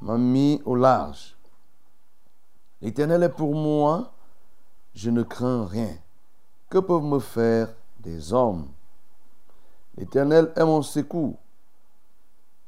[0.00, 1.36] M'a mis au large.
[2.80, 4.12] L'Éternel est pour moi,
[4.94, 5.96] je ne crains rien.
[6.68, 8.68] Que peuvent me faire des hommes?
[9.96, 11.36] L'Éternel est mon secours,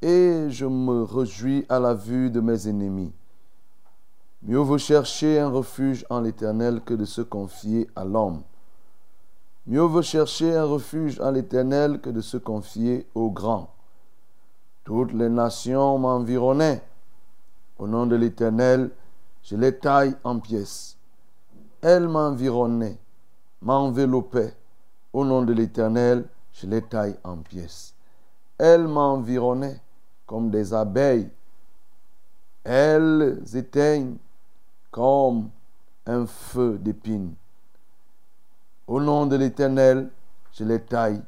[0.01, 3.13] et je me réjouis à la vue de mes ennemis.
[4.43, 8.43] Mieux vaut chercher un refuge en l'Éternel que de se confier à l'homme.
[9.65, 13.72] Mieux vaut chercher un refuge en l'Éternel que de se confier au grand.
[14.83, 16.81] Toutes les nations m'environnaient.
[17.79, 18.91] Au nom de l'Éternel,
[19.41, 20.97] je les taille en pièces.
[21.81, 22.97] Elles m'environnaient,
[23.61, 24.55] m'enveloppaient.
[25.13, 27.93] Au nom de l'Éternel, je les taille en pièces.
[28.57, 29.79] Elles m'environnaient
[30.25, 31.29] comme des abeilles.
[32.63, 34.17] Elles éteignent
[34.91, 35.49] comme
[36.05, 37.33] un feu d'épines.
[38.87, 40.09] Au nom de l'Éternel,
[40.51, 41.21] je les taille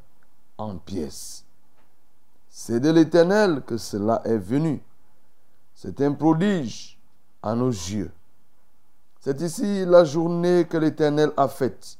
[0.58, 1.45] en pièces.
[2.58, 4.82] C'est de l'Éternel que cela est venu.
[5.74, 6.98] C'est un prodige
[7.42, 8.10] à nos yeux.
[9.20, 11.98] C'est ici la journée que l'Éternel a faite.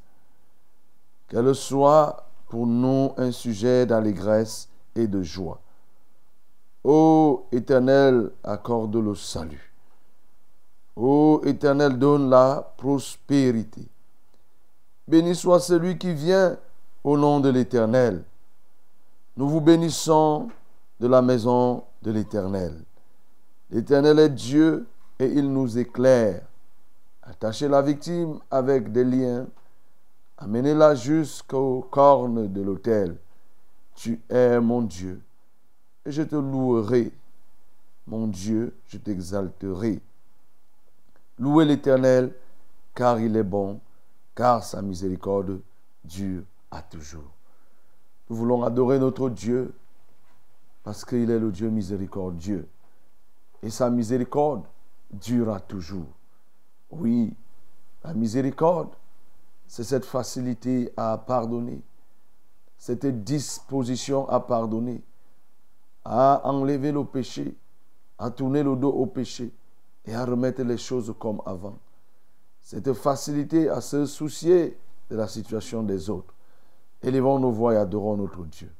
[1.28, 5.60] Qu'elle soit pour nous un sujet d'allégresse et de joie.
[6.82, 9.74] Ô Éternel, accorde le salut.
[10.96, 13.86] Ô Éternel, donne la prospérité.
[15.06, 16.56] Béni soit celui qui vient
[17.04, 18.24] au nom de l'Éternel.
[19.36, 20.48] Nous vous bénissons
[20.98, 22.74] de la maison de l'Éternel.
[23.70, 24.86] L'Éternel est Dieu
[25.18, 26.42] et il nous éclaire.
[27.22, 29.46] Attachez la victime avec des liens.
[30.38, 33.16] Amenez-la jusqu'aux cornes de l'autel.
[33.94, 35.20] Tu es mon Dieu
[36.06, 37.12] et je te louerai.
[38.06, 40.00] Mon Dieu, je t'exalterai.
[41.38, 42.32] Louez l'Éternel
[42.94, 43.80] car il est bon,
[44.34, 45.60] car sa miséricorde
[46.04, 47.35] dure à toujours.
[48.28, 49.74] Nous voulons adorer notre Dieu
[50.82, 52.68] parce qu'il est le Dieu miséricordieux.
[53.62, 54.64] Et sa miséricorde
[55.12, 56.06] durera toujours.
[56.90, 57.34] Oui,
[58.04, 58.90] la miséricorde,
[59.66, 61.80] c'est cette facilité à pardonner,
[62.78, 65.02] cette disposition à pardonner,
[66.04, 67.56] à enlever le péché,
[68.18, 69.50] à tourner le dos au péché
[70.04, 71.78] et à remettre les choses comme avant.
[72.62, 74.78] Cette facilité à se soucier
[75.10, 76.35] de la situation des autres.
[77.02, 78.72] Élevons nos voix et adorons notre Dieu.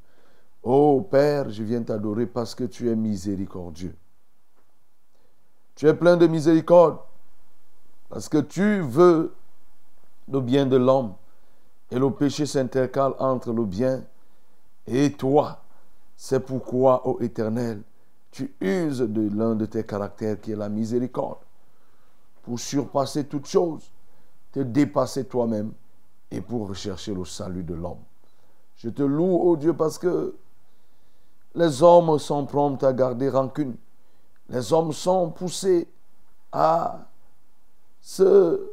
[0.63, 3.97] Ô Père, je viens t'adorer parce que tu es miséricordieux.
[5.75, 6.99] Tu es plein de miséricorde
[8.09, 9.35] parce que tu veux
[10.31, 11.15] le bien de l'homme
[11.91, 14.03] et le péché s'intercale entre le bien
[14.87, 15.63] et toi.
[16.17, 17.83] C'est pourquoi, ô Éternel,
[18.31, 21.39] tu uses de l'un de tes caractères qui est la miséricorde
[22.43, 23.91] pour surpasser toute chose,
[24.53, 25.73] te dépasser toi-même
[26.31, 28.03] et pour rechercher le salut de l'homme.
[28.77, 30.35] Je te loue, ô Dieu, parce que
[31.55, 33.77] les hommes sont prompts à garder rancune.
[34.49, 35.89] Les hommes sont poussés
[36.53, 37.07] à
[38.01, 38.73] se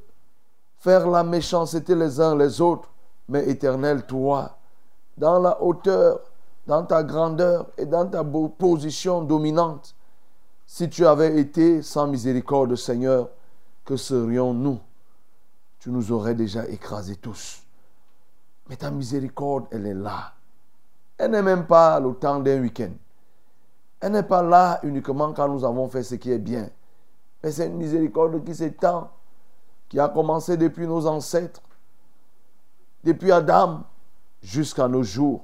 [0.80, 2.90] faire la méchanceté les uns les autres.
[3.30, 4.58] Mais éternel, toi,
[5.18, 6.20] dans la hauteur,
[6.68, 9.96] dans ta grandeur et dans ta position dominante,
[10.66, 13.30] si tu avais été sans miséricorde, Seigneur,
[13.86, 14.80] que serions-nous?
[15.84, 17.62] Tu nous aurais déjà écrasés tous.
[18.70, 20.32] Mais ta miséricorde, elle est là.
[21.18, 22.92] Elle n'est même pas le temps d'un week-end.
[24.00, 26.70] Elle n'est pas là uniquement quand nous avons fait ce qui est bien.
[27.44, 29.12] Mais c'est une miséricorde qui s'étend,
[29.90, 31.62] qui a commencé depuis nos ancêtres,
[33.04, 33.84] depuis Adam
[34.42, 35.44] jusqu'à nos jours.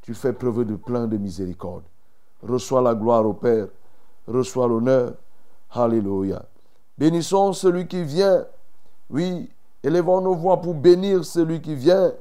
[0.00, 1.84] Tu fais preuve de plein de miséricorde.
[2.42, 3.66] Reçois la gloire au Père,
[4.26, 5.12] reçois l'honneur.
[5.70, 6.46] Alléluia.
[6.96, 8.46] Bénissons celui qui vient.
[9.10, 9.50] Oui,
[9.82, 12.12] élevons nos voix pour bénir celui qui vient.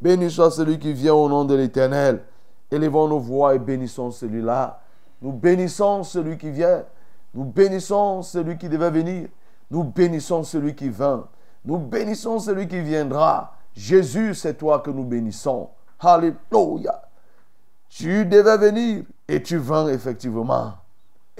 [0.00, 2.22] Béni soit celui qui vient au nom de l'Éternel.
[2.70, 4.80] Élevons nos voix et bénissons celui-là.
[5.20, 6.84] Nous bénissons celui qui vient.
[7.34, 9.28] Nous bénissons celui qui devait venir.
[9.70, 11.26] Nous bénissons celui qui vint.
[11.64, 13.54] Nous bénissons celui qui viendra.
[13.74, 15.68] Jésus, c'est toi que nous bénissons.
[16.00, 17.02] Alléluia.
[17.88, 20.74] Tu devais venir et tu vins effectivement.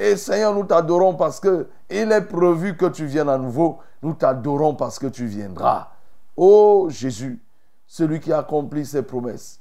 [0.00, 3.79] Et Seigneur, nous t'adorons parce que il est prévu que tu viennes à nouveau.
[4.00, 5.89] Nous t'adorons parce que tu viendras.
[6.37, 7.43] Oh Jésus,
[7.85, 9.61] celui qui accomplit ses promesses,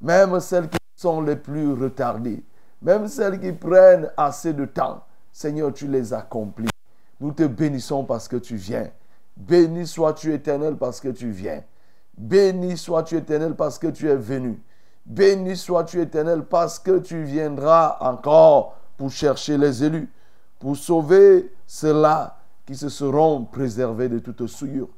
[0.00, 2.42] même celles qui sont les plus retardées,
[2.82, 6.68] même celles qui prennent assez de temps, Seigneur, tu les accomplis.
[7.20, 8.88] Nous te bénissons parce que tu viens.
[9.36, 11.62] Béni sois-tu éternel parce que tu viens.
[12.16, 14.60] Béni sois-tu éternel parce que tu es venu.
[15.06, 20.10] Béni sois-tu éternel parce que tu viendras encore pour chercher les élus,
[20.58, 22.36] pour sauver ceux-là
[22.66, 24.88] qui se seront préservés de toute souillure,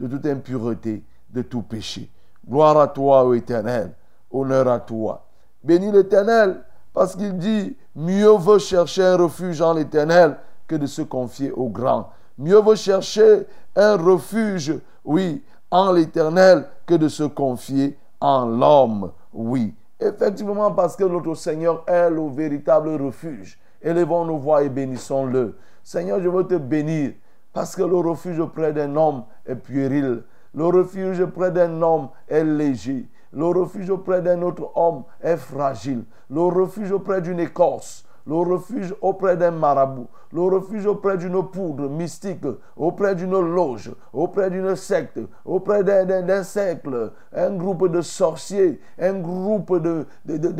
[0.00, 2.10] de toute impureté, de tout péché.
[2.48, 3.92] Gloire à toi, ô Éternel.
[4.32, 5.26] Honneur à toi.
[5.62, 6.62] Bénis l'Éternel,
[6.92, 11.68] parce qu'il dit, mieux vaut chercher un refuge en l'Éternel que de se confier au
[11.68, 12.10] grand.
[12.38, 13.46] Mieux vaut chercher
[13.76, 14.74] un refuge,
[15.04, 19.74] oui, en l'Éternel que de se confier en l'homme, oui.
[20.04, 23.58] Effectivement, parce que notre Seigneur est le véritable refuge.
[23.80, 25.56] Élevons nos voix et bénissons-le.
[25.84, 27.12] Seigneur, je veux te bénir
[27.52, 30.22] parce que le refuge près d'un homme est puéril.
[30.54, 33.08] Le refuge près d'un homme est léger.
[33.32, 36.04] Le refuge auprès d'un autre homme est fragile.
[36.28, 38.04] Le refuge auprès d'une écorce.
[38.26, 40.06] Le refuge auprès d'un marabout.
[40.32, 42.44] Le refuge auprès d'une poudre mystique.
[42.76, 43.92] Auprès d'une loge.
[44.12, 45.18] Auprès d'une secte.
[45.44, 47.12] Auprès d'un cercle.
[47.34, 48.80] Un groupe de sorciers.
[48.98, 50.06] Un groupe de,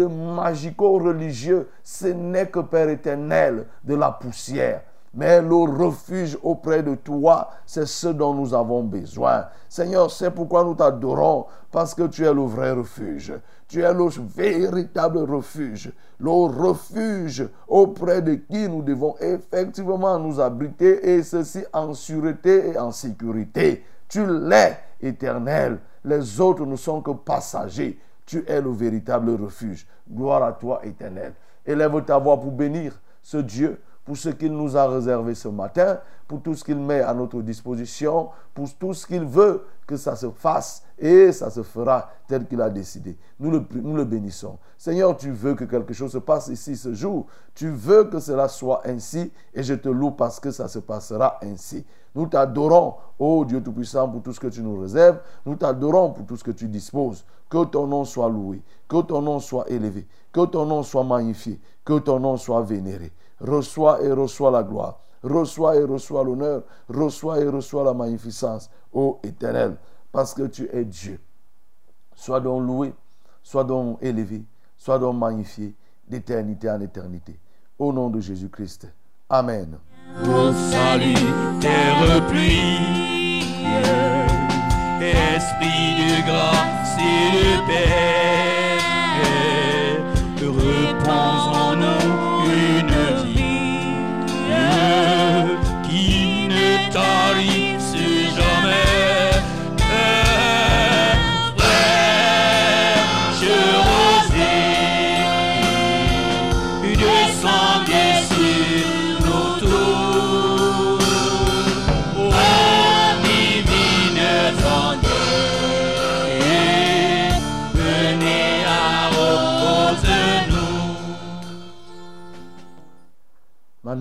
[0.06, 1.68] magico-religieux.
[1.84, 4.82] Ce n'est que Père éternel de la poussière.
[5.14, 9.44] Mais le refuge auprès de toi, c'est ce dont nous avons besoin.
[9.68, 13.34] Seigneur, c'est pourquoi nous t'adorons, parce que tu es le vrai refuge.
[13.72, 15.90] Tu es le véritable refuge.
[16.20, 22.78] Le refuge auprès de qui nous devons effectivement nous abriter, et ceci en sûreté et
[22.78, 23.82] en sécurité.
[24.10, 25.78] Tu l'es, éternel.
[26.04, 27.98] Les autres ne sont que passagers.
[28.26, 29.86] Tu es le véritable refuge.
[30.06, 31.32] Gloire à toi, éternel.
[31.64, 36.00] Élève ta voix pour bénir ce Dieu pour ce qu'il nous a réservé ce matin,
[36.26, 40.16] pour tout ce qu'il met à notre disposition, pour tout ce qu'il veut que ça
[40.16, 43.18] se fasse et ça se fera tel qu'il a décidé.
[43.38, 44.58] Nous le, bénissons.
[44.78, 47.26] Seigneur, tu veux que quelque chose se passe ici ce jour.
[47.54, 51.38] Tu veux que cela soit ainsi et je te loue parce que ça se passera
[51.42, 51.84] ainsi.
[52.14, 55.18] Nous t'adorons, ô Dieu Tout-Puissant, pour tout ce que tu nous réserves.
[55.44, 57.24] Nous t'adorons pour tout ce que tu disposes.
[57.50, 61.60] Que ton nom soit loué, que ton nom soit élevé, que ton nom soit magnifié,
[61.84, 67.40] que ton nom soit vénéré reçois et reçois la gloire, reçois et reçois l'honneur, reçois
[67.40, 69.76] et reçois la magnificence, ô éternel,
[70.12, 71.18] parce que tu es Dieu.
[72.14, 72.94] Sois donc loué,
[73.42, 74.42] sois donc élevé,
[74.76, 75.74] sois donc magnifié
[76.06, 77.38] d'éternité en éternité.
[77.78, 78.92] Au nom de Jésus-Christ.
[79.28, 79.78] Amen.
[85.00, 88.21] Esprit de grâce et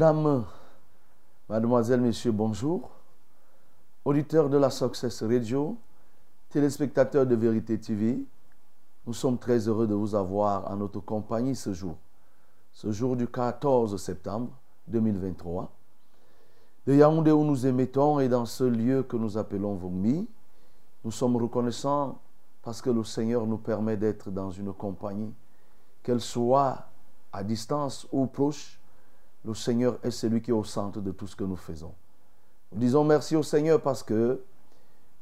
[0.02, 0.46] Madame,
[1.48, 2.90] mademoiselle, monsieur, bonjour.
[4.04, 5.78] auditeurs de la Success Radio,
[6.50, 8.26] téléspectateurs de Vérité TV,
[9.06, 11.98] nous sommes très heureux de vous avoir en notre compagnie ce jour,
[12.74, 14.50] ce jour du 14 septembre
[14.88, 15.72] 2023.
[16.88, 20.28] De Yaoundé où nous émettons et dans ce lieu que nous appelons Vongmi,
[21.06, 22.18] nous sommes reconnaissants
[22.64, 25.32] parce que le Seigneur nous permet d'être dans une compagnie,
[26.02, 26.88] qu'elle soit
[27.32, 28.81] à distance ou proche,
[29.44, 31.94] le Seigneur est celui qui est au centre de tout ce que nous faisons.
[32.72, 34.42] Nous disons merci au Seigneur parce que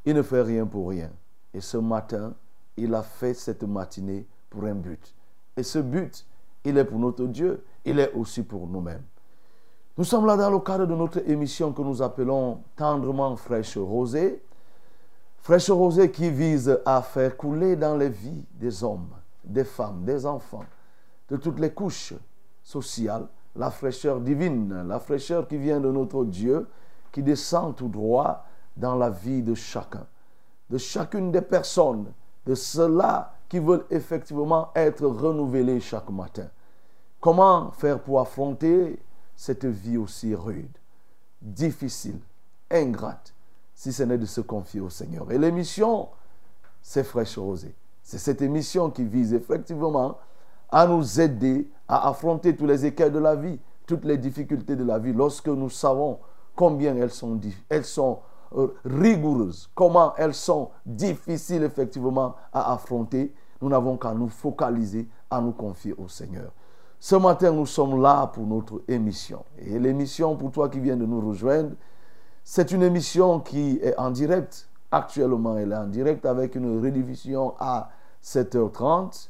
[0.05, 1.11] il ne fait rien pour rien.
[1.53, 2.33] Et ce matin,
[2.77, 5.13] il a fait cette matinée pour un but.
[5.57, 6.25] Et ce but,
[6.63, 9.03] il est pour notre Dieu, il est aussi pour nous-mêmes.
[9.97, 14.41] Nous sommes là dans le cadre de notre émission que nous appelons tendrement fraîche rosée.
[15.41, 19.09] Fraîche rosée qui vise à faire couler dans les vies des hommes,
[19.43, 20.65] des femmes, des enfants,
[21.29, 22.13] de toutes les couches
[22.63, 26.67] sociales, la fraîcheur divine, la fraîcheur qui vient de notre Dieu,
[27.11, 28.45] qui descend tout droit
[28.77, 30.05] dans la vie de chacun,
[30.69, 32.11] de chacune des personnes,
[32.45, 36.47] de ceux-là qui veulent effectivement être renouvelés chaque matin.
[37.19, 38.99] Comment faire pour affronter
[39.35, 40.77] cette vie aussi rude,
[41.41, 42.19] difficile,
[42.71, 43.33] ingrate,
[43.73, 45.31] si ce n'est de se confier au Seigneur?
[45.31, 46.09] Et l'émission,
[46.81, 47.75] c'est Fraîche Rosée.
[48.03, 50.17] C'est cette émission qui vise effectivement
[50.71, 54.83] à nous aider à affronter tous les écueils de la vie, toutes les difficultés de
[54.83, 56.19] la vie, lorsque nous savons
[56.55, 58.19] combien elles sont, elles sont
[58.55, 65.41] euh, rigoureuses, comment elles sont difficiles effectivement à affronter, nous n'avons qu'à nous focaliser, à
[65.41, 66.51] nous confier au Seigneur.
[66.99, 69.45] Ce matin, nous sommes là pour notre émission.
[69.57, 71.71] Et l'émission, pour toi qui viens de nous rejoindre,
[72.43, 74.67] c'est une émission qui est en direct.
[74.91, 77.89] Actuellement, elle est en direct avec une rediffusion à
[78.23, 79.29] 7h30.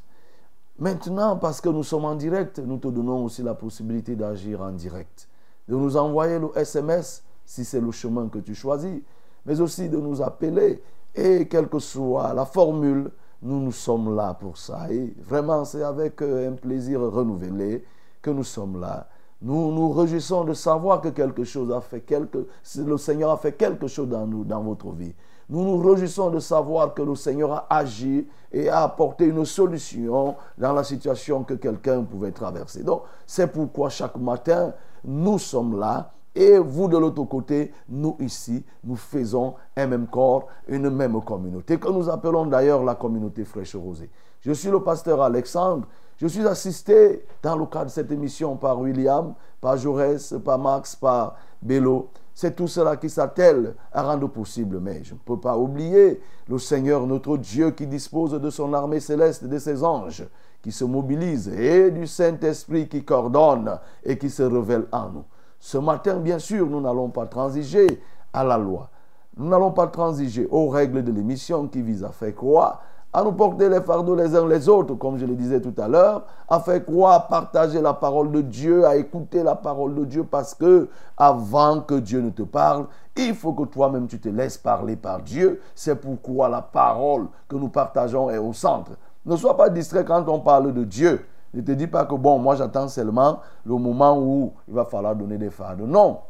[0.80, 4.72] Maintenant, parce que nous sommes en direct, nous te donnons aussi la possibilité d'agir en
[4.72, 5.28] direct.
[5.68, 9.02] De nous envoyer le SMS si c'est le chemin que tu choisis,
[9.44, 10.82] mais aussi de nous appeler.
[11.14, 13.10] Et quelle que soit la formule,
[13.42, 14.90] nous nous sommes là pour ça.
[14.90, 17.84] Et vraiment, c'est avec euh, un plaisir renouvelé
[18.22, 19.06] que nous sommes là.
[19.42, 22.46] Nous nous réjouissons de savoir que quelque chose a fait quelque,
[22.78, 25.12] le Seigneur a fait quelque chose dans nous, dans votre vie.
[25.50, 30.36] Nous nous réjouissons de savoir que le Seigneur a agi et a apporté une solution
[30.56, 32.84] dans la situation que quelqu'un pouvait traverser.
[32.84, 34.72] Donc, c'est pourquoi chaque matin,
[35.04, 40.46] nous sommes là et vous de l'autre côté, nous ici, nous faisons un même corps,
[40.68, 44.08] une même communauté, que nous appelons d'ailleurs la communauté fraîche rosée.
[44.40, 45.86] Je suis le pasteur Alexandre.
[46.16, 50.94] Je suis assisté dans le cadre de cette émission par William, par Jaurès, par Max,
[50.94, 52.08] par Bello.
[52.34, 54.80] C'est tout cela qui s'attelle à rendre possible.
[54.80, 59.00] Mais je ne peux pas oublier le Seigneur, notre Dieu, qui dispose de son armée
[59.00, 60.24] céleste, de ses anges,
[60.62, 65.24] qui se mobilisent, et du Saint-Esprit qui coordonne et qui se révèle en nous.
[65.58, 67.86] Ce matin, bien sûr, nous n'allons pas transiger
[68.32, 68.88] à la loi.
[69.36, 72.80] Nous n'allons pas transiger aux règles de l'émission qui visent à faire quoi
[73.12, 75.88] À nous porter les fardeaux les uns les autres, comme je le disais tout à
[75.88, 80.04] l'heure, à faire quoi À partager la parole de Dieu, à écouter la parole de
[80.04, 82.86] Dieu, parce que avant que Dieu ne te parle,
[83.16, 85.60] il faut que toi-même tu te laisses parler par Dieu.
[85.74, 88.92] C'est pourquoi la parole que nous partageons est au centre.
[89.26, 91.26] Ne sois pas distrait quand on parle de Dieu.
[91.52, 95.16] Ne te dis pas que bon, moi j'attends seulement le moment où il va falloir
[95.16, 95.86] donner des fardeaux.
[95.86, 96.20] Non.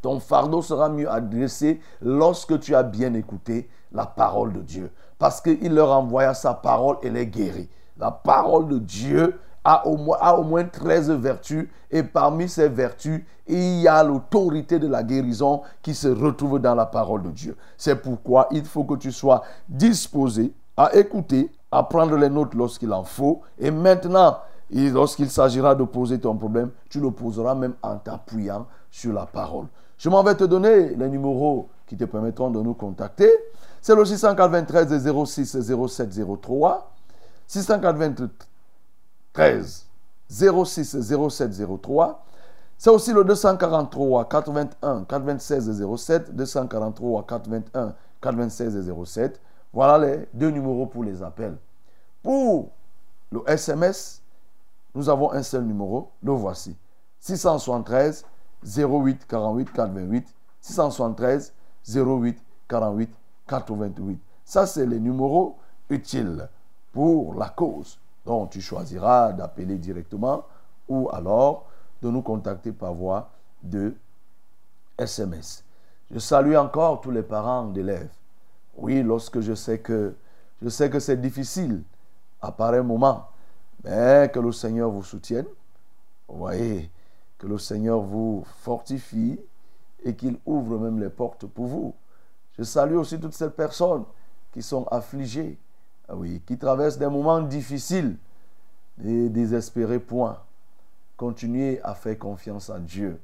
[0.00, 4.90] Ton fardeau sera mieux adressé lorsque tu as bien écouté la parole de Dieu.
[5.20, 7.68] Parce qu'il leur envoya sa parole et les guérit.
[7.98, 12.70] La parole de Dieu a au, moins, a au moins 13 vertus et parmi ces
[12.70, 17.28] vertus, il y a l'autorité de la guérison qui se retrouve dans la parole de
[17.28, 17.56] Dieu.
[17.76, 22.90] C'est pourquoi il faut que tu sois disposé à écouter, à prendre les notes lorsqu'il
[22.90, 23.42] en faut.
[23.58, 24.38] Et maintenant,
[24.70, 29.66] lorsqu'il s'agira de poser ton problème, tu le poseras même en t'appuyant sur la parole.
[29.98, 33.30] Je m'en vais te donner les numéros qui te permettront de nous contacter.
[33.82, 36.10] C'est le 693 06 07
[36.40, 36.92] 03.
[37.46, 39.86] 693
[40.28, 41.50] 06 07
[41.82, 42.24] 03.
[42.76, 46.34] C'est aussi le 243 81 96 07.
[46.34, 49.40] 243 81 96 07.
[49.72, 51.56] Voilà les deux numéros pour les appels.
[52.22, 52.70] Pour
[53.32, 54.20] le SMS,
[54.94, 56.76] nous avons un seul numéro, le voici.
[57.20, 58.26] 673
[58.64, 60.28] 08 48 428.
[60.60, 61.54] 673
[61.86, 63.19] 08 48
[63.50, 64.20] 428.
[64.44, 65.56] Ça, c'est les numéros
[65.88, 66.48] utiles
[66.92, 67.98] pour la cause.
[68.24, 70.44] Donc, tu choisiras d'appeler directement
[70.88, 71.66] ou alors
[72.00, 73.30] de nous contacter par voie
[73.62, 73.94] de
[74.96, 75.64] SMS.
[76.10, 78.10] Je salue encore tous les parents d'élèves.
[78.76, 80.14] Oui, lorsque je sais que
[80.62, 81.82] je sais que c'est difficile
[82.42, 83.28] à pareil moment,
[83.82, 85.46] mais que le Seigneur vous soutienne.
[86.28, 86.90] Vous voyez,
[87.38, 89.40] que le Seigneur vous fortifie
[90.04, 91.94] et qu'il ouvre même les portes pour vous.
[92.60, 94.04] Je salue aussi toutes ces personnes
[94.52, 95.58] qui sont affligées,
[96.06, 98.18] ah oui, qui traversent des moments difficiles.
[98.98, 100.38] Ne désespérez point.
[101.16, 103.18] Continuez à faire confiance à Dieu.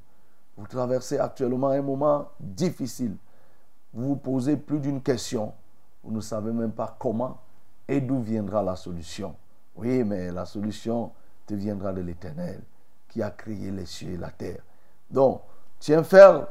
[0.57, 3.15] Vous traversez actuellement un moment difficile.
[3.93, 5.53] Vous vous posez plus d'une question.
[6.03, 7.37] Vous ne savez même pas comment
[7.87, 9.35] et d'où viendra la solution.
[9.75, 11.11] Oui, mais la solution
[11.45, 12.59] te viendra de l'Éternel
[13.07, 14.63] qui a créé les cieux et la terre.
[15.11, 15.41] Donc,
[15.77, 16.47] tiens ferme,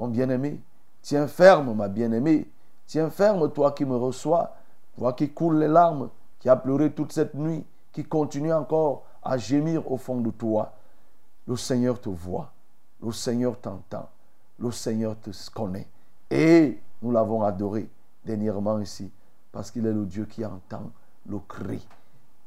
[0.00, 0.58] mon bien-aimé.
[1.04, 2.50] Tiens ferme, ma bien-aimée.
[2.86, 4.56] Tiens ferme, toi qui me reçois.
[4.96, 6.08] Toi qui coule les larmes,
[6.38, 10.72] qui a pleuré toute cette nuit, qui continue encore à gémir au fond de toi.
[11.46, 12.52] Le Seigneur te voit.
[13.02, 14.08] Le Seigneur t'entend.
[14.58, 15.86] Le Seigneur te connaît.
[16.30, 17.86] Et nous l'avons adoré
[18.24, 19.12] dernièrement ici,
[19.52, 20.90] parce qu'il est le Dieu qui entend
[21.26, 21.86] le cri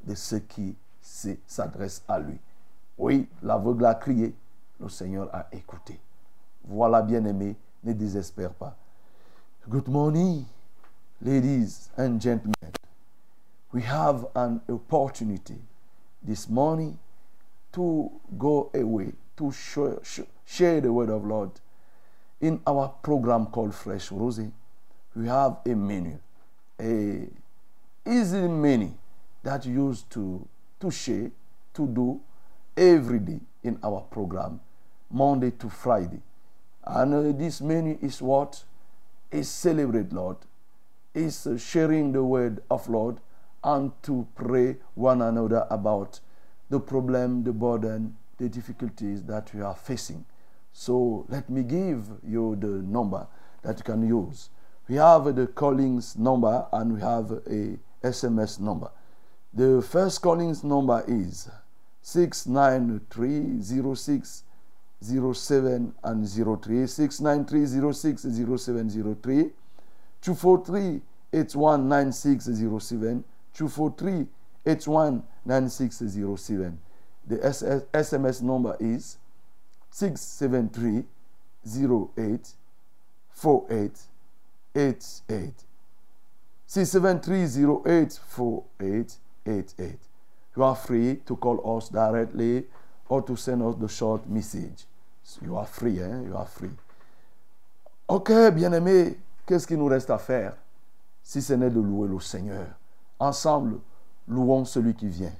[0.03, 0.75] de ceux qui
[1.45, 2.39] s'adressent à lui.
[2.97, 4.35] Oui, l'aveugle a crié,
[4.79, 5.99] le Seigneur a écouté.
[6.65, 8.75] Voilà, bien-aimé, ne désespère pas.
[9.69, 10.45] Good morning,
[11.21, 12.53] ladies and gentlemen.
[13.73, 15.57] We have an opportunity
[16.23, 16.97] this morning
[17.73, 19.99] to go away, to share,
[20.45, 21.51] share the word of Lord.
[22.39, 24.51] In our program called Fresh Rosy,
[25.15, 26.19] we have a menu,
[26.79, 27.27] a
[28.05, 28.93] easy menu
[29.43, 30.47] that you use to,
[30.79, 31.31] to share,
[31.73, 32.21] to do
[32.75, 34.59] every day in our program,
[35.09, 36.21] Monday to Friday.
[36.89, 38.65] And this menu is what?
[39.29, 40.37] Is celebrate Lord,
[41.13, 43.19] is sharing the word of Lord,
[43.61, 46.21] and to pray one another about
[46.69, 50.23] the problem, the burden, the difficulties that we are facing.
[50.71, 53.27] So let me give you the number
[53.63, 54.49] that you can use.
[54.87, 58.91] We have the callings number and we have a SMS number.
[59.53, 61.49] The first callings number is
[62.01, 64.43] 69306
[65.01, 69.51] 07 and 03 69306 0703
[70.21, 71.01] 243
[71.33, 74.27] 819607 243
[74.65, 76.79] 819607
[77.27, 77.35] the
[77.93, 79.17] SMS number is
[79.91, 81.03] 673
[82.17, 82.53] 08
[83.31, 83.99] 48
[84.75, 85.53] 88
[86.65, 89.99] 673 08 48 88
[90.55, 92.65] you are free to call us directly
[93.09, 94.85] or to send us the short message.
[95.41, 96.25] You are free, hein?
[96.27, 96.71] You are free.
[98.07, 100.53] Ok, bien-aimé, qu'est-ce qu'il nous reste à faire
[101.21, 102.67] si ce n'est de louer le Seigneur?
[103.19, 103.79] Ensemble,
[104.27, 105.33] louons celui qui vient.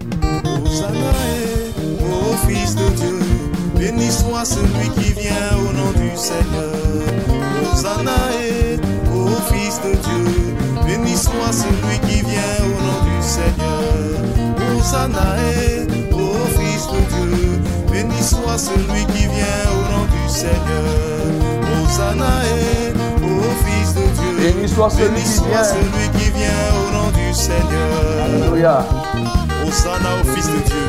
[0.00, 0.04] Ô
[2.46, 3.18] Fils de Dieu,
[3.76, 6.74] béni soit celui qui vient au nom du Seigneur.
[7.72, 8.16] Hosanna
[9.14, 13.86] ô Fils de Dieu, béni soit celui qui vient au nom du Seigneur.
[14.76, 15.36] Hosanna
[17.96, 20.84] béni soit celui qui vient au nom du Seigneur.
[21.82, 22.32] Hosanna
[23.22, 23.26] ô
[23.64, 25.64] Fils de Dieu, Béni soit celui béni qui soit vient.
[25.64, 27.90] celui qui vient au nom du Seigneur.
[28.24, 28.76] Alléluia.
[29.66, 30.86] Hosanna au Fils de Dieu.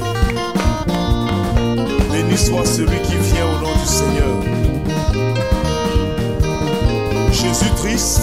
[2.11, 4.35] Béni soit celui qui vient au nom du Seigneur.
[7.31, 8.21] Jésus triste,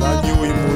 [0.00, 0.75] l'agneau immolé.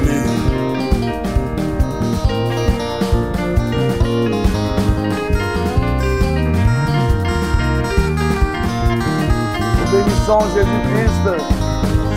[10.21, 11.43] bénissons Jésus-Christ,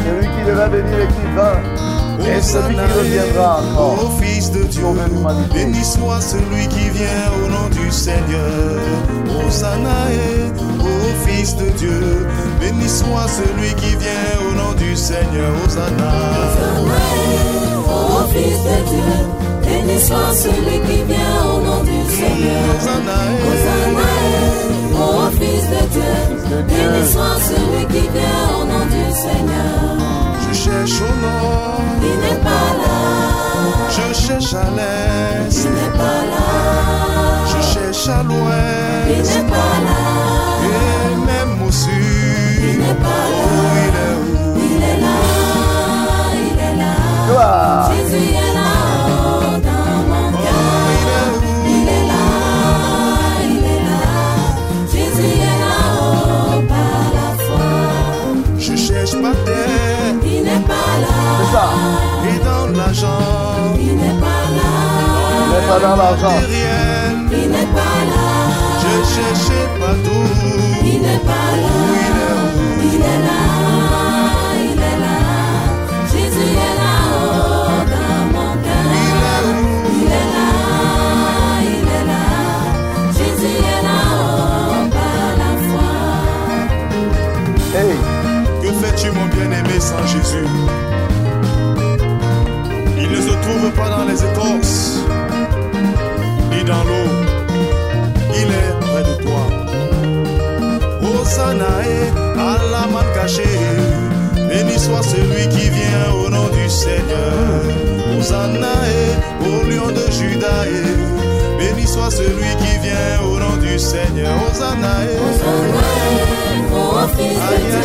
[0.05, 4.05] celui qui devait venir et qui vint, et celui qui reviendra encore.
[4.05, 4.85] Ô Fils de Dieu,
[5.53, 8.81] béni soit celui qui vient au nom du Seigneur.
[9.47, 10.09] Hosanna
[10.81, 12.27] ô Fils de Dieu,
[12.61, 15.53] béni soit celui qui vient au nom du Seigneur.
[15.65, 16.13] Hosanna.
[17.87, 19.13] Ô Fils de Dieu,
[19.63, 22.63] béni soit celui qui vient au nom du Seigneur.
[22.77, 24.14] Hosanna Hosanna,
[24.95, 26.15] ô Fils de Dieu,
[26.69, 29.77] béni soit celui qui vient au nom du Seigneur.
[30.49, 32.99] Je cherche au nord, Il n'est pas là,
[33.97, 36.47] je cherche à l'est, il n'est pas là,
[37.51, 40.01] je cherche à il l'ouest, n'est pas là,
[40.65, 42.81] et même au il sud.
[42.81, 43.83] n'est pas Oh, là.
[43.85, 44.27] il est où?
[44.59, 45.17] Il est là,
[46.35, 46.95] il est là.
[47.91, 48.74] Jésus est là
[59.05, 61.71] cherche ma terre Il n'est pas là,
[62.29, 64.71] et dans l'argent, il n'est pas là,
[65.41, 66.41] Il n'est pas dans l'argent.
[67.33, 68.27] il n'est pas là,
[68.81, 70.74] Je cherchais partout.
[89.15, 90.47] Mon bien-aimé sans Jésus
[92.99, 95.01] Il ne se trouve pas dans les écorces,
[96.51, 97.09] ni dans l'eau.
[98.41, 99.45] Il est près de toi.
[101.03, 103.59] Hosannae, à la man cachée.
[104.49, 107.63] Béni soit celui qui vient au nom du Seigneur.
[108.19, 110.73] Hosannae, au lion de Judaï.
[111.59, 114.35] Béni soit celui qui vient au nom du Seigneur.
[114.51, 115.09] Hosannae.
[117.17, 117.81] Fils de Dieu,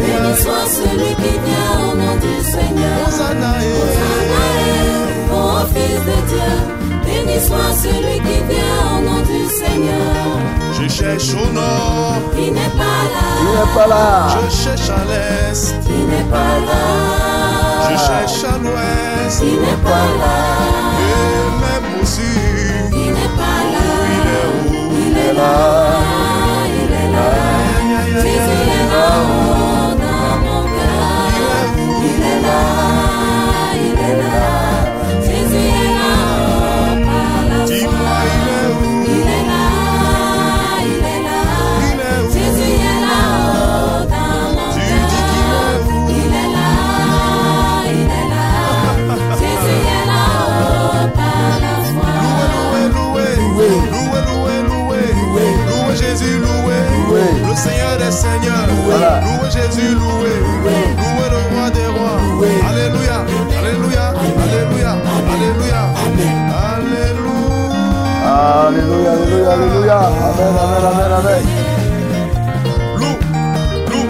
[0.00, 2.98] béni soit celui qui vient au nom du Seigneur.
[3.06, 3.74] Hosannae.
[5.30, 6.52] Ô fils de Dieu,
[7.04, 10.38] béni soit celui qui vient au nom du Seigneur.
[10.78, 13.02] Je cherche au nord, Il n'est pas
[13.40, 14.28] Il là, n'est pas là.
[14.34, 16.84] je cherche à l'est, il n'est pas là,
[17.88, 20.36] je cherche à l'ouest, il n'est pas là,
[21.08, 22.92] et même au sud.
[22.92, 24.92] il n'est pas là, Il est où?
[25.08, 25.56] Il est là,
[28.96, 29.25] Jésus
[57.56, 59.20] Seigneur des Seigneurs, Voilà.
[59.24, 60.76] loué Jésus, loué, loué.
[61.32, 62.18] Le roi des rois,
[62.68, 63.18] Alléluia,
[63.58, 64.04] Alléluia,
[64.42, 64.90] Alléluia,
[65.32, 65.80] Alléluia,
[66.76, 67.26] Alléluia.
[68.28, 69.98] Alléluia, alléluia, alléluia.
[69.98, 71.44] Amen, amen, amen, amen.
[72.96, 73.18] Loue,
[73.90, 74.08] loue,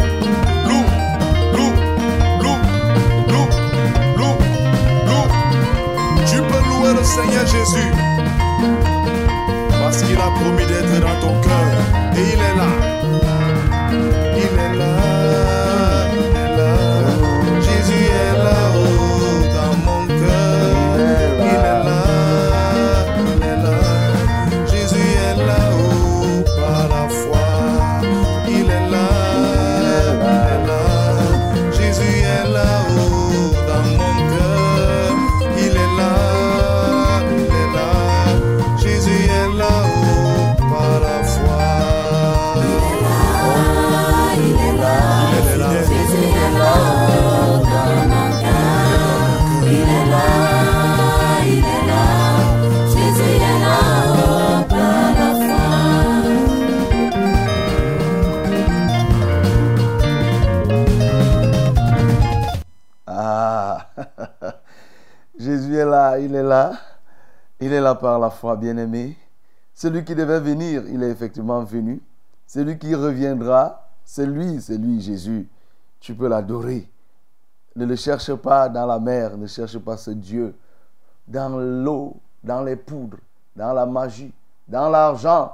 [0.68, 0.86] loue,
[1.52, 1.68] loue,
[2.42, 2.58] loue,
[3.28, 3.48] loue,
[4.16, 4.36] loue,
[5.06, 5.28] loue.
[6.26, 7.90] Tu peux louer le Seigneur Jésus
[67.94, 69.16] par la foi, bien-aimé.
[69.74, 72.02] Celui qui devait venir, il est effectivement venu.
[72.46, 75.48] Celui qui reviendra, c'est lui, c'est lui, Jésus.
[76.00, 76.88] Tu peux l'adorer.
[77.74, 80.54] Ne le cherche pas dans la mer, ne cherche pas ce Dieu
[81.28, 83.18] dans l'eau, dans les poudres,
[83.54, 84.32] dans la magie,
[84.66, 85.52] dans l'argent.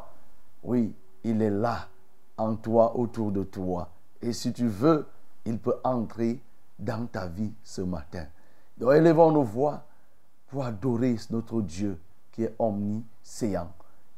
[0.63, 1.89] Oui, il est là,
[2.37, 3.89] en toi, autour de toi.
[4.21, 5.07] Et si tu veux,
[5.45, 6.41] il peut entrer
[6.79, 8.27] dans ta vie ce matin.
[8.79, 9.83] Donc élevons nos voix
[10.49, 11.99] pour adorer notre Dieu
[12.33, 13.69] qui est omniscient.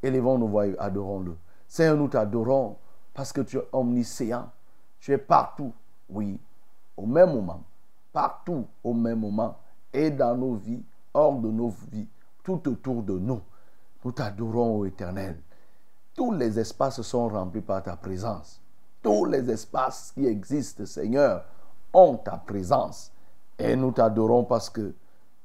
[0.01, 1.35] Élevons nos voix adorons-le.
[1.67, 2.77] Seigneur, nous t'adorons
[3.13, 4.49] parce que tu es omniscient.
[4.99, 5.71] Tu es partout,
[6.09, 6.39] oui,
[6.97, 7.61] au même moment,
[8.11, 9.57] partout au même moment,
[9.93, 12.07] et dans nos vies, hors de nos vies,
[12.43, 13.41] tout autour de nous.
[14.03, 15.39] Nous t'adorons, ô Éternel.
[16.13, 18.61] Tous les espaces sont remplis par ta présence.
[19.01, 21.45] Tous les espaces qui existent, Seigneur,
[21.93, 23.11] ont ta présence.
[23.57, 24.93] Et nous t'adorons parce que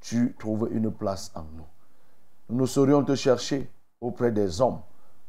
[0.00, 1.66] tu trouves une place en nous.
[2.50, 4.80] Nous saurions te chercher auprès des hommes,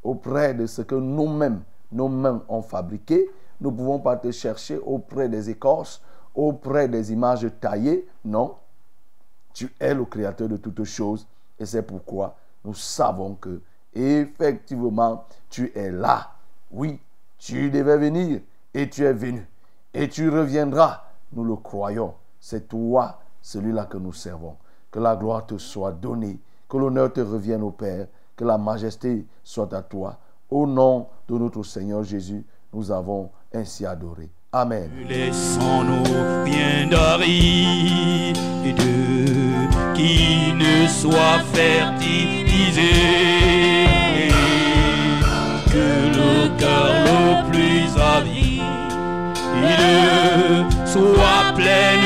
[0.02, 3.30] auprès de ce que nous-mêmes, nos mains ont fabriqué.
[3.60, 6.02] Nous ne pouvons pas te chercher auprès des écorces,
[6.34, 8.08] auprès des images taillées.
[8.26, 8.56] Non,
[9.54, 11.28] tu es le créateur de toutes choses
[11.60, 13.62] et c'est pourquoi nous savons que
[13.94, 16.32] effectivement tu es là.
[16.72, 17.00] Oui,
[17.38, 18.42] tu devais venir
[18.74, 19.48] et tu es venu
[19.94, 21.04] et tu reviendras.
[21.34, 22.16] Nous le croyons.
[22.40, 24.56] C'est toi, celui-là que nous servons.
[24.90, 26.40] Que la gloire te soit donnée,
[26.72, 28.08] que l'honneur te revienne au Père,
[28.38, 30.18] que la majesté soit à toi.
[30.50, 34.30] Au nom de notre Seigneur Jésus, nous avons ainsi adoré.
[34.54, 34.90] Amen.
[35.06, 38.38] Laissons-nous bien d'aride
[39.94, 42.94] qui ne soit fertilisé.
[45.74, 48.62] Que le cœur le plus avide
[50.86, 52.01] soit pleinement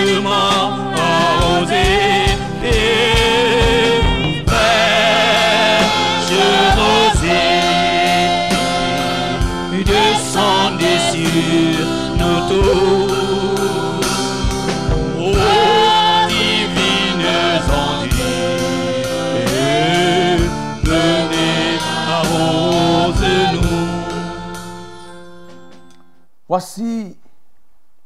[26.48, 27.18] Voici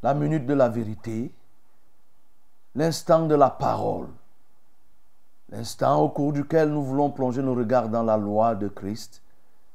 [0.02, 1.32] la minute de la vérité,
[2.74, 4.08] l'instant de la parole,
[5.50, 9.22] l'instant au cours duquel nous voulons plonger nos regards dans la loi de Christ,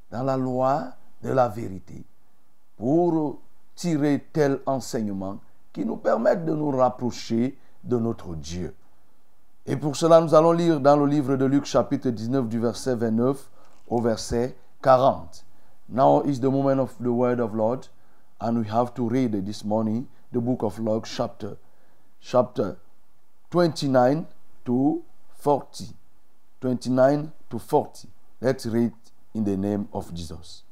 [0.09, 0.87] dans la loi
[1.21, 2.03] de la vérité,
[2.75, 3.39] pour
[3.75, 5.39] tirer tel enseignement
[5.73, 8.73] qui nous permette de nous rapprocher de notre Dieu.
[9.65, 12.95] Et pour cela, nous allons lire dans le livre de Luc chapitre 19 du verset
[12.95, 13.49] 29
[13.87, 15.43] au verset 40.
[15.89, 17.87] Now is the moment of the word of Lord,
[18.39, 21.57] and we have to read this morning the book of Luke chapter
[22.21, 22.77] chapter
[23.51, 24.25] 29
[24.65, 25.03] to
[25.37, 25.93] 40.
[26.61, 28.07] 29 to 40.
[28.41, 28.93] Let's read
[29.33, 30.63] in the name of Jesus.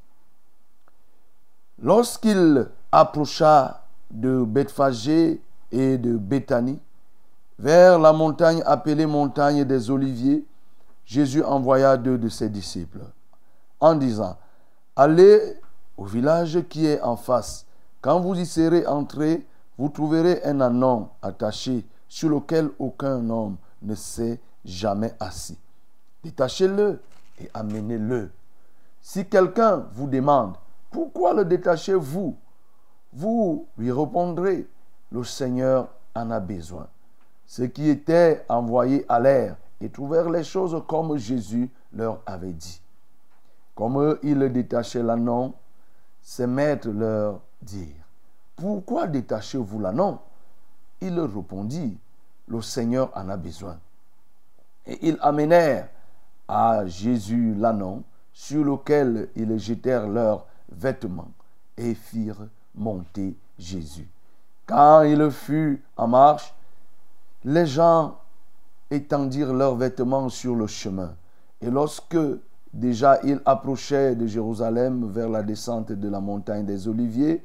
[1.82, 6.80] Lorsqu'il approcha de Bethphagée et de Béthanie,
[7.58, 10.46] vers la montagne appelée montagne des Oliviers,
[11.04, 13.02] Jésus envoya deux de ses disciples
[13.80, 14.38] en disant,
[14.96, 15.60] Allez
[15.98, 17.66] au village qui est en face.
[18.00, 19.46] Quand vous y serez entrés,
[19.78, 25.58] vous trouverez un anon attaché sur lequel aucun homme ne s'est jamais assis.
[26.24, 27.02] Détachez-le
[27.42, 28.30] et amenez-le.
[29.02, 30.54] Si quelqu'un vous demande,
[30.92, 32.38] pourquoi le détachez-vous?
[33.16, 34.68] Vous lui répondrez,
[35.12, 36.88] le Seigneur en a besoin.
[37.46, 42.82] Ceux qui étaient envoyés allèrent et trouvèrent les choses comme Jésus leur avait dit.
[43.76, 45.54] Comme ils détachaient l'anon,
[46.22, 48.08] ses maîtres leur dirent,
[48.56, 50.20] Pourquoi détachez-vous l'anon
[51.02, 51.98] Il leur répondit,
[52.48, 53.78] Le Seigneur en a besoin.
[54.88, 55.90] Et ils amenèrent
[56.48, 61.32] à Jésus l'anon sur lequel ils jetèrent leurs vêtements
[61.78, 64.08] et firent monter Jésus.
[64.66, 66.54] Quand il fut en marche,
[67.44, 68.18] les gens
[68.90, 71.16] étendirent leurs vêtements sur le chemin.
[71.62, 72.18] Et lorsque
[72.74, 77.44] déjà il approchait de Jérusalem vers la descente de la montagne des Oliviers,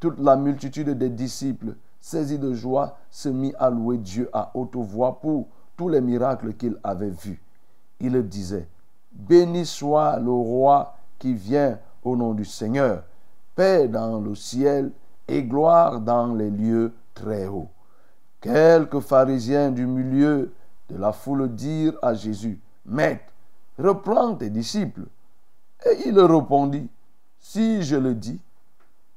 [0.00, 4.76] toute la multitude des disciples, saisis de joie, se mit à louer Dieu à haute
[4.76, 7.42] voix pour tous les miracles qu'il avait vus.
[8.00, 8.68] Il disait,
[9.12, 13.02] Béni soit le roi qui vient au nom du Seigneur,
[13.58, 14.92] paix dans le ciel
[15.26, 17.68] et gloire dans les lieux très hauts.
[18.40, 20.52] Quelques pharisiens du milieu
[20.88, 23.32] de la foule dirent à Jésus, Maître,
[23.76, 25.06] reprends tes disciples.
[25.84, 26.88] Et il répondit,
[27.40, 28.40] Si je le dis,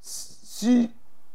[0.02, 0.90] si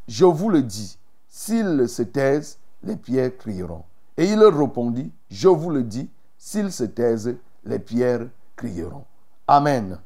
[0.09, 3.85] je vous le dis, s'ils se taisent, les pierres crieront.
[4.17, 9.05] Et il répondit, Je vous le dis, s'ils se taisent, les pierres crieront.
[9.47, 9.97] Amen.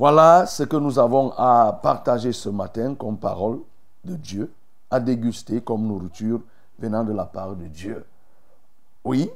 [0.00, 3.58] Voilà ce que nous avons à partager ce matin comme parole
[4.02, 4.50] de Dieu,
[4.90, 6.40] à déguster comme nourriture
[6.78, 8.02] venant de la part de Dieu.
[9.04, 9.30] Oui,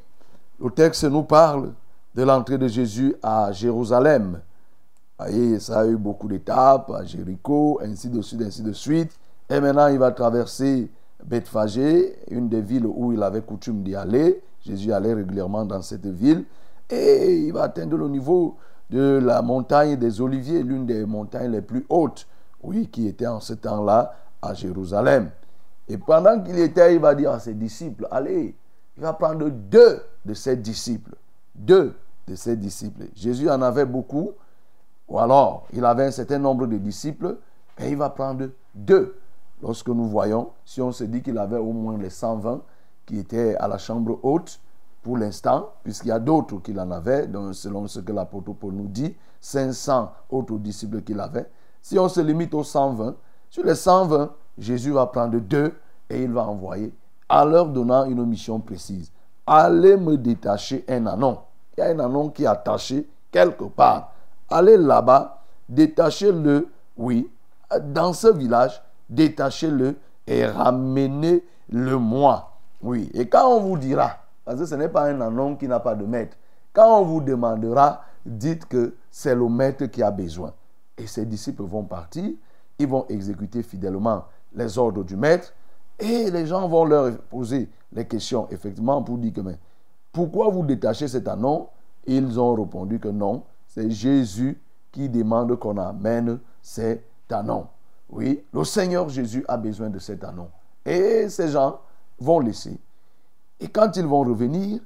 [0.58, 1.74] le texte nous parle
[2.14, 4.40] de l'entrée de Jésus à Jérusalem.
[5.18, 9.12] Voyez, ça a eu beaucoup d'étapes, à Jéricho, ainsi de suite, ainsi de suite.
[9.50, 10.90] Et maintenant, il va traverser
[11.22, 14.42] Bethphagée, une des villes où il avait coutume d'y aller.
[14.64, 16.46] Jésus allait régulièrement dans cette ville.
[16.88, 18.56] Et il va atteindre le niveau
[18.94, 22.28] de la montagne des Oliviers, l'une des montagnes les plus hautes,
[22.62, 25.32] oui, qui était en ce temps-là à Jérusalem.
[25.88, 28.54] Et pendant qu'il était, il va dire à ses disciples, allez,
[28.96, 31.16] il va prendre deux de ses disciples.
[31.56, 31.96] Deux
[32.28, 33.06] de ses disciples.
[33.16, 34.30] Jésus en avait beaucoup,
[35.08, 37.38] ou alors il avait un certain nombre de disciples,
[37.78, 39.16] et il va prendre deux.
[39.60, 42.62] Lorsque nous voyons, si on se dit qu'il avait au moins les 120
[43.06, 44.60] qui étaient à la chambre haute,
[45.04, 48.72] pour l'instant, puisqu'il y a d'autres qu'il en avait, donc selon ce que l'apôtre Paul
[48.72, 51.48] nous dit, 500 autres disciples qu'il avait.
[51.82, 53.14] Si on se limite aux 120,
[53.50, 55.74] sur les 120, Jésus va prendre deux
[56.08, 56.92] et il va envoyer,
[57.28, 59.12] en leur donnant une mission précise.
[59.46, 61.40] Allez me détacher un anon.
[61.76, 64.10] Il y a un anon qui est attaché quelque part.
[64.48, 67.30] Allez là-bas, détachez-le, oui,
[67.88, 72.52] dans ce village, détachez-le et ramenez-le moi.
[72.80, 75.80] Oui, et quand on vous dira, parce que ce n'est pas un anon qui n'a
[75.80, 76.36] pas de maître,
[76.72, 80.52] quand on vous demandera, dites que c'est le maître qui a besoin.
[80.98, 82.30] Et ses disciples vont partir,
[82.78, 85.52] ils vont exécuter fidèlement les ordres du maître,
[85.98, 89.58] et les gens vont leur poser les questions, effectivement, pour dire que, mais,
[90.12, 91.68] pourquoi vous détachez cet anon?
[92.06, 94.60] Ils ont répondu que non, c'est Jésus
[94.92, 97.66] qui demande qu'on amène cet anon.
[98.08, 100.50] Oui, le Seigneur Jésus a besoin de cet anon.
[100.84, 101.80] Et ces gens
[102.18, 102.78] vont laisser.
[103.64, 104.78] Et quand ils vont revenir,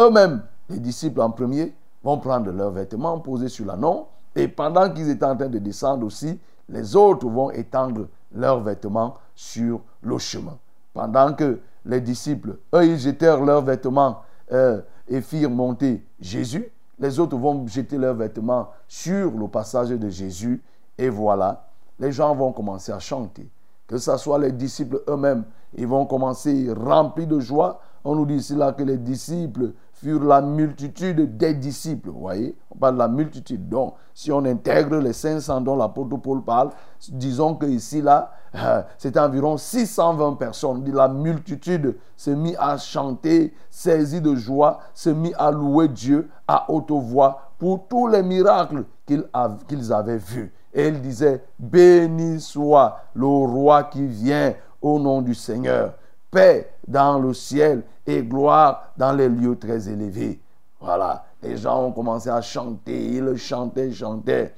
[0.00, 4.06] eux-mêmes, les disciples en premier, vont prendre leurs vêtements, poser sur l'anon.
[4.34, 6.40] Et pendant qu'ils étaient en train de descendre aussi,
[6.70, 10.56] les autres vont étendre leurs vêtements sur le chemin.
[10.94, 16.66] Pendant que les disciples, eux, ils jetèrent leurs vêtements euh, et firent monter Jésus,
[16.98, 20.62] les autres vont jeter leurs vêtements sur le passage de Jésus.
[20.96, 21.66] Et voilà,
[21.98, 23.46] les gens vont commencer à chanter.
[23.86, 27.78] Que ce soit les disciples eux-mêmes, ils vont commencer remplis de joie.
[28.04, 32.10] On nous dit ici là que les disciples furent la multitude des disciples.
[32.10, 33.68] Vous voyez On parle de la multitude.
[33.68, 36.70] Donc, si on intègre les 500 dont l'apôtre Paul parle,
[37.10, 40.90] disons que ici là, euh, c'était environ 620 personnes.
[40.92, 46.70] La multitude se mit à chanter, saisie de joie, se mit à louer Dieu à
[46.70, 50.52] haute voix pour tous les miracles qu'ils avaient vus.
[50.74, 55.94] Et il disait, béni soit le roi qui vient au nom du Seigneur.
[56.30, 60.40] Paix dans le ciel et gloire dans les lieux très élevés.
[60.80, 64.54] Voilà, les gens ont commencé à chanter, ils chantaient, chantaient.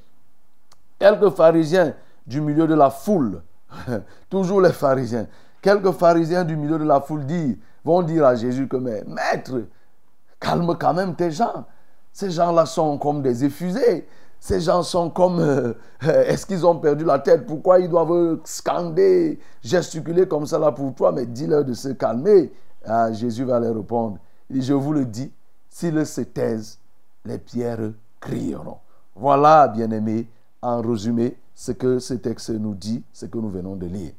[0.99, 1.95] Quelques pharisiens
[2.27, 3.43] du milieu de la foule,
[4.31, 5.27] toujours les pharisiens,
[5.63, 9.63] quelques pharisiens du milieu de la foule disent, vont dire à Jésus que, maître,
[10.41, 11.65] calme quand même tes gens.
[12.13, 14.07] Ces gens-là sont comme des effusés.
[14.45, 15.41] Ces gens sont comme...
[15.41, 17.47] euh, euh, Est-ce qu'ils ont perdu la tête?
[17.47, 21.13] Pourquoi ils doivent scander, gesticuler comme ça là pour toi?
[21.13, 22.53] Mais dis-leur de se calmer.
[22.85, 24.19] Ah, Jésus va leur répondre.
[24.51, 25.33] Je vous le dis,
[25.71, 26.79] s'ils se taisent,
[27.25, 28.77] les pierres crieront.
[29.17, 30.29] Voilà, bien-aimés,
[30.61, 34.13] en résumé, ce que ce texte nous dit, ce que nous venons de lire.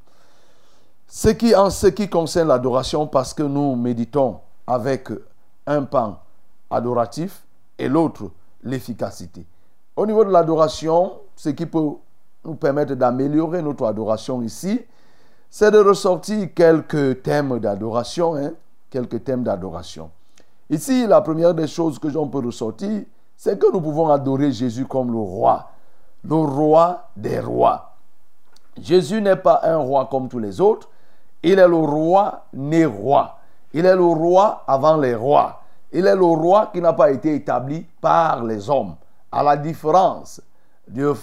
[1.08, 5.08] Ce qui, en ce qui concerne l'adoration, parce que nous méditons avec
[5.68, 6.18] un pan
[6.72, 7.44] adoratif
[7.78, 8.32] et l'autre
[8.64, 9.46] l'efficacité.
[9.96, 11.92] Au niveau de l'adoration, ce qui peut
[12.44, 14.82] nous permettre d'améliorer notre adoration ici,
[15.50, 18.36] c'est de ressortir quelques thèmes d'adoration.
[18.36, 18.52] hein,
[18.90, 20.12] quelques thèmes d'adoration.
[20.70, 23.04] Ici, la première des choses que j'en peux ressortir,
[23.38, 25.70] c'est que nous pouvons adorer Jésus comme le roi,
[26.24, 27.94] le roi des rois.
[28.78, 30.90] Jésus n'est pas un roi comme tous les autres.
[31.44, 33.38] Il est le roi né roi.
[33.74, 35.62] Il est le roi avant les rois.
[35.92, 38.96] Il est le roi qui n'a pas été établi par les hommes.
[39.36, 40.42] À la différence
[40.88, 41.14] de,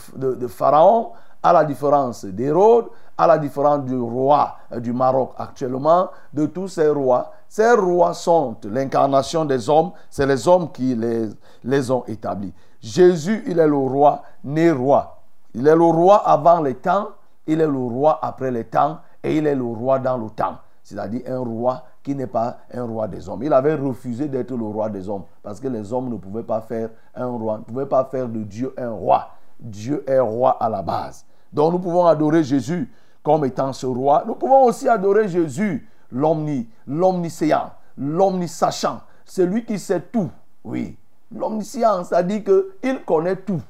[0.46, 6.46] Pharaon, à la différence d'Hérode, à la différence du roi euh, du Maroc actuellement, de
[6.46, 7.32] tous ces rois.
[7.48, 9.92] Ces rois sont l'incarnation des hommes.
[10.10, 11.28] C'est les hommes qui les,
[11.64, 12.52] les ont établis.
[12.82, 15.18] Jésus, il est le roi né roi.
[15.54, 17.08] Il est le roi avant les temps,
[17.46, 20.58] il est le roi après les temps et il est le roi dans le temps.
[20.92, 23.42] C'est-à-dire un roi qui n'est pas un roi des hommes.
[23.42, 26.60] Il avait refusé d'être le roi des hommes parce que les hommes ne pouvaient pas
[26.60, 29.30] faire un roi, ne pouvaient pas faire de Dieu un roi.
[29.58, 31.24] Dieu est roi à la base.
[31.50, 34.24] Donc nous pouvons adorer Jésus comme étant ce roi.
[34.26, 40.30] Nous pouvons aussi adorer Jésus, l'omni, l'omniscient, l'omnisachant, celui qui sait tout.
[40.62, 40.98] Oui,
[41.34, 43.62] l'omniscient, ça dit qu'il connaît tout.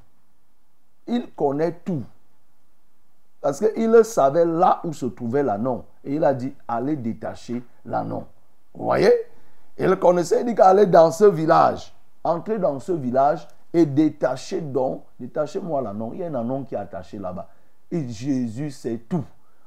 [1.06, 2.02] Il connaît tout.
[3.40, 5.84] Parce qu'il savait là où se trouvait l'anneau.
[6.04, 8.24] Et il a dit, allez détacher l'anneau.
[8.74, 9.12] Vous voyez?
[9.78, 15.04] Il connaissait, il dit qu'aller dans ce village, entrer dans ce village et détacher donc,
[15.18, 16.10] détachez-moi l'anneau.
[16.14, 17.48] Il y a un anneau qui est attaché là-bas.
[17.90, 19.24] Et Jésus sait tout.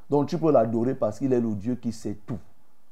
[0.10, 2.38] Donc tu peux l'adorer parce qu'il est le Dieu qui sait tout.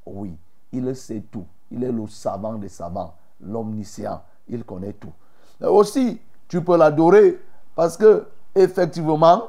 [0.06, 0.36] Oui,
[0.72, 1.46] il sait tout.
[1.70, 4.22] Il est le savant des savants, l'omniscient.
[4.48, 5.12] Il connaît tout.
[5.60, 7.40] Aussi, tu peux l'adorer
[7.74, 9.44] parce que, effectivement,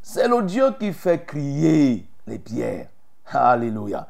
[0.00, 2.88] c'est le Dieu qui fait crier les pierres.
[3.32, 4.06] Alléluia.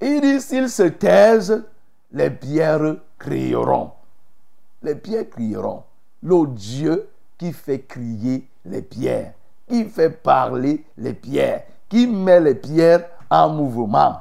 [0.00, 1.64] Il dit, s'ils se taisent,
[2.12, 3.90] les pierres crieront.
[4.82, 5.82] Les pierres crieront.
[6.22, 7.08] Le Dieu
[7.38, 9.34] qui fait crier les pierres,
[9.68, 14.20] qui fait parler les pierres, qui met les pierres en mouvement.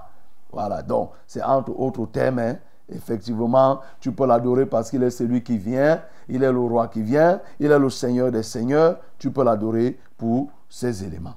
[0.52, 2.40] Voilà, donc c'est entre autres thèmes.
[2.40, 2.58] hein.
[2.94, 7.02] Effectivement, tu peux l'adorer parce qu'il est celui qui vient, il est le roi qui
[7.02, 8.98] vient, il est le Seigneur des Seigneurs.
[9.18, 11.36] Tu peux l'adorer pour ces éléments.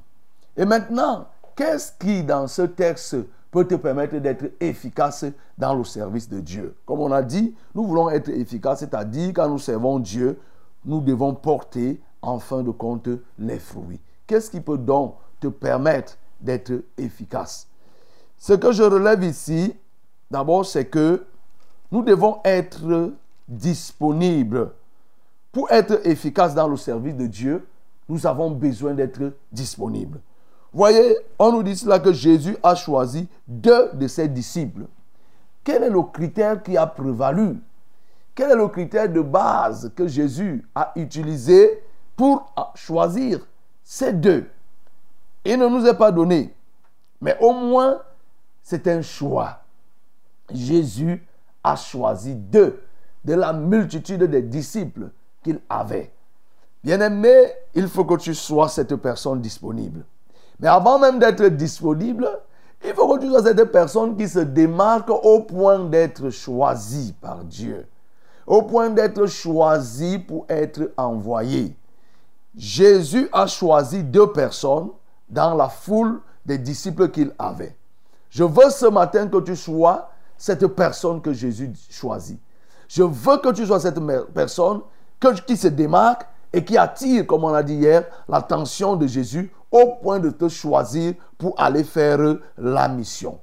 [0.57, 3.17] Et maintenant, qu'est-ce qui dans ce texte
[3.51, 5.25] peut te permettre d'être efficace
[5.57, 6.77] dans le service de Dieu?
[6.87, 10.39] Comme on a dit, nous voulons être efficaces, c'est-à-dire quand nous servons Dieu,
[10.85, 13.09] nous devons porter en fin de compte
[13.39, 14.01] les fruits.
[14.27, 17.69] Qu'est-ce qui peut donc te permettre d'être efficace?
[18.39, 19.75] Ce que je relève ici,
[20.31, 21.25] d'abord, c'est que
[21.93, 23.13] nous devons être
[23.49, 24.71] disponibles.
[25.53, 27.67] Pour être efficace dans le service de Dieu,
[28.09, 30.21] nous avons besoin d'être disponibles.
[30.75, 34.87] Voyez, on nous dit cela que Jésus a choisi deux de ses disciples.
[35.63, 37.61] Quel est le critère qui a prévalu?
[38.35, 41.81] Quel est le critère de base que Jésus a utilisé
[42.17, 43.47] pour choisir
[43.85, 44.51] ces deux?
[45.45, 46.53] Il ne nous est pas donné,
[47.21, 48.01] mais au moins
[48.61, 49.61] c'est un choix.
[50.53, 51.25] Jésus
[51.63, 52.83] a choisi deux
[53.25, 55.11] de la multitude des disciples
[55.45, 56.13] qu'il avait.
[56.83, 60.05] Bien-aimé, il faut que tu sois cette personne disponible.
[60.61, 62.29] Mais avant même d'être disponible,
[62.85, 67.45] il faut que tu sois cette personne qui se démarque au point d'être choisie par
[67.45, 67.87] Dieu.
[68.47, 71.75] Au point d'être choisi pour être envoyé.
[72.57, 74.91] Jésus a choisi deux personnes
[75.29, 77.75] dans la foule des disciples qu'il avait.
[78.31, 82.39] Je veux ce matin que tu sois cette personne que Jésus choisit.
[82.89, 83.99] Je veux que tu sois cette
[84.35, 84.83] personne
[85.19, 89.51] que- qui se démarque et qui attire, comme on a dit hier, l'attention de Jésus
[89.75, 92.21] au point de te choisir pour aller faire
[92.57, 93.41] la mission.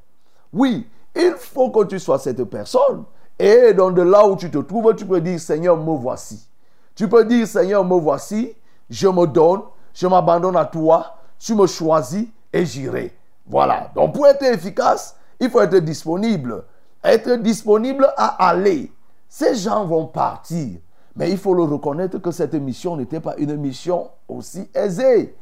[0.54, 3.04] Oui, il faut que tu sois cette personne.
[3.38, 6.48] Et donc de là où tu te trouves, tu peux dire, Seigneur, me voici.
[6.96, 8.56] Tu peux dire, Seigneur, me voici,
[8.90, 9.62] je me donne,
[9.94, 13.14] je m'abandonne à toi, tu me choisis et j'irai.
[13.46, 13.92] Voilà.
[13.94, 16.64] Donc pour être efficace, il faut être disponible.
[17.04, 18.90] Être disponible à aller.
[19.28, 20.80] Ces gens vont partir.
[21.14, 25.36] Mais il faut le reconnaître que cette mission n'était pas une mission aussi aisée.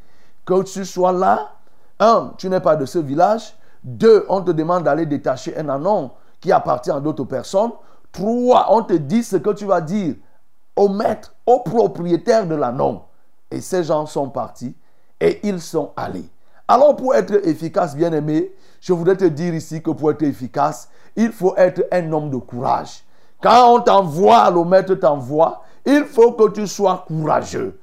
[0.49, 1.51] Que tu sois là,
[1.99, 3.55] un, tu n'es pas de ce village.
[3.83, 6.09] Deux, on te demande d'aller détacher un anon
[6.41, 7.69] qui appartient à d'autres personnes.
[8.11, 10.15] Trois, on te dit ce que tu vas dire
[10.75, 13.03] au maître, au propriétaire de l'anon.
[13.51, 14.75] Et ces gens sont partis
[15.19, 16.27] et ils sont allés.
[16.67, 20.89] Alors pour être efficace, bien aimé, je voudrais te dire ici que pour être efficace,
[21.15, 23.03] il faut être un homme de courage.
[23.39, 27.78] Quand on t'envoie, le maître t'envoie, il faut que tu sois courageux.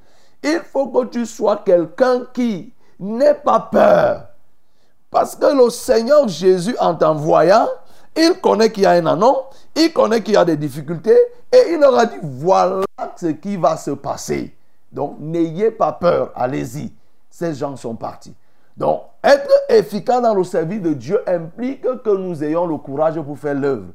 [0.46, 4.28] Il faut que tu sois quelqu'un qui n'ait pas peur.
[5.10, 7.66] Parce que le Seigneur Jésus, en t'envoyant,
[8.16, 9.36] il connaît qu'il y a un anon,
[9.74, 11.18] il connaît qu'il y a des difficultés,
[11.52, 12.84] et il leur a dit, voilà
[13.16, 14.54] ce qui va se passer.
[14.92, 16.92] Donc, n'ayez pas peur, allez-y.
[17.28, 18.34] Ces gens sont partis.
[18.76, 23.36] Donc, être efficace dans le service de Dieu implique que nous ayons le courage pour
[23.36, 23.88] faire l'œuvre.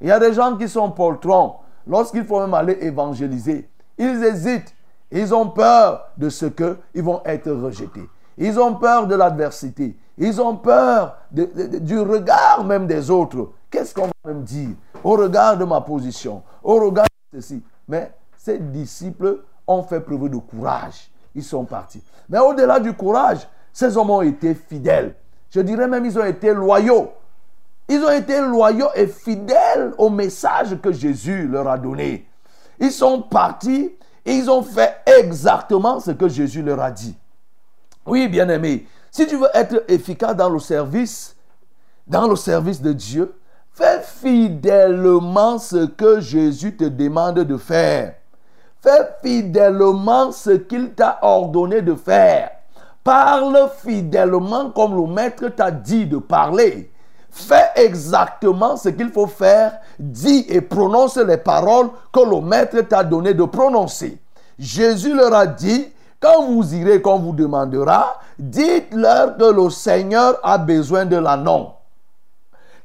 [0.00, 1.54] Il y a des gens qui sont poltrons.
[1.84, 4.72] Lorsqu'il faut même aller évangéliser, ils hésitent.
[5.10, 8.08] Ils ont peur de ce qu'ils vont être rejetés.
[8.38, 9.96] Ils ont peur de l'adversité.
[10.18, 13.50] Ils ont peur du regard même des autres.
[13.70, 14.70] Qu'est-ce qu'on va me dire
[15.04, 17.62] Au regard de ma position, au regard de ceci?
[17.88, 21.10] Mais ces disciples ont fait preuve de courage.
[21.34, 22.02] Ils sont partis.
[22.28, 25.14] Mais au-delà du courage, ces hommes ont été fidèles.
[25.50, 27.12] Je dirais même ils ont été loyaux.
[27.88, 32.26] Ils ont été loyaux et fidèles au message que Jésus leur a donné.
[32.80, 33.92] Ils sont partis
[34.26, 37.16] ils ont fait exactement ce que Jésus leur a dit.
[38.04, 41.36] Oui, bien-aimé, si tu veux être efficace dans le service,
[42.06, 43.34] dans le service de Dieu,
[43.72, 48.14] fais fidèlement ce que Jésus te demande de faire.
[48.80, 52.50] Fais fidèlement ce qu'il t'a ordonné de faire.
[53.02, 56.90] Parle fidèlement comme le maître t'a dit de parler.
[57.36, 59.78] Fais exactement ce qu'il faut faire.
[59.98, 64.18] Dis et prononce les paroles que le maître t'a donné de prononcer.
[64.58, 65.86] Jésus leur a dit,
[66.18, 71.72] quand vous irez, qu'on vous demandera, dites-leur que le Seigneur a besoin de l'annon.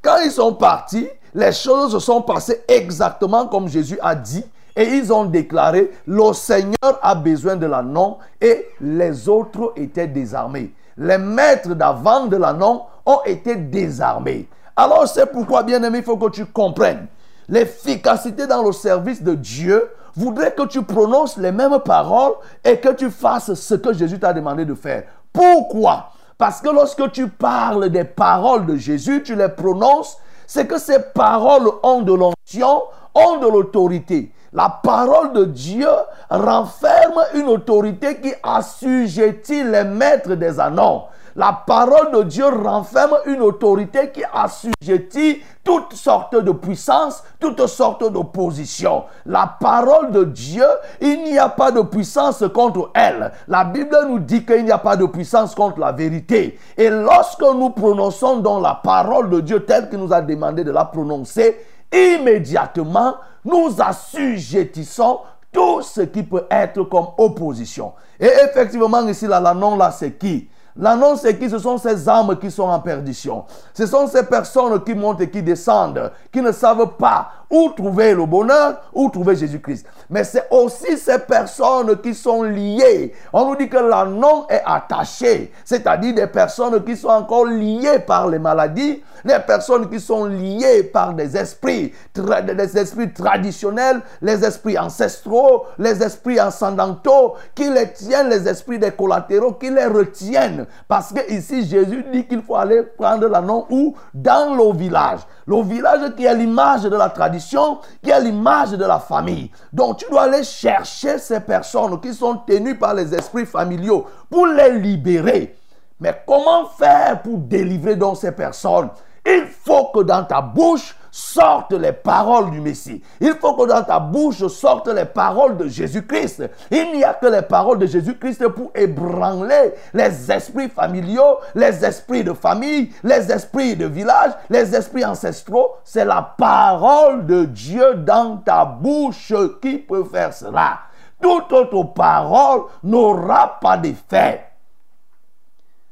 [0.01, 4.43] Quand ils sont partis, les choses se sont passées exactement comme Jésus a dit.
[4.75, 10.73] Et ils ont déclaré, le Seigneur a besoin de l'annon et les autres étaient désarmés.
[10.97, 14.47] Les maîtres d'avant de l'annon ont été désarmés.
[14.75, 17.07] Alors c'est pourquoi, bien aimé, il faut que tu comprennes.
[17.49, 22.33] L'efficacité dans le service de Dieu voudrait que tu prononces les mêmes paroles
[22.63, 25.03] et que tu fasses ce que Jésus t'a demandé de faire.
[25.33, 26.11] Pourquoi?
[26.37, 30.17] Parce que lorsque tu parles des paroles de Jésus, tu les prononces,
[30.47, 32.83] c'est que ces paroles ont de l'onction,
[33.13, 34.31] ont de l'autorité.
[34.53, 35.87] La parole de Dieu
[36.29, 41.03] renferme une autorité qui assujettit les maîtres des annons.
[41.37, 48.11] La parole de Dieu renferme une autorité qui assujettit toutes sortes de puissances, toutes sortes
[48.11, 49.05] d'oppositions.
[49.25, 50.65] La parole de Dieu,
[50.99, 53.31] il n'y a pas de puissance contre elle.
[53.47, 56.59] La Bible nous dit qu'il n'y a pas de puissance contre la vérité.
[56.75, 60.71] Et lorsque nous prononçons dans la parole de Dieu telle qu'il nous a demandé de
[60.71, 65.19] la prononcer, immédiatement, nous assujettissons
[65.51, 67.93] tout ce qui peut être comme opposition.
[68.19, 70.49] Et effectivement, ici, là, l'annonce là, c'est qui?
[70.77, 73.45] L'annonce, c'est qui Ce sont ces âmes qui sont en perdition.
[73.73, 78.13] Ce sont ces personnes qui montent et qui descendent, qui ne savent pas où trouver
[78.13, 79.85] le bonheur, où trouver Jésus-Christ.
[80.09, 83.13] Mais c'est aussi ces personnes qui sont liées.
[83.33, 88.29] On nous dit que l'annonce est attaché, c'est-à-dire des personnes qui sont encore liées par
[88.29, 94.79] les maladies, les personnes qui sont liées par des esprits, des esprits traditionnels, les esprits
[94.79, 100.60] ancestraux, les esprits ascendantaux, qui les tiennent, les esprits des collatéraux, qui les retiennent.
[100.87, 103.95] Parce que ici, Jésus dit qu'il faut aller prendre l'annon où?
[104.13, 105.19] Dans le village.
[105.45, 109.51] Le village qui est l'image de la tradition, qui est l'image de la famille.
[109.71, 114.47] Donc tu dois aller chercher ces personnes qui sont tenues par les esprits familiaux pour
[114.47, 115.57] les libérer.
[115.99, 118.89] Mais comment faire pour délivrer donc ces personnes?
[119.25, 123.03] Il faut que dans ta bouche, sortent les paroles du Messie.
[123.19, 126.49] Il faut que dans ta bouche sortent les paroles de Jésus-Christ.
[126.71, 132.23] Il n'y a que les paroles de Jésus-Christ pour ébranler les esprits familiaux, les esprits
[132.23, 135.75] de famille, les esprits de village, les esprits ancestraux.
[135.83, 140.79] C'est la parole de Dieu dans ta bouche qui peut faire cela.
[141.21, 144.45] Toute autre parole n'aura pas d'effet.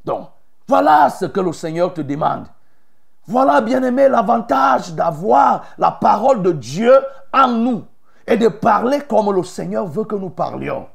[0.04, 0.30] Donc,
[0.68, 2.46] voilà ce que le Seigneur te demande.
[3.30, 6.92] Voilà, bien-aimé, l'avantage d'avoir la parole de Dieu
[7.32, 7.84] en nous
[8.26, 10.88] et de parler comme le Seigneur veut que nous parlions.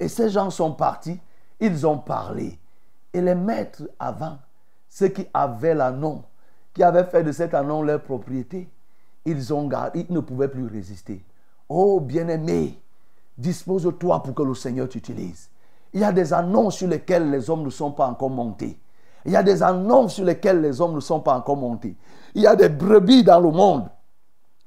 [0.00, 1.20] Et ces gens sont partis,
[1.60, 2.58] ils ont parlé.
[3.12, 4.38] Et les maîtres avant,
[4.88, 6.22] ceux qui avaient l'annon,
[6.72, 8.66] qui avaient fait de cet annon leur propriété,
[9.26, 11.22] ils ont gardé, ils ne pouvaient plus résister.
[11.68, 12.80] Oh bien-aimé,
[13.36, 15.50] dispose-toi pour que le Seigneur t'utilise.
[15.92, 18.78] Il y a des annonces sur lesquelles les hommes ne sont pas encore montés.
[19.24, 21.96] Il y a des annonces sur lesquelles les hommes ne sont pas encore montés.
[22.34, 23.88] Il y a des brebis dans le monde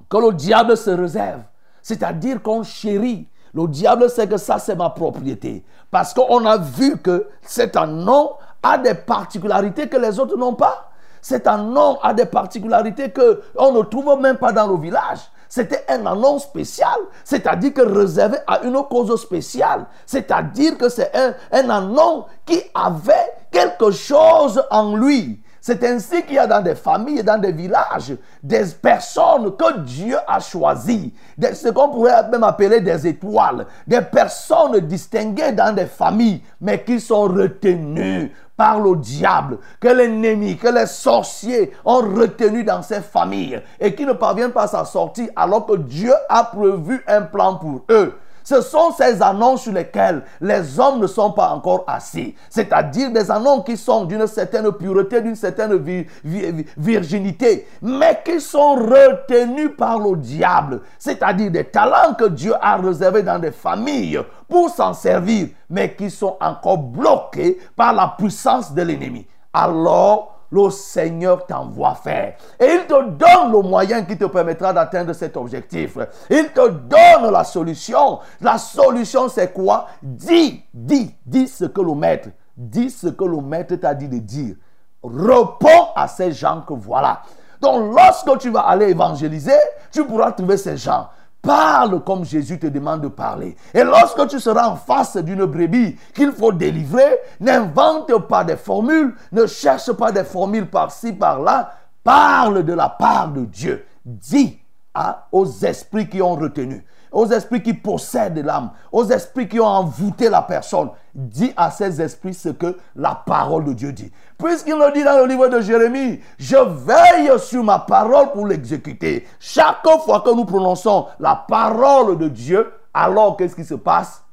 [0.09, 1.41] que le diable se réserve.
[1.81, 3.27] C'est-à-dire qu'on chérit.
[3.53, 5.65] Le diable sait que ça, c'est ma propriété.
[5.89, 8.31] Parce qu'on a vu que cet annon
[8.61, 10.91] a des particularités que les autres n'ont pas.
[11.21, 15.19] Cet annon a des particularités qu'on ne trouve même pas dans le village.
[15.49, 19.85] C'était un annonce spécial, c'est-à-dire que réservé à une cause spéciale.
[20.05, 25.41] C'est-à-dire que c'est un, un annonce qui avait quelque chose en lui.
[25.67, 29.79] C'est ainsi qu'il y a dans des familles et dans des villages des personnes que
[29.79, 35.85] Dieu a choisies, ce qu'on pourrait même appeler des étoiles, des personnes distinguées dans des
[35.87, 42.63] familles, mais qui sont retenues par le diable, que l'ennemi, que les sorciers ont retenu
[42.63, 46.43] dans ces familles et qui ne parviennent pas à s'en sortir alors que Dieu a
[46.43, 48.13] prévu un plan pour eux.
[48.49, 52.33] Ce sont ces annonces sur lesquelles les hommes ne sont pas encore assis.
[52.49, 58.21] C'est-à-dire des annonces qui sont d'une certaine pureté, d'une certaine vi- vi- vi- virginité, mais
[58.23, 60.79] qui sont retenus par le diable.
[60.97, 66.09] C'est-à-dire des talents que Dieu a réservés dans des familles pour s'en servir, mais qui
[66.09, 69.27] sont encore bloqués par la puissance de l'ennemi.
[69.53, 72.35] Alors, le Seigneur t'envoie faire.
[72.59, 75.97] Et il te donne le moyen qui te permettra d'atteindre cet objectif.
[76.29, 78.19] Il te donne la solution.
[78.41, 79.87] La solution, c'est quoi?
[80.01, 84.19] Dis, dis, dis ce que le maître, dis ce que le maître t'a dit de
[84.19, 84.55] dire.
[85.03, 87.21] Réponds à ces gens que voilà.
[87.61, 89.57] Donc, lorsque tu vas aller évangéliser,
[89.91, 91.07] tu pourras trouver ces gens.
[91.41, 93.55] Parle comme Jésus te demande de parler.
[93.73, 99.15] Et lorsque tu seras en face d'une brebis qu'il faut délivrer, n'invente pas des formules,
[99.31, 101.71] ne cherche pas des formules par-ci, par-là.
[102.03, 103.85] Parle de la part de Dieu.
[104.05, 104.59] Dis
[104.93, 106.83] à, aux esprits qui ont retenu,
[107.17, 110.91] aux esprits qui possèdent l'âme, aux esprits qui ont envoûté la personne.
[111.15, 114.11] Dis à ces esprits ce que la parole de Dieu dit.
[114.37, 119.27] Puisqu'il le dit dans le livre de Jérémie, je veille sur ma parole pour l'exécuter.
[119.39, 124.23] Chaque fois que nous prononçons la parole de Dieu, alors qu'est-ce qui se passe?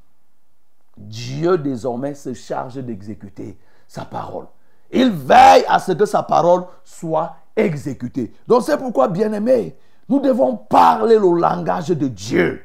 [0.95, 3.57] Dieu désormais se charge d'exécuter
[3.89, 4.45] sa parole.
[4.93, 8.35] Il veille à ce que sa parole soit exécutée.
[8.47, 9.75] Donc c'est pourquoi, bien-aimés,
[10.07, 12.63] nous devons parler le langage de Dieu.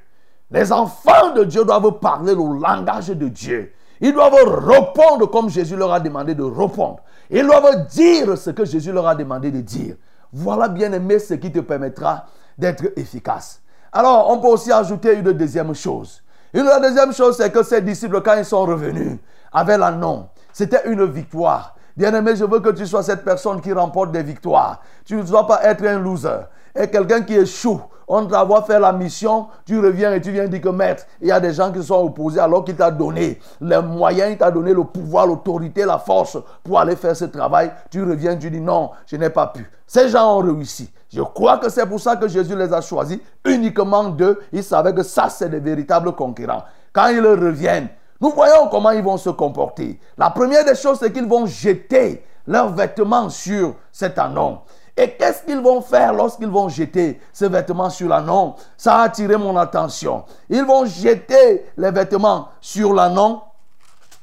[0.51, 3.71] Les enfants de Dieu doivent parler le langage de Dieu.
[4.01, 6.99] Ils doivent répondre comme Jésus leur a demandé de répondre.
[7.29, 9.95] Ils doivent dire ce que Jésus leur a demandé de dire.
[10.31, 12.25] Voilà, bien-aimé, ce qui te permettra
[12.57, 13.61] d'être efficace.
[13.91, 16.23] Alors, on peut aussi ajouter une deuxième chose.
[16.53, 19.19] Une deuxième chose, c'est que ces disciples, quand ils sont revenus
[19.51, 21.75] avec l'annon, c'était une victoire.
[21.95, 24.81] Bien-aimé, je veux que tu sois cette personne qui remporte des victoires.
[25.05, 26.47] Tu ne dois pas être un loser.
[26.75, 30.47] Et quelqu'un qui échoue, on t'a voir faire la mission, tu reviens et tu viens
[30.47, 33.39] dire que maître, il y a des gens qui sont opposés alors qu'il t'a donné
[33.61, 37.71] les moyens, il t'a donné le pouvoir, l'autorité, la force pour aller faire ce travail.
[37.91, 39.69] Tu reviens, tu dis non, je n'ai pas pu.
[39.85, 40.91] Ces gens ont réussi.
[41.13, 44.39] Je crois que c'est pour ça que Jésus les a choisis, uniquement d'eux.
[44.51, 46.63] Ils savaient que ça, c'est des véritables concurrents.
[46.91, 47.89] Quand ils reviennent,
[48.19, 49.99] nous voyons comment ils vont se comporter.
[50.17, 54.59] La première des choses, c'est qu'ils vont jeter leurs vêtements sur cet anon.
[54.99, 59.37] Et qu'est-ce qu'ils vont faire lorsqu'ils vont jeter ces vêtements sur l'anon Ça a attiré
[59.37, 60.25] mon attention.
[60.49, 63.39] Ils vont jeter les vêtements sur l'anon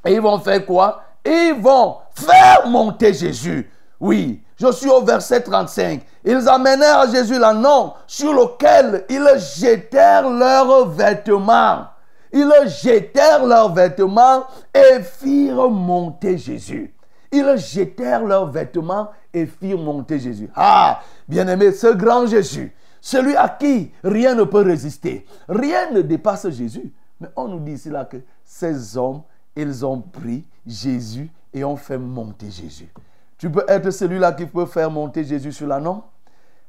[0.04, 1.00] et ils vont faire quoi?
[1.24, 3.70] Ils vont faire monter Jésus.
[3.98, 6.02] Oui, je suis au verset 35.
[6.22, 11.86] Ils amenèrent à Jésus l'anon sur lequel ils jetèrent leurs vêtements.
[12.34, 16.92] Ils jetèrent leurs vêtements et firent monter Jésus.
[17.32, 20.48] Ils jetèrent leurs vêtements et firent monter Jésus.
[20.56, 26.48] Ah, bien-aimé, ce grand Jésus, celui à qui rien ne peut résister, rien ne dépasse
[26.48, 26.90] Jésus.
[27.20, 29.22] Mais on nous dit ici que ces hommes,
[29.54, 32.88] ils ont pris Jésus et ont fait monter Jésus.
[33.36, 36.02] Tu peux être celui-là qui peut faire monter Jésus sur l'annon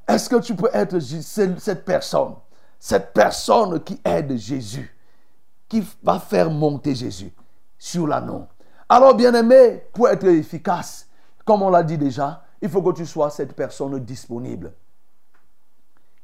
[0.06, 2.34] Est-ce que tu peux être cette personne
[2.78, 4.94] Cette personne qui aide Jésus,
[5.70, 7.32] qui va faire monter Jésus
[7.80, 8.46] sur l'anneau.
[8.90, 11.08] Alors, bien-aimé, pour être efficace,
[11.46, 14.72] comme on l'a dit déjà, il faut que tu sois cette personne disponible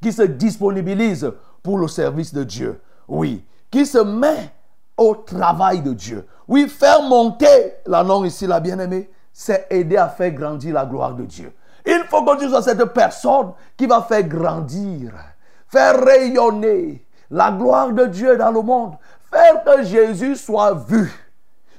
[0.04, 1.32] qui se disponibilise
[1.64, 2.82] pour le service de Dieu.
[3.08, 4.52] Oui, qui se met
[4.98, 6.28] au travail de Dieu.
[6.48, 11.24] Oui, faire monter l'annonce ici, la bien-aimée, c'est aider à faire grandir la gloire de
[11.24, 11.52] Dieu.
[11.86, 15.14] Il faut que tu sois cette personne qui va faire grandir,
[15.68, 18.94] faire rayonner la gloire de Dieu dans le monde,
[19.32, 21.12] faire que Jésus soit vu.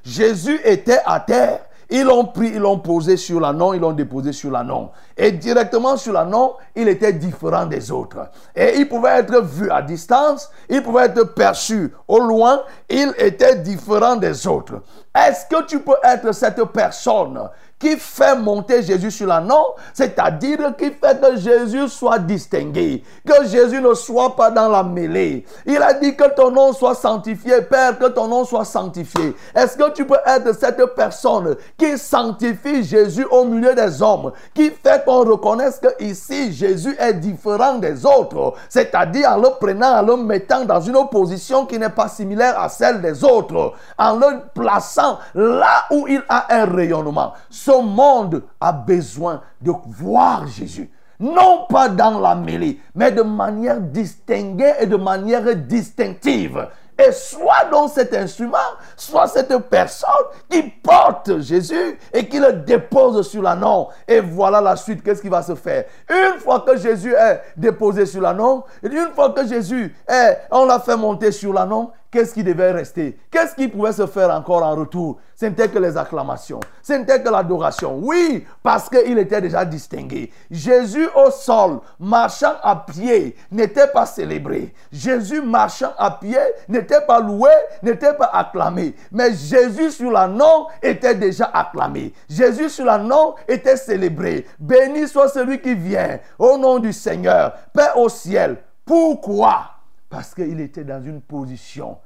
[0.03, 1.61] Jésus était à terre.
[1.91, 4.91] Ils l'ont pris, ils l'ont posé sur l'anneau, ils l'ont déposé sur l'anneau.
[5.17, 8.31] Et directement sur l'anneau, il était différent des autres.
[8.55, 13.57] Et il pouvait être vu à distance, il pouvait être perçu au loin, il était
[13.57, 14.83] différent des autres.
[15.15, 17.49] Est-ce que tu peux être cette personne
[17.79, 23.81] qui fait monter Jésus sur l'anneau, c'est-à-dire qui fait que Jésus soit distingué, que Jésus
[23.81, 25.45] ne soit pas dans la mêlée.
[25.67, 29.35] Il a dit que ton nom soit sanctifié, Père, que ton nom soit sanctifié.
[29.55, 34.71] Est-ce que tu peux être cette personne qui sanctifie Jésus au milieu des hommes, qui
[34.71, 40.03] fait qu'on reconnaisse que ici Jésus est différent des autres, c'est-à-dire en le prenant, en
[40.03, 44.41] le mettant dans une position qui n'est pas similaire à celle des autres, en le
[44.55, 47.33] plaçant là où il a un rayonnement.
[47.65, 50.91] Ce monde a besoin de voir Jésus.
[51.19, 56.69] Non pas dans la mêlée, mais de manière distinguée et de manière distinctive.
[56.99, 58.59] Et soit dans cet instrument,
[58.97, 60.11] soit cette personne
[60.51, 63.89] qui porte Jésus et qui le dépose sur l'anneau.
[64.07, 65.87] Et voilà la suite, qu'est-ce qui va se faire?
[66.11, 70.81] Une fois que Jésus est déposé sur l'anneau, une fois que Jésus est, on l'a
[70.81, 73.19] fait monter sur l'anneau, qu'est-ce qui devait rester?
[73.29, 75.19] Qu'est-ce qui pouvait se faire encore en retour?
[75.35, 77.99] Ce n'était que les acclamations, ce n'était que l'adoration.
[78.01, 80.31] Oui, parce qu'il était déjà distingué.
[80.49, 84.73] Jésus au sol, marchant à pied, n'était pas célébré.
[84.93, 86.39] Jésus marchant à pied
[86.69, 87.51] n'était pas loué,
[87.83, 88.95] n'était pas acclamé.
[89.11, 92.13] Mais Jésus sur l'anneau était déjà acclamé.
[92.31, 94.47] Jésus sur l'anneau était célébré.
[94.61, 97.55] Béni soit celui qui vient au nom du Seigneur.
[97.73, 98.59] Paix au ciel.
[98.87, 99.74] Pourquoi?
[100.15, 101.99] Parce qu'il était dans une position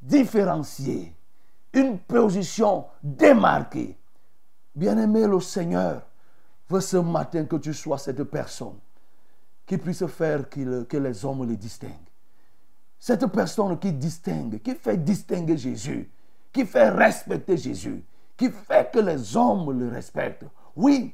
[0.00, 1.12] différenciée,
[1.72, 3.98] une position démarquée.
[4.76, 6.02] Bien-aimé, le Seigneur
[6.68, 8.78] veut ce matin que tu sois cette personne
[9.66, 11.90] qui puisse faire que les hommes le distinguent.
[12.96, 16.08] Cette personne qui distingue, qui fait distinguer Jésus,
[16.52, 18.04] qui fait respecter Jésus,
[18.36, 20.46] qui fait que les hommes le respectent.
[20.76, 21.12] Oui,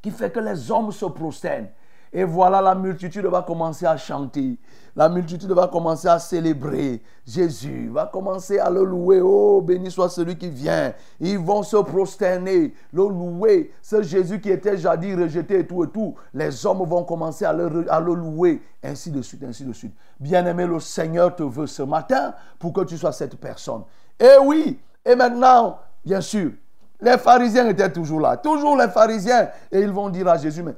[0.00, 1.70] qui fait que les hommes se prosternent.
[2.12, 4.58] Et voilà, la multitude va commencer à chanter.
[4.96, 9.20] La multitude va commencer à célébrer Jésus, va commencer à le louer.
[9.20, 10.92] Oh, béni soit celui qui vient.
[11.20, 13.72] Ils vont se prosterner, le louer.
[13.80, 16.16] Ce Jésus qui était jadis rejeté et tout et tout.
[16.34, 18.60] Les hommes vont commencer à le, à louer.
[18.82, 19.94] Ainsi de suite, ainsi de suite.
[20.18, 23.82] Bien-aimé, le Seigneur te veut ce matin pour que tu sois cette personne.
[24.18, 26.50] Et oui, et maintenant, bien sûr,
[27.00, 28.36] les pharisiens étaient toujours là.
[28.36, 29.48] Toujours les pharisiens.
[29.70, 30.74] Et ils vont dire à Jésus, mais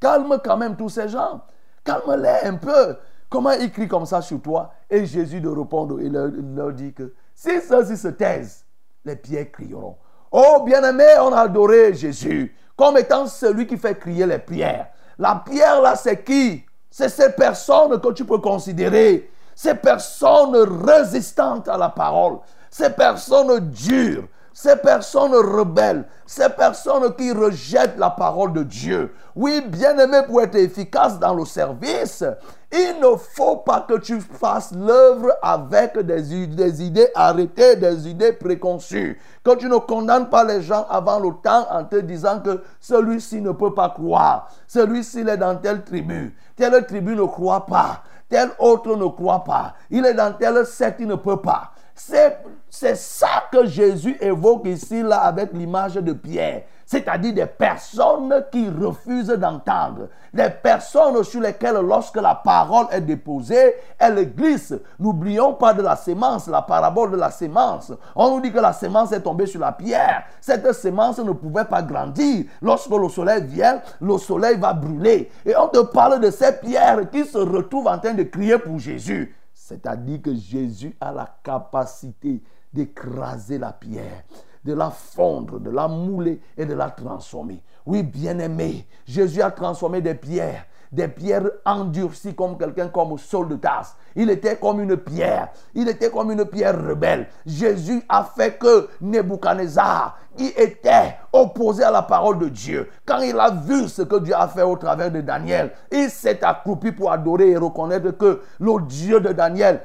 [0.00, 1.42] calme quand même tous ces gens.
[1.84, 2.96] Calme-les un peu.
[3.28, 4.72] Comment ils crient comme ça sur toi?
[4.88, 8.64] Et Jésus de répondre et leur, dit que si ceux-ci se taisent,
[9.04, 9.96] les pierres crieront.
[10.30, 14.88] Oh bien-aimé, on a adoré Jésus comme étant celui qui fait crier les pierres.
[15.18, 16.64] La pierre là, c'est qui?
[16.90, 19.30] C'est ces personnes que tu peux considérer.
[19.54, 22.38] Ces personnes résistantes à la parole.
[22.70, 29.12] Ces personnes dures ces personnes rebelles, ces personnes qui rejettent la parole de Dieu.
[29.34, 32.24] Oui, bien-aimé, pour être efficace dans le service,
[32.72, 39.20] il ne faut pas que tu fasses l'œuvre avec des, idées arrêtées, des idées préconçues.
[39.44, 43.42] Que tu ne condamnes pas les gens avant le temps en te disant que celui-ci
[43.42, 44.48] ne peut pas croire.
[44.66, 46.34] Celui-ci est dans telle tribu.
[46.56, 48.02] Telle tribu ne croit pas.
[48.30, 49.74] Tel autre ne croit pas.
[49.90, 51.72] Il est dans telle secte, il ne peut pas.
[51.98, 56.64] C'est, ça que Jésus évoque ici, là, avec l'image de Pierre.
[56.84, 60.08] C'est-à-dire des personnes qui refusent d'entendre.
[60.32, 64.74] Des personnes sur lesquelles, lorsque la parole est déposée, elles glissent.
[64.98, 67.90] N'oublions pas de la sémence, la parabole de la sémence.
[68.14, 70.24] On nous dit que la sémence est tombée sur la pierre.
[70.42, 72.44] Cette sémence ne pouvait pas grandir.
[72.60, 75.30] Lorsque le soleil vient, le soleil va brûler.
[75.46, 78.78] Et on te parle de ces pierres qui se retrouvent en train de crier pour
[78.78, 79.34] Jésus.
[79.66, 82.40] C'est-à-dire que Jésus a la capacité
[82.72, 84.22] d'écraser la pierre,
[84.64, 87.60] de la fondre, de la mouler et de la transformer.
[87.84, 93.56] Oui, bien-aimé, Jésus a transformé des pierres des pierres endurcies comme quelqu'un comme Saul de
[93.56, 93.96] Tarse.
[94.14, 95.48] Il était comme une pierre.
[95.74, 97.28] Il était comme une pierre rebelle.
[97.44, 102.88] Jésus a fait que Nebuchadnezzar, il était opposé à la parole de Dieu.
[103.04, 106.42] Quand il a vu ce que Dieu a fait au travers de Daniel, il s'est
[106.44, 109.80] accroupi pour adorer et reconnaître que le Dieu de Daniel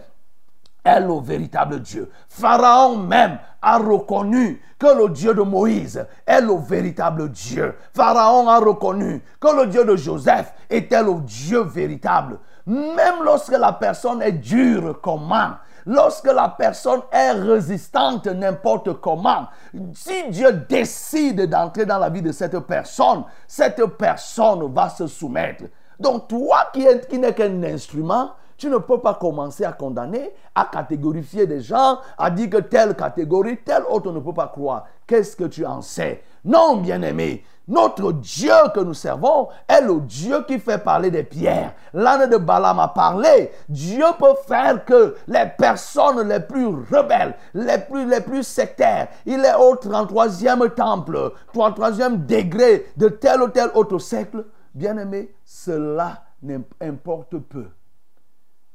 [0.84, 2.12] est le véritable Dieu.
[2.28, 7.76] Pharaon même a reconnu que le Dieu de Moïse est le véritable Dieu.
[7.94, 12.40] Pharaon a reconnu que le Dieu de Joseph était le Dieu véritable.
[12.66, 15.52] Même lorsque la personne est dure comment,
[15.86, 19.48] lorsque la personne est résistante n'importe comment,
[19.94, 25.66] si Dieu décide d'entrer dans la vie de cette personne, cette personne va se soumettre.
[26.00, 30.66] Donc toi qui, qui n'es qu'un instrument, tu ne peux pas commencer à condamner, à
[30.66, 34.86] catégorifier des gens, à dire que telle catégorie, telle autre ne peut pas croire.
[35.08, 36.22] Qu'est-ce que tu en sais?
[36.46, 41.74] Non, bien-aimé, notre Dieu que nous servons est le Dieu qui fait parler des pierres.
[41.92, 43.50] L'âne de Balaam a parlé.
[43.68, 49.44] Dieu peut faire que les personnes les plus rebelles, les plus, les plus sectaires, il
[49.44, 54.46] est au 33e temple, 33e degré de tel ou tel autre siècle.
[54.76, 57.66] Bien-aimé, cela n'importe peu.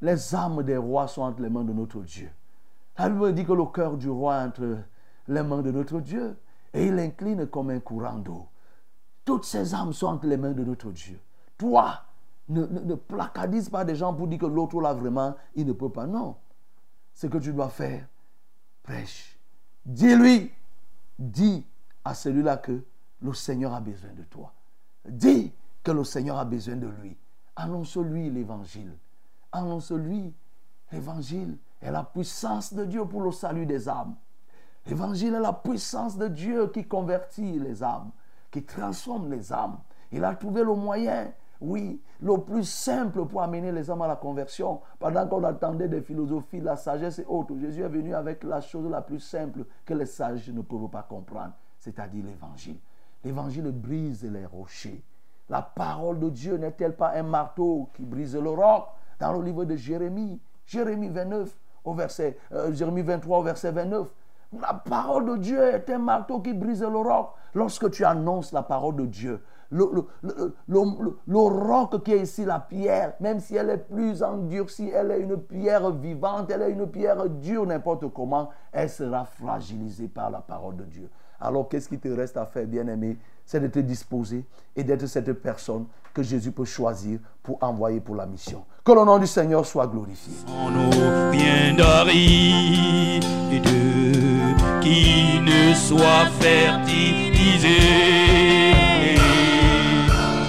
[0.01, 2.31] Les âmes des rois sont entre les mains de notre Dieu.
[2.99, 4.79] La Bible dit que le cœur du roi est entre
[5.29, 6.37] les mains de notre Dieu
[6.73, 8.47] et il incline comme un courant d'eau.
[9.25, 11.19] Toutes ces âmes sont entre les mains de notre Dieu.
[11.59, 12.03] Toi,
[12.49, 15.91] ne, ne, placardise pas des gens pour dire que l'autre là vraiment, il ne peut
[15.91, 16.07] pas.
[16.07, 16.37] Non.
[17.13, 18.07] Ce que tu dois faire,
[18.83, 19.39] prêche.
[19.85, 20.53] Dis-lui,
[21.19, 21.67] dis
[22.05, 22.85] à celui-là que
[23.21, 24.53] le Seigneur a besoin de toi.
[25.09, 27.17] Dis que le Seigneur a besoin de lui.
[27.57, 28.93] Annonce-lui l'évangile.
[29.53, 30.35] Annonce-lui
[30.93, 34.15] l'évangile est la puissance de Dieu pour le salut des âmes.
[34.87, 38.11] L'évangile est la puissance de Dieu qui convertit les âmes,
[38.51, 39.79] qui transforme les âmes.
[40.13, 44.17] Il a trouvé le moyen, oui, le plus simple pour amener les âmes à la
[44.17, 44.81] conversion.
[44.99, 48.89] Pendant qu'on attendait des philosophies, la sagesse et autres, Jésus est venu avec la chose
[48.89, 52.79] la plus simple que les sages ne peuvent pas comprendre, c'est-à-dire l'évangile.
[53.25, 55.03] L'évangile brise les rochers.
[55.49, 58.89] La parole de Dieu n'est-elle pas un marteau qui brise le roc?
[59.19, 64.09] Dans le livre de Jérémie, Jérémie 29, au verset, euh, Jérémie 23 au verset 29.
[64.61, 67.31] La parole de Dieu est un marteau qui brise le roc.
[67.55, 69.41] Lorsque tu annonces la parole de Dieu,
[69.71, 69.87] le,
[70.69, 75.21] le, roc qui est ici, la pierre, même si elle est plus endurcie, elle est
[75.21, 80.41] une pierre vivante, elle est une pierre dure, n'importe comment, elle sera fragilisée par la
[80.41, 81.11] parole de Dieu.
[81.41, 83.19] Alors qu'est-ce qui te reste à faire, bien-aimé?
[83.45, 84.45] C'est de te disposer
[84.75, 85.87] et d'être cette personne
[86.17, 88.65] que Jésus peut choisir pour envoyer pour la mission.
[88.83, 90.33] Que le nom du Seigneur soit glorifié.
[90.49, 93.23] en eau bien d'aride
[94.81, 97.77] qui ne soit fertilisé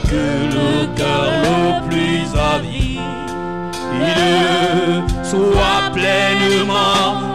[0.10, 3.02] que le cœur le plus avide
[5.26, 7.27] soit pleinement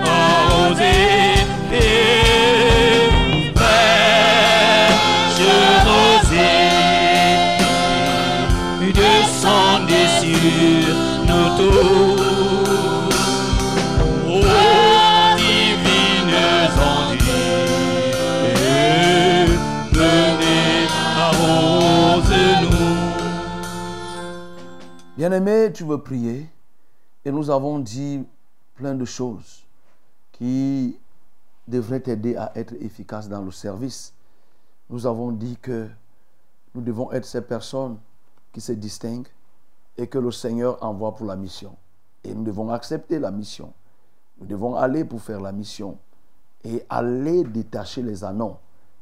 [25.17, 26.49] Bien-aimé, tu veux prier.
[27.25, 28.25] Et nous avons dit
[28.75, 29.63] plein de choses
[30.33, 30.97] qui
[31.69, 34.13] devraient t'aider à être efficace dans le service.
[34.91, 35.89] Nous avons dit que
[36.75, 37.99] nous devons être ces personnes
[38.53, 39.29] qui se distinguent
[39.97, 41.77] et que le Seigneur envoie pour la mission.
[42.25, 43.73] Et nous devons accepter la mission.
[44.39, 45.99] Nous devons aller pour faire la mission
[46.65, 48.57] et aller détacher les anons.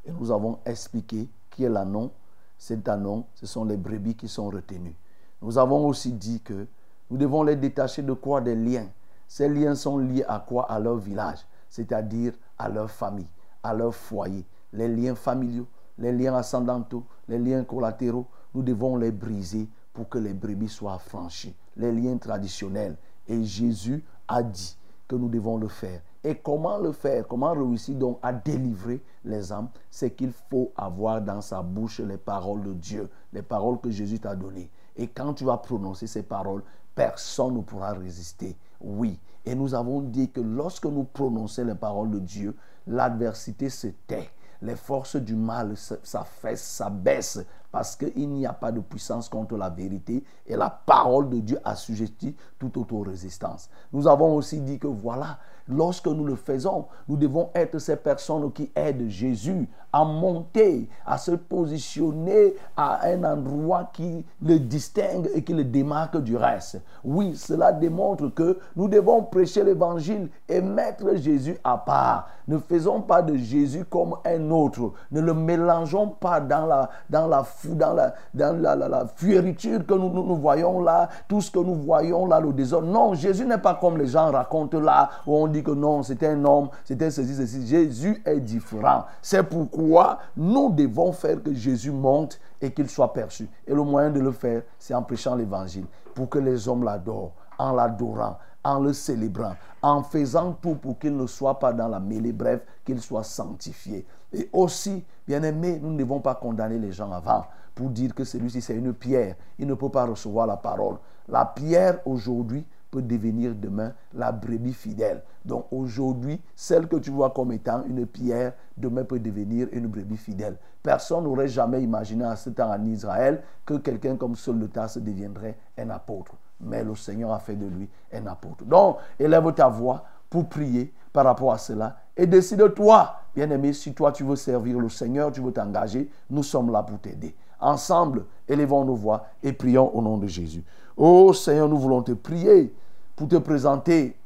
[0.05, 2.11] Et nous avons expliqué qui est l'anon.
[2.59, 4.97] Cet anon, ce sont les brebis qui sont retenues.
[5.43, 6.67] Nous avons aussi dit que
[7.11, 8.41] nous devons les détacher de quoi?
[8.41, 8.89] Des liens.
[9.27, 10.71] Ces liens sont liés à quoi?
[10.71, 11.39] À leur village,
[11.69, 13.29] c'est-à-dire à leur famille,
[13.63, 14.45] à leur foyer.
[14.73, 15.67] Les liens familiaux,
[15.99, 20.99] les liens ascendantaux, les liens collatéraux, nous devons les briser pour que les brebis soient
[20.99, 21.55] franchies.
[21.77, 22.97] Les liens traditionnels.
[23.29, 24.77] Et Jésus a dit
[25.09, 26.01] que nous devons le faire.
[26.23, 27.27] Et comment le faire?
[27.27, 29.69] Comment réussir donc à délivrer les âmes?
[29.91, 34.21] C'est qu'il faut avoir dans sa bouche les paroles de Dieu, les paroles que Jésus
[34.21, 34.71] t'a données.
[34.97, 36.63] Et quand tu vas prononcer ces paroles,
[36.95, 38.57] personne ne pourra résister.
[38.81, 39.19] Oui.
[39.47, 42.55] Et nous avons dit que lorsque nous prononçons les paroles de Dieu,
[42.87, 44.31] l'adversité se tait.
[44.61, 47.43] Les forces du mal s'affaissent, s'abaissent
[47.73, 51.59] parce qu'il n'y a pas de puissance contre la vérité et la parole de Dieu
[51.65, 53.71] assujettit toute auto-résistance.
[53.93, 58.51] Nous avons aussi dit que voilà, lorsque nous le faisons, nous devons être ces personnes
[58.53, 65.43] qui aident Jésus à monter, à se positionner à un endroit qui le distingue et
[65.43, 66.81] qui le démarque du reste.
[67.05, 72.29] Oui, cela démontre que nous devons prêcher l'évangile et mettre Jésus à part.
[72.47, 74.93] Ne faisons pas de Jésus comme un autre.
[75.13, 79.95] Ne le mélangeons pas dans la, dans la, dans la, dans la, la- la que
[79.95, 82.89] nous, nous, voyons là, tout ce que nous voyons là, le désordre.
[82.89, 86.69] Non, Jésus n'est pas comme les gens racontent là, où que non, c'était un homme,
[86.85, 87.67] c'était ceci, ceci.
[87.67, 89.05] Jésus est différent.
[89.23, 93.49] C'est pourquoi nous devons faire que Jésus monte et qu'il soit perçu.
[93.67, 97.33] Et le moyen de le faire, c'est en prêchant l'évangile, pour que les hommes l'adorent,
[97.59, 102.01] en l'adorant, en le célébrant, en faisant tout pour qu'il ne soit pas dans la
[102.01, 104.07] mêlée, bref, qu'il soit sanctifié.
[104.33, 107.45] Et aussi, bien aimé, nous ne devons pas condamner les gens avant
[107.75, 110.97] pour dire que celui-ci c'est une pierre, il ne peut pas recevoir la parole.
[111.29, 115.23] La pierre aujourd'hui peut devenir demain la brebis fidèle.
[115.45, 120.17] Donc aujourd'hui, celle que tu vois comme étant une pierre, demain peut devenir une brebis
[120.17, 120.57] fidèle.
[120.83, 124.99] Personne n'aurait jamais imaginé à ce temps en Israël que quelqu'un comme Saul de Tarse
[124.99, 126.33] deviendrait un apôtre.
[126.61, 128.65] Mais le Seigneur a fait de lui un apôtre.
[128.65, 134.13] Donc, élève ta voix pour prier par rapport à cela et décide-toi, bien-aimé, si toi
[134.13, 137.35] tu veux servir le Seigneur, tu veux t'engager, nous sommes là pour t'aider.
[137.59, 140.63] Ensemble, élevons nos voix et prions au nom de Jésus.
[140.97, 142.75] Oh Seigneur, nous voulons te prier
[143.21, 144.17] pour te présenter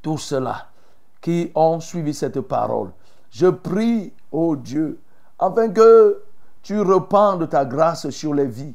[0.00, 0.68] tous ceux-là
[1.20, 2.88] qui ont suivi cette parole.
[3.30, 4.98] Je prie, ô Dieu,
[5.38, 6.22] afin que
[6.62, 8.74] tu rependes ta grâce sur les vies,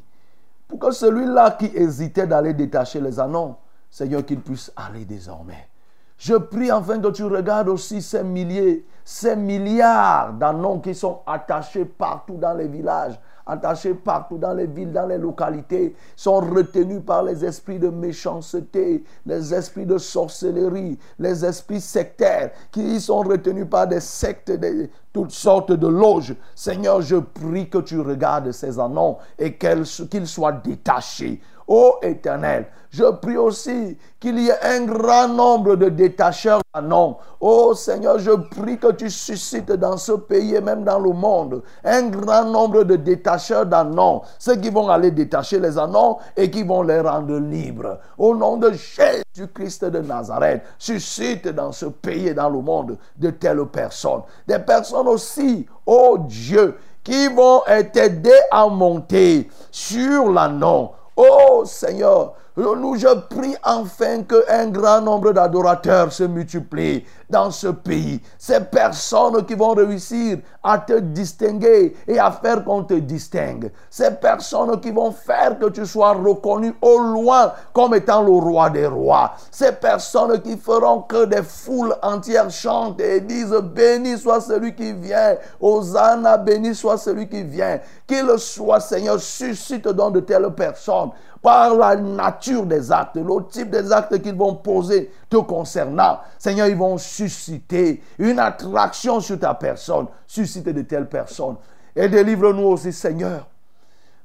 [0.68, 3.56] pour que celui-là qui hésitait d'aller détacher les annons,
[3.90, 5.68] Seigneur, qu'il puisse aller désormais.
[6.16, 11.86] Je prie afin que tu regardes aussi ces milliers, ces milliards d'annons qui sont attachés
[11.86, 17.22] partout dans les villages, attachés partout dans les villes, dans les localités, sont retenus par
[17.22, 23.86] les esprits de méchanceté, les esprits de sorcellerie, les esprits sectaires, qui sont retenus par
[23.86, 26.34] des sectes de toutes sortes de loges.
[26.54, 31.40] Seigneur, je prie que tu regardes ces annons et qu'ils soient détachés.
[31.66, 37.16] Ô Éternel, je prie aussi qu'il y ait un grand nombre de détacheurs d'annons.
[37.40, 41.62] Ô Seigneur, je prie que tu suscites dans ce pays et même dans le monde
[41.82, 44.22] un grand nombre de détacheurs d'annons.
[44.38, 47.98] Ceux qui vont aller détacher les annons et qui vont les rendre libres.
[48.18, 53.30] Au nom de Jésus-Christ de Nazareth, suscite dans ce pays et dans le monde de
[53.30, 54.22] telles personnes.
[54.46, 57.62] Des personnes aussi, ô Dieu, qui vont
[57.92, 60.92] t'aider à monter sur l'annon.
[61.16, 68.20] Oh Seigneur, nous je prie enfin qu'un grand nombre d'adorateurs se multiplient dans ce pays.
[68.38, 73.72] Ces personnes qui vont réussir à te distinguer et à faire qu'on te distingue.
[73.90, 78.70] Ces personnes qui vont faire que tu sois reconnu au loin comme étant le roi
[78.70, 79.32] des rois.
[79.50, 84.92] Ces personnes qui feront que des foules entières chantent et disent béni soit celui qui
[84.92, 85.34] vient.
[85.60, 87.80] Hosanna, béni soit celui qui vient.
[88.06, 91.10] Qu'il soit, Seigneur, suscite donc de telles personnes
[91.44, 96.20] par la nature des actes, le type des actes qu'ils vont poser te concernant.
[96.38, 100.06] Seigneur, ils vont susciter une attraction sur ta personne.
[100.26, 101.56] Suscite de telles personnes.
[101.94, 103.46] Et délivre-nous aussi, Seigneur.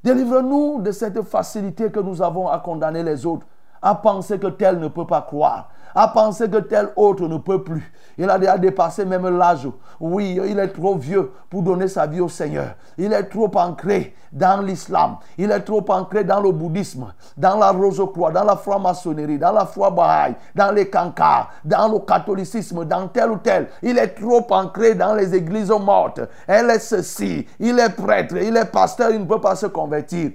[0.02, 3.46] Délivre-nous de cette facilité que nous avons à condamner les autres,
[3.82, 7.64] à penser que tel ne peut pas croire, à penser que tel autre ne peut
[7.64, 7.92] plus.
[8.18, 9.68] Il a déjà dépassé même l'âge.
[10.00, 12.76] Oui, il est trop vieux pour donner sa vie au Seigneur.
[12.98, 15.18] Il est trop ancré dans l'islam.
[15.38, 19.66] Il est trop ancré dans le bouddhisme, dans la rose-croix, dans la franc-maçonnerie, dans la
[19.66, 23.70] foi bahaï, dans les cancars, dans le catholicisme, dans tel ou tel.
[23.82, 26.22] Il est trop ancré dans les églises mortes.
[26.46, 27.48] Elle est ceci.
[27.60, 30.32] Il est prêtre, il est pasteur, il ne peut pas se convertir.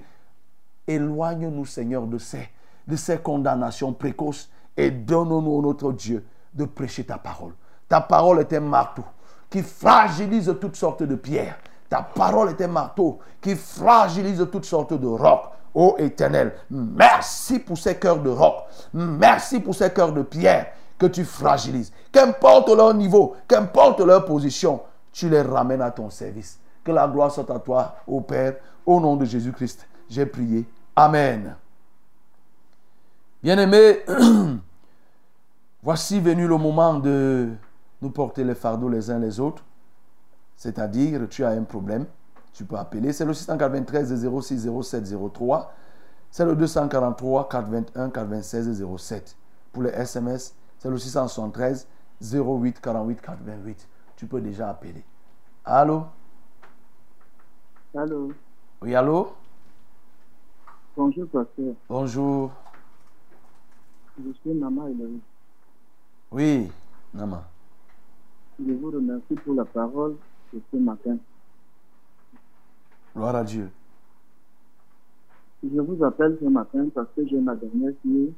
[0.87, 2.49] Éloigne-nous, Seigneur, de ces,
[2.87, 7.53] de ces condamnations précoces et donne-nous, notre Dieu, de prêcher ta parole.
[7.87, 9.03] Ta parole est un marteau
[9.49, 11.57] qui fragilise toutes sortes de pierres.
[11.89, 15.51] Ta parole est un marteau qui fragilise toutes sortes de rocs.
[15.73, 18.55] Ô Éternel, merci pour ces cœurs de roc.
[18.93, 20.67] Merci pour ces cœurs de pierre
[20.97, 21.91] que tu fragilises.
[22.11, 26.59] Qu'importe leur niveau, qu'importe leur position, tu les ramènes à ton service.
[26.83, 28.55] Que la gloire soit à toi, ô Père,
[28.85, 29.85] au nom de Jésus-Christ.
[30.09, 30.65] J'ai prié.
[30.95, 31.55] Amen.
[33.43, 33.99] Bien-aimés,
[35.85, 37.51] voici venu le moment de
[38.01, 39.63] nous porter les fardeaux les uns les autres.
[40.57, 42.05] C'est-à-dire, tu as un problème,
[42.53, 43.13] tu peux appeler.
[43.13, 45.71] C'est le 693 06 07 03.
[46.31, 49.37] C'est le 243 421 96 07.
[49.71, 51.87] Pour les SMS, c'est le 673
[52.21, 53.87] 08 48 88.
[54.15, 55.03] Tu peux déjà appeler.
[55.63, 56.05] Allô?
[57.95, 58.31] Allô,
[58.81, 59.33] Oui, allô?
[60.97, 62.51] bonjour pasteur, Bonjour.
[64.17, 64.87] je suis maman.
[66.35, 66.69] Oui.
[67.13, 67.45] Nama.
[68.59, 70.17] Je vous remercie pour la parole
[70.51, 71.15] de ce matin.
[73.15, 73.69] Gloire à Dieu.
[75.63, 78.33] Je vous appelle ce matin parce que j'ai ma dernière fille,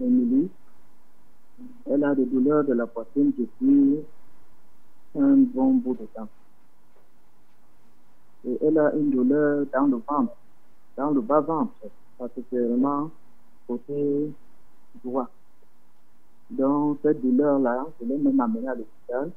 [0.00, 0.48] Émilie.
[1.90, 3.98] Elle a des douleurs de la poitrine depuis
[5.18, 6.28] un bon bout de temps.
[8.46, 10.36] Et elle a une douleur dans le ventre,
[10.96, 11.72] dans le bas-ventre,
[12.16, 13.10] particulièrement
[13.66, 14.32] côté
[15.04, 15.28] droit.
[16.50, 19.30] Donc, cette douleur-là, je l'ai même amenée à l'hôpital.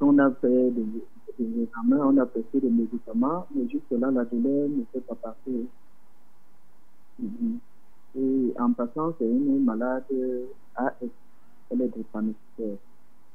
[0.00, 0.84] On a fait des,
[1.38, 5.66] des examens, on a presté des médicaments, mais jusque-là, la douleur ne s'est pas passée.
[7.18, 7.58] Mhm.
[8.16, 10.04] Et en passant, c'est une malade
[10.76, 10.92] AS.
[11.70, 12.76] Elle est drépanocytaire.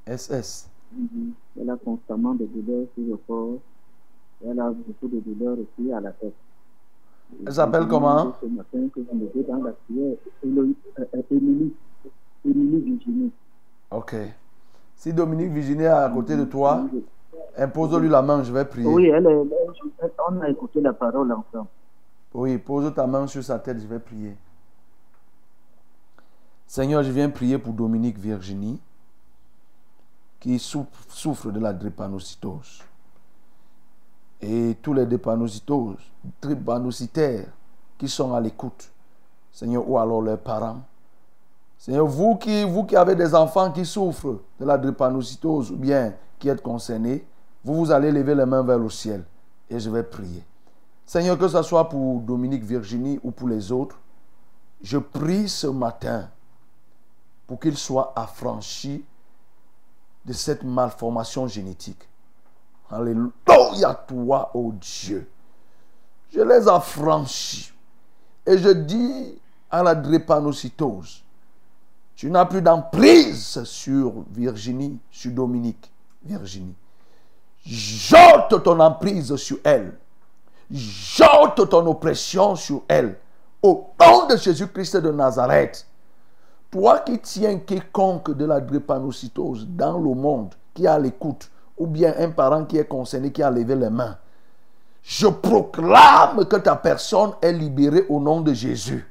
[0.07, 0.69] SS.
[0.95, 1.33] Mhm.
[1.59, 3.59] Elle a constamment des douleurs sur le corps.
[4.45, 6.33] Elle a beaucoup de douleurs aussi à la tête.
[7.45, 8.33] Elle s'appelle comment?
[8.41, 11.73] Ce matin, que dans la prière, euh, Émilie,
[12.45, 13.31] Émilie Virginie.
[13.91, 14.15] Ok.
[14.95, 16.85] Si Dominique Virginie est à côté de toi,
[17.57, 18.87] impose-lui la main, je vais prier.
[18.87, 21.67] Oui, elle on a écouté la parole ensemble.
[22.33, 24.35] Oui, pose ta main sur sa tête, je vais prier.
[26.65, 28.79] Seigneur, je viens prier pour Dominique Virginie,
[30.39, 32.81] qui souffre, souffre de la drépanocytose.
[34.41, 37.51] Et tous les drépanocytoses, drépanocytaires
[37.97, 38.91] qui sont à l'écoute,
[39.51, 40.81] Seigneur, ou alors leurs parents.
[41.83, 46.13] Seigneur, vous qui, vous qui avez des enfants qui souffrent de la drépanocytose ou bien
[46.39, 47.27] qui êtes concernés,
[47.61, 49.25] vous, vous allez lever les mains vers le ciel
[49.69, 50.45] et je vais prier.
[51.05, 53.99] Seigneur, que ce soit pour Dominique Virginie ou pour les autres,
[54.81, 56.29] je prie ce matin
[57.47, 59.03] pour qu'ils soient affranchis
[60.23, 62.07] de cette malformation génétique.
[62.89, 65.29] Alléluia, toi, ô Dieu.
[66.31, 67.73] Je les affranchis.
[68.45, 69.37] Et je dis
[69.69, 71.23] à la drépanocytose,
[72.23, 75.91] tu n'as plus d'emprise sur Virginie, sur Dominique,
[76.23, 76.73] Virginie.
[77.65, 79.91] Jette ton emprise sur elle.
[80.71, 83.17] Jette ton oppression sur elle.
[83.61, 85.85] Au nom de Jésus-Christ de Nazareth.
[86.71, 92.13] Toi qui tiens quiconque de la drépanocytose dans le monde, qui à l'écoute, ou bien
[92.17, 94.15] un parent qui est concerné, qui a levé les mains,
[95.03, 99.05] je proclame que ta personne est libérée au nom de Jésus.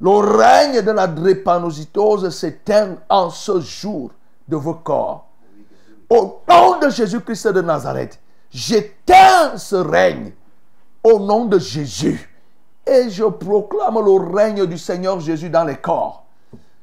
[0.00, 4.10] Le règne de la drépanocytose s'éteint en ce jour
[4.46, 5.26] de vos corps.
[6.08, 8.20] Au nom de Jésus-Christ de Nazareth,
[8.50, 10.32] j'éteins ce règne
[11.02, 12.30] au nom de Jésus.
[12.86, 16.24] Et je proclame le règne du Seigneur Jésus dans les corps.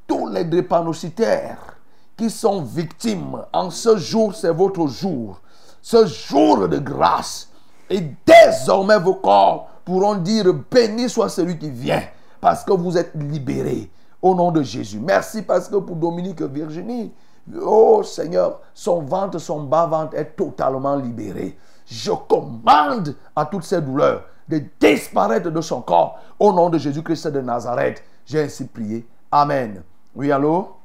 [0.05, 1.77] Tous les drépanocytaires
[2.17, 5.39] qui sont victimes, en ce jour, c'est votre jour.
[5.81, 7.49] Ce jour de grâce.
[7.89, 12.03] Et désormais, vos corps pourront dire, béni soit celui qui vient,
[12.45, 13.89] parce que vous êtes libérés
[14.21, 14.99] au nom de Jésus.
[14.99, 17.11] Merci parce que pour Dominique Virginie,
[17.59, 21.57] oh Seigneur, son ventre, son bas-ventre est totalement libéré.
[21.87, 27.29] Je commande à toutes ces douleurs de disparaître de son corps au nom de Jésus-Christ
[27.29, 28.03] de Nazareth.
[28.27, 29.07] J'ai ainsi prié.
[29.31, 29.81] Amen.
[30.15, 30.75] Oui, allô?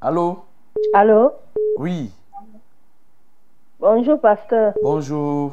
[0.00, 0.40] Allô?
[0.92, 1.30] Allô?
[1.78, 2.10] Oui,
[3.78, 4.74] Bonjour, pasteur.
[4.82, 5.52] bonjour.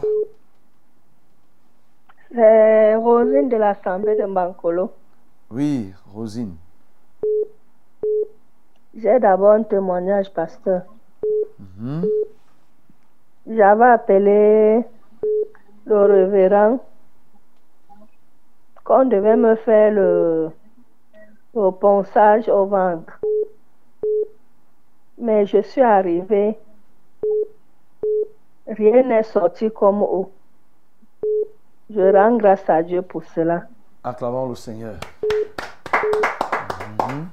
[2.34, 4.92] C'est Rosine de l'Assemblée de Bancolo.
[5.50, 6.56] Oui, Rosine.
[8.96, 10.82] J'ai d'abord un témoignage, pasteur.
[11.60, 12.06] Mhm.
[13.48, 14.84] J'avais appelé
[15.86, 16.80] le révérend
[18.84, 20.50] qu'on devait me faire le,
[21.56, 23.20] le ponçage au ventre.
[25.18, 26.58] Mais je suis arrivée.
[28.68, 30.32] Rien n'est sorti comme eau.
[31.90, 33.64] Je rends grâce à Dieu pour cela.
[34.04, 34.96] Acclamons le Seigneur.
[37.00, 37.28] Mhm.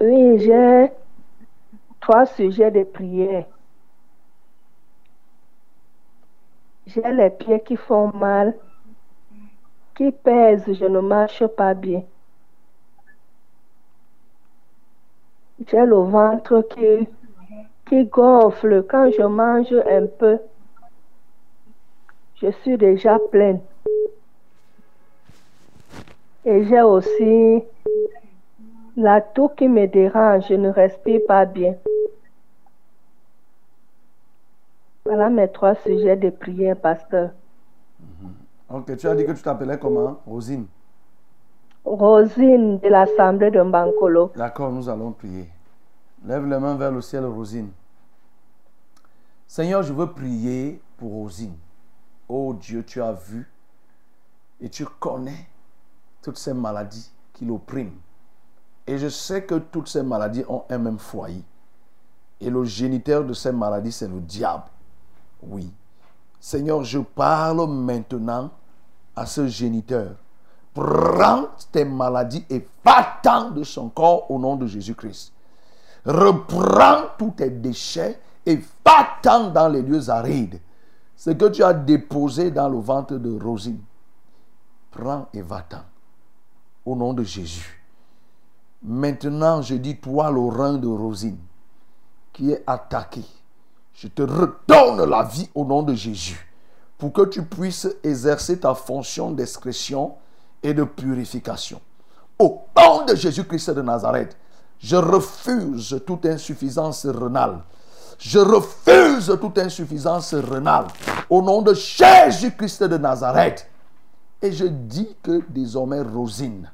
[0.00, 0.90] Oui, j'ai
[2.00, 3.44] trois sujets de prière.
[6.86, 8.54] J'ai les pieds qui font mal,
[9.94, 12.02] qui pèsent, je ne marche pas bien.
[15.66, 17.08] J'ai le ventre qui,
[17.86, 18.84] qui gonfle.
[18.88, 20.38] Quand je mange un peu,
[22.44, 23.60] je suis déjà pleine.
[26.44, 27.62] Et j'ai aussi
[28.96, 31.74] la toux qui me dérange, je ne respire pas bien.
[35.06, 37.30] Voilà mes trois sujets de prière, pasteur.
[38.70, 40.20] Ok, tu as dit que tu t'appelais comment?
[40.26, 40.66] Rosine.
[41.84, 44.32] Rosine de l'Assemblée de Bancolo.
[44.36, 45.48] D'accord, nous allons prier.
[46.26, 47.70] Lève les mains vers le ciel, Rosine.
[49.46, 51.54] Seigneur, je veux prier pour Rosine.
[52.28, 53.50] Oh Dieu, tu as vu
[54.60, 55.48] et tu connais
[56.22, 57.98] toutes ces maladies qui l'oppriment.
[58.86, 61.42] Et je sais que toutes ces maladies ont un même foyer.
[62.40, 64.64] Et le géniteur de ces maladies, c'est le diable.
[65.42, 65.72] Oui.
[66.40, 68.50] Seigneur, je parle maintenant
[69.16, 70.16] à ce géniteur.
[70.74, 75.32] Prends tes maladies et va-t'en de son corps au nom de Jésus-Christ.
[76.04, 80.60] Reprends tous tes déchets et va-t'en dans les lieux arides.
[81.16, 83.80] Ce que tu as déposé dans le ventre de Rosine,
[84.90, 85.82] prends et va-t'en.
[86.84, 87.82] Au nom de Jésus.
[88.82, 91.38] Maintenant, je dis, toi, le rein de Rosine,
[92.32, 93.24] qui est attaqué,
[93.94, 96.46] je te redonne la vie au nom de Jésus,
[96.98, 100.16] pour que tu puisses exercer ta fonction d'excrétion
[100.62, 101.80] et de purification.
[102.38, 104.36] Au nom de Jésus-Christ de Nazareth,
[104.78, 107.60] je refuse toute insuffisance rénale.
[108.18, 110.86] Je refuse toute insuffisance rénale.
[111.28, 113.68] Au nom de Jésus-Christ de Nazareth.
[114.42, 116.70] Et je dis que désormais, Rosine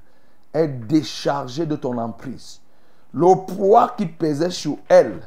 [0.52, 2.60] est déchargée de ton emprise.
[3.12, 5.20] Le poids qui pesait sur elle,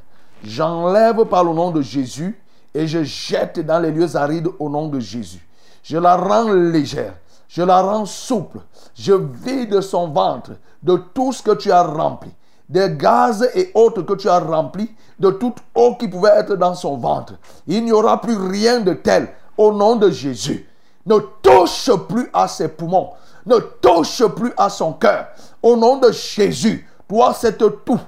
[0.43, 2.39] j'enlève par le nom de Jésus
[2.73, 5.45] et je jette dans les lieux arides au nom de Jésus.
[5.83, 7.15] Je la rends légère,
[7.47, 8.59] je la rends souple,
[8.95, 10.51] je vide son ventre
[10.81, 12.31] de tout ce que tu as rempli,
[12.69, 14.89] des gaz et autres que tu as remplis,
[15.19, 17.33] de toute eau qui pouvait être dans son ventre.
[17.67, 20.67] Il n'y aura plus rien de tel au nom de Jésus.
[21.05, 23.11] Ne touche plus à ses poumons,
[23.45, 25.27] ne touche plus à son cœur.
[25.61, 27.99] Au nom de Jésus, toi, cette tout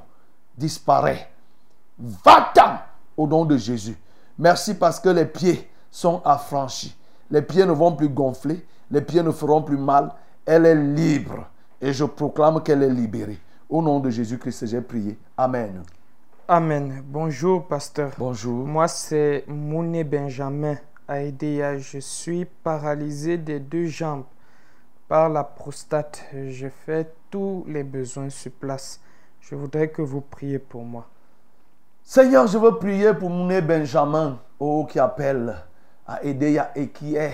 [0.58, 1.30] disparaît.
[2.00, 2.80] Va-t'en
[3.16, 3.98] au nom de Jésus.
[4.38, 6.96] Merci parce que les pieds sont affranchis.
[7.32, 10.12] Les pieds ne vont plus gonfler, les pieds ne feront plus mal.
[10.46, 11.48] Elle est libre
[11.82, 13.40] et je proclame qu'elle est libérée.
[13.68, 15.18] Au nom de Jésus-Christ, j'ai prié.
[15.36, 15.84] Amen.
[16.48, 17.02] Amen.
[17.04, 18.12] Bonjour, pasteur.
[18.20, 18.68] Bonjour.
[18.68, 20.76] Moi, c'est Mouné Benjamin
[21.08, 21.80] à Edea.
[21.80, 24.26] Je suis paralysé des deux jambes
[25.08, 26.26] par la prostate.
[26.32, 29.02] Je fais tous les besoins sur place.
[29.42, 31.08] Je voudrais que vous priez pour moi.
[32.04, 35.56] Seigneur, je veux prier pour Mouné Benjamin, oh, qui appelle
[36.06, 37.34] à Edea et qui est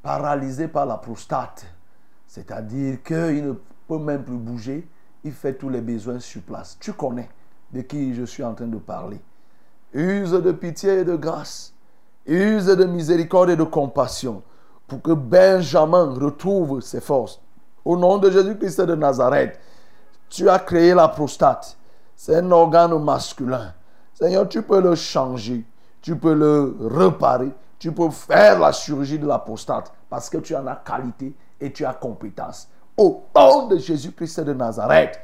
[0.00, 1.66] paralysé par la prostate.
[2.28, 3.54] C'est-à-dire qu'il ne
[3.88, 4.86] peut même plus bouger.
[5.30, 6.76] Fait tous les besoins sur place.
[6.80, 7.28] Tu connais
[7.72, 9.20] de qui je suis en train de parler.
[9.92, 11.72] Use de pitié et de grâce.
[12.26, 14.42] Use de miséricorde et de compassion
[14.86, 17.40] pour que Benjamin retrouve ses forces.
[17.84, 19.58] Au nom de Jésus-Christ de Nazareth,
[20.28, 21.76] tu as créé la prostate.
[22.14, 23.72] C'est un organe masculin.
[24.14, 25.64] Seigneur, tu peux le changer.
[26.00, 27.52] Tu peux le réparer.
[27.78, 31.72] Tu peux faire la chirurgie de la prostate parce que tu en as qualité et
[31.72, 32.68] tu as compétence.
[32.96, 35.18] Au nom de Jésus-Christ de Nazareth,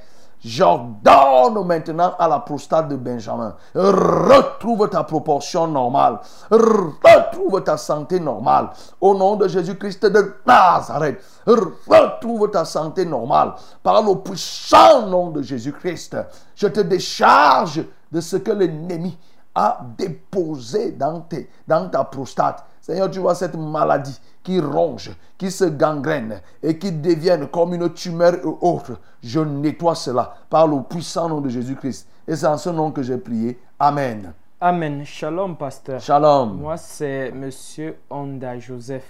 [0.45, 6.20] j'ordonne maintenant à la prostate de Benjamin, retrouve ta proportion normale,
[6.51, 8.70] retrouve ta santé normale.
[9.01, 13.55] Au nom de Jésus-Christ de Nazareth, retrouve ta santé normale.
[13.83, 16.16] Par le puissant nom de Jésus-Christ,
[16.55, 19.16] je te décharge de ce que l'ennemi
[19.55, 21.27] a déposé dans,
[21.66, 22.64] dans ta prostate.
[22.83, 27.91] Seigneur, tu vois cette maladie qui ronge, qui se gangrène et qui devienne comme une
[27.95, 28.99] tumeur ou autre.
[29.22, 32.09] Je nettoie cela par le puissant nom de Jésus-Christ.
[32.26, 33.57] Et c'est en ce nom que j'ai prié.
[33.78, 34.33] Amen.
[34.61, 35.05] Amen.
[35.05, 36.01] Shalom, pasteur.
[36.01, 36.59] Shalom.
[36.59, 39.07] Moi, c'est Monsieur Honda Joseph.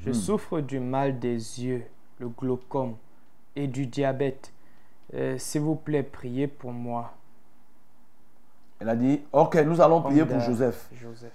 [0.00, 0.14] Je Mhm.
[0.14, 1.84] souffre du mal des yeux,
[2.18, 2.94] le glaucome
[3.54, 4.52] et du diabète.
[5.14, 7.12] Euh, S'il vous plaît, priez pour moi.
[8.80, 10.88] Elle a dit, ok, nous allons prier pour Joseph.
[11.00, 11.30] Joseph.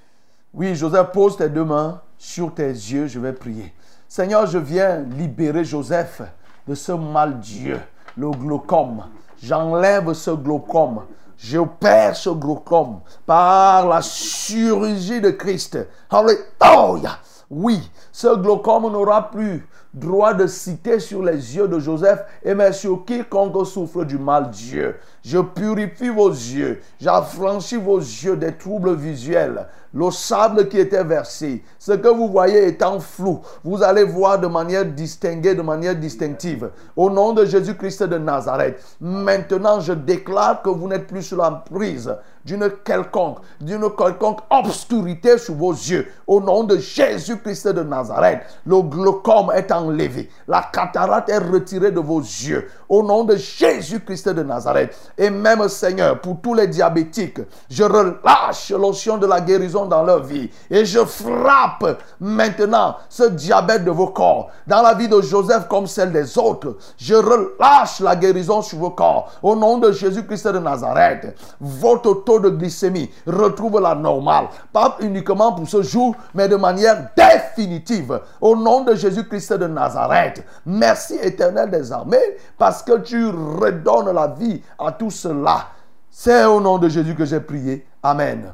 [0.53, 3.73] Oui, Joseph, pose tes deux mains sur tes yeux, je vais prier.
[4.07, 6.21] Seigneur, je viens libérer Joseph
[6.67, 7.79] de ce mal Dieu,
[8.15, 9.03] le glaucome.
[9.43, 11.03] J'enlève ce glaucome.
[11.37, 15.77] J'opère ce glaucome par la chirurgie de Christ.
[16.09, 17.19] Alléluia.
[17.49, 22.73] Oui, ce glaucome n'aura plus droit de citer sur les yeux de Joseph et mais
[22.73, 24.95] sur quiconque souffre du mal Dieu.
[25.29, 29.67] Je purifie vos yeux, j'affranchis vos yeux des troubles visuels.
[29.93, 34.47] Le sable qui était versé, ce que vous voyez étant flou, vous allez voir de
[34.47, 36.69] manière distinguée, de manière distinctive.
[36.95, 41.51] Au nom de Jésus-Christ de Nazareth, maintenant je déclare que vous n'êtes plus sous la
[41.51, 46.07] prise d'une quelconque, d'une quelconque obscurité sous vos yeux.
[46.25, 51.99] Au nom de Jésus-Christ de Nazareth, le glaucome est enlevé, la cataracte est retirée de
[51.99, 52.69] vos yeux.
[52.89, 54.95] Au nom de Jésus-Christ de Nazareth.
[55.17, 57.39] Et même Seigneur, pour tous les diabétiques,
[57.69, 60.49] je relâche l'onction de la guérison dans leur vie.
[60.69, 64.49] Et je frappe maintenant ce diabète de vos corps.
[64.65, 68.91] Dans la vie de Joseph comme celle des autres, je relâche la guérison sur vos
[68.91, 69.31] corps.
[69.43, 74.47] Au nom de Jésus-Christ de Nazareth, votre taux de glycémie retrouve la normale.
[74.71, 78.19] Pas uniquement pour ce jour, mais de manière définitive.
[78.39, 80.43] Au nom de Jésus-Christ de Nazareth.
[80.65, 82.37] Merci éternel des armées
[82.83, 85.67] que tu redonnes la vie à tout cela.
[86.09, 87.85] C'est au nom de Jésus que j'ai prié.
[88.01, 88.53] Amen.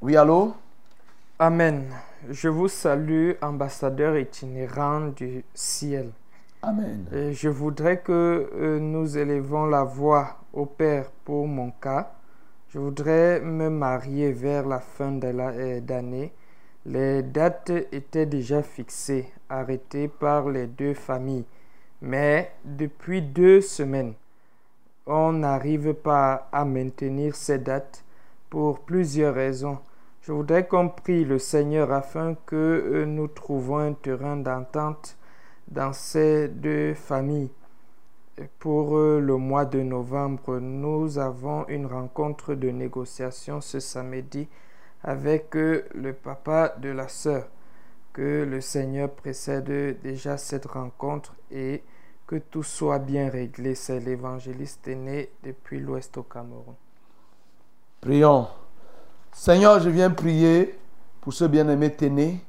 [0.00, 0.54] Oui, allô?
[1.38, 1.84] Amen.
[2.30, 6.10] Je vous salue, ambassadeur itinérant du ciel.
[6.62, 7.04] Amen.
[7.12, 12.12] Et je voudrais que euh, nous élevons la voix au Père pour mon cas.
[12.70, 15.80] Je voudrais me marier vers la fin de la- euh.
[16.86, 21.44] Les dates étaient déjà fixées, arrêtées par les deux familles.
[22.06, 24.12] Mais depuis deux semaines,
[25.06, 28.04] on n'arrive pas à maintenir ces dates
[28.50, 29.78] pour plusieurs raisons.
[30.20, 35.16] Je voudrais qu'on prie le Seigneur afin que euh, nous trouvons un terrain d'entente
[35.68, 37.50] dans ces deux familles.
[38.58, 44.46] Pour euh, le mois de novembre, nous avons une rencontre de négociation ce samedi
[45.02, 47.48] avec euh, le papa de la sœur.
[48.12, 51.82] Que le Seigneur précède déjà cette rencontre et
[52.26, 53.74] que tout soit bien réglé.
[53.74, 56.74] C'est l'évangéliste né depuis l'Ouest au Cameroun.
[58.00, 58.48] Prions.
[59.32, 60.78] Seigneur, je viens prier
[61.20, 62.44] pour ce bien-aimé Téné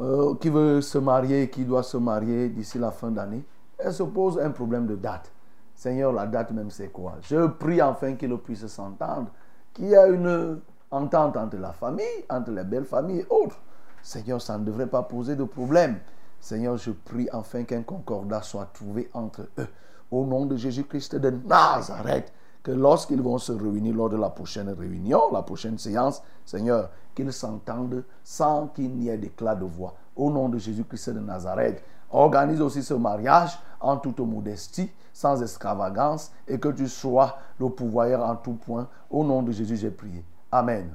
[0.00, 3.44] euh, qui veut se marier et qui doit se marier d'ici la fin d'année.
[3.78, 5.30] Elle se pose un problème de date.
[5.74, 7.14] Seigneur, la date même, c'est quoi?
[7.22, 9.28] Je prie enfin qu'il puisse s'entendre,
[9.72, 13.60] qu'il y ait une entente entre la famille, entre les belles familles et autres.
[14.02, 15.98] Seigneur, ça ne devrait pas poser de problème.
[16.40, 19.68] Seigneur, je prie enfin qu'un concordat soit trouvé entre eux.
[20.10, 22.32] Au nom de Jésus-Christ de Nazareth,
[22.62, 27.32] que lorsqu'ils vont se réunir lors de la prochaine réunion, la prochaine séance, Seigneur, qu'ils
[27.32, 29.94] s'entendent sans qu'il n'y ait d'éclat de voix.
[30.16, 36.30] Au nom de Jésus-Christ de Nazareth, organise aussi ce mariage en toute modestie, sans extravagance,
[36.46, 38.88] et que tu sois le pouvoir en tout point.
[39.10, 40.24] Au nom de Jésus, j'ai prié.
[40.50, 40.90] Amen.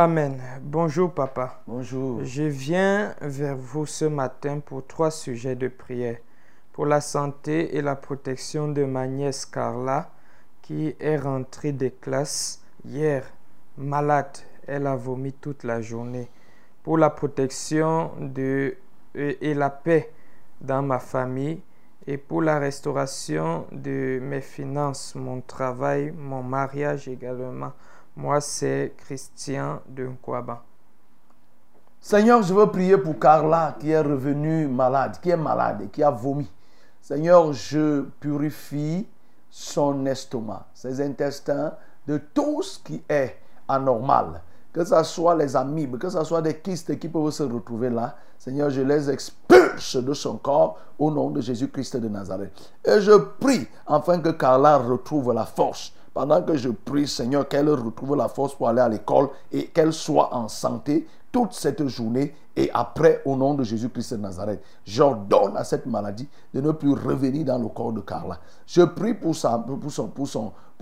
[0.00, 0.40] Amen.
[0.62, 1.60] Bonjour papa.
[1.66, 2.22] Bonjour.
[2.22, 6.18] Je viens vers vous ce matin pour trois sujets de prière.
[6.72, 10.12] Pour la santé et la protection de ma nièce Carla,
[10.62, 13.24] qui est rentrée des classes hier,
[13.76, 14.38] malade.
[14.68, 16.28] Elle a vomi toute la journée.
[16.84, 18.76] Pour la protection de,
[19.16, 20.12] et, et la paix
[20.60, 21.60] dans ma famille.
[22.06, 27.72] Et pour la restauration de mes finances, mon travail, mon mariage également.
[28.18, 30.64] Moi, c'est Christian de Nkwaba.
[32.00, 36.02] Seigneur, je veux prier pour Carla qui est revenue malade, qui est malade et qui
[36.02, 36.50] a vomi.
[37.00, 39.06] Seigneur, je purifie
[39.48, 41.74] son estomac, ses intestins,
[42.08, 43.36] de tout ce qui est
[43.68, 44.42] anormal.
[44.72, 48.16] Que ce soit les amibes, que ce soit des kystes qui peuvent se retrouver là.
[48.36, 52.50] Seigneur, je les expulse de son corps au nom de Jésus-Christ de Nazareth.
[52.84, 55.92] Et je prie afin que Carla retrouve la force.
[56.18, 59.92] Pendant que je prie, Seigneur, qu'elle retrouve la force pour aller à l'école et qu'elle
[59.92, 65.56] soit en santé toute cette journée et après, au nom de Jésus-Christ de Nazareth, j'ordonne
[65.56, 68.40] à cette maladie de ne plus revenir dans le corps de Carla.
[68.66, 69.62] Je prie pour, son,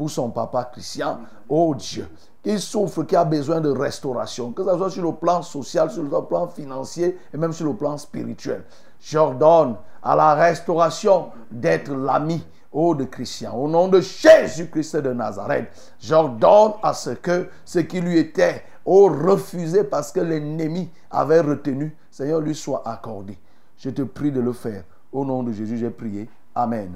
[0.08, 1.18] son papa Christian,
[1.50, 2.08] oh Dieu,
[2.42, 6.02] qui souffre, qui a besoin de restauration, que ce soit sur le plan social, sur
[6.02, 8.64] le plan financier et même sur le plan spirituel.
[9.02, 12.42] J'ordonne à la restauration d'être l'ami
[12.76, 13.54] oh, de Christian.
[13.54, 19.08] Au nom de Jésus-Christ de Nazareth, j'ordonne à ce que ce qui lui était oh,
[19.08, 23.38] refusé parce que l'ennemi avait retenu, Seigneur, lui soit accordé.
[23.78, 24.84] Je te prie de le faire.
[25.10, 26.28] Au nom de Jésus, j'ai prié.
[26.54, 26.92] Amen.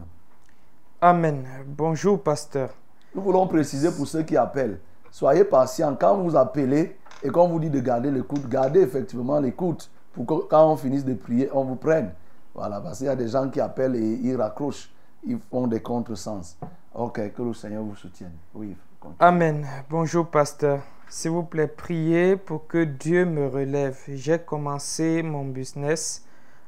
[1.01, 1.47] Amen.
[1.67, 2.71] Bonjour, pasteur.
[3.15, 4.79] Nous voulons préciser pour ceux qui appellent.
[5.11, 5.97] Soyez patients.
[5.99, 10.47] Quand vous appelez et qu'on vous dit de garder l'écoute, gardez effectivement l'écoute pour que
[10.47, 12.13] quand on finisse de prier, on vous prenne.
[12.55, 14.91] Voilà, parce qu'il y a des gens qui appellent et ils raccrochent.
[15.25, 16.57] Ils font des contresens.
[16.95, 18.33] Ok, que le Seigneur vous soutienne.
[18.55, 18.77] Oui.
[18.99, 19.17] continue.
[19.21, 19.67] Amen.
[19.89, 20.81] Bonjour, pasteur.
[21.09, 23.99] S'il vous plaît, priez pour que Dieu me relève.
[24.09, 26.25] J'ai commencé mon business.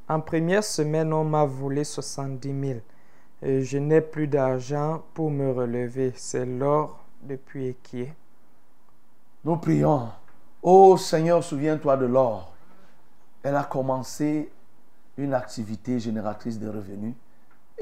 [0.08, 2.80] En première semaine, on m'a volé 70 000.
[3.42, 6.12] Et je n'ai plus d'argent pour me relever.
[6.16, 8.12] C'est l'or depuis Équier.
[9.44, 10.08] Nous prions.
[10.62, 12.52] Oh Seigneur, souviens-toi de l'or.
[13.42, 14.50] Elle a commencé
[15.16, 17.14] une activité génératrice de revenus.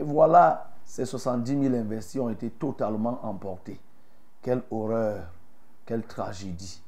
[0.00, 3.78] Et voilà, ces 70 000 investis ont été totalement emportés.
[4.40, 5.26] Quelle horreur,
[5.84, 6.80] quelle tragédie.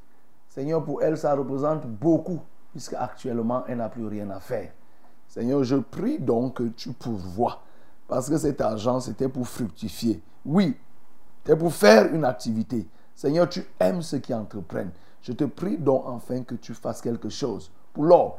[0.48, 2.40] Seigneur, pour elle, ça représente beaucoup,
[2.70, 4.72] puisque actuellement, elle n'a plus rien à faire.
[5.28, 7.60] Seigneur, je prie donc que tu pourvoies,
[8.08, 10.22] parce que cet argent, c'était pour fructifier.
[10.46, 10.74] Oui,
[11.44, 12.88] c'était pour faire une activité.
[13.14, 14.92] Seigneur, tu aimes ceux qui entreprennent.
[15.20, 17.70] Je te prie donc enfin que tu fasses quelque chose.
[17.92, 18.38] Pour l'or,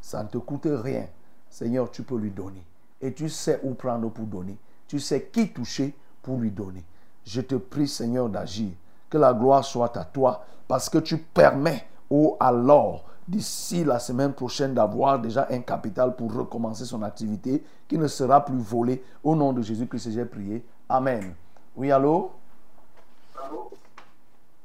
[0.00, 1.06] ça ne te coûte rien.
[1.50, 2.66] Seigneur, tu peux lui donner.
[3.06, 4.58] Et tu sais où prendre pour donner.
[4.88, 6.82] Tu sais qui toucher pour lui donner.
[7.24, 8.70] Je te prie, Seigneur, d'agir.
[9.08, 14.00] Que la gloire soit à toi parce que tu permets, oh, à l'or d'ici la
[14.00, 19.00] semaine prochaine d'avoir déjà un capital pour recommencer son activité qui ne sera plus volé.
[19.22, 20.64] Au nom de Jésus-Christ, j'ai prié.
[20.88, 21.32] Amen.
[21.76, 22.32] Oui, allô?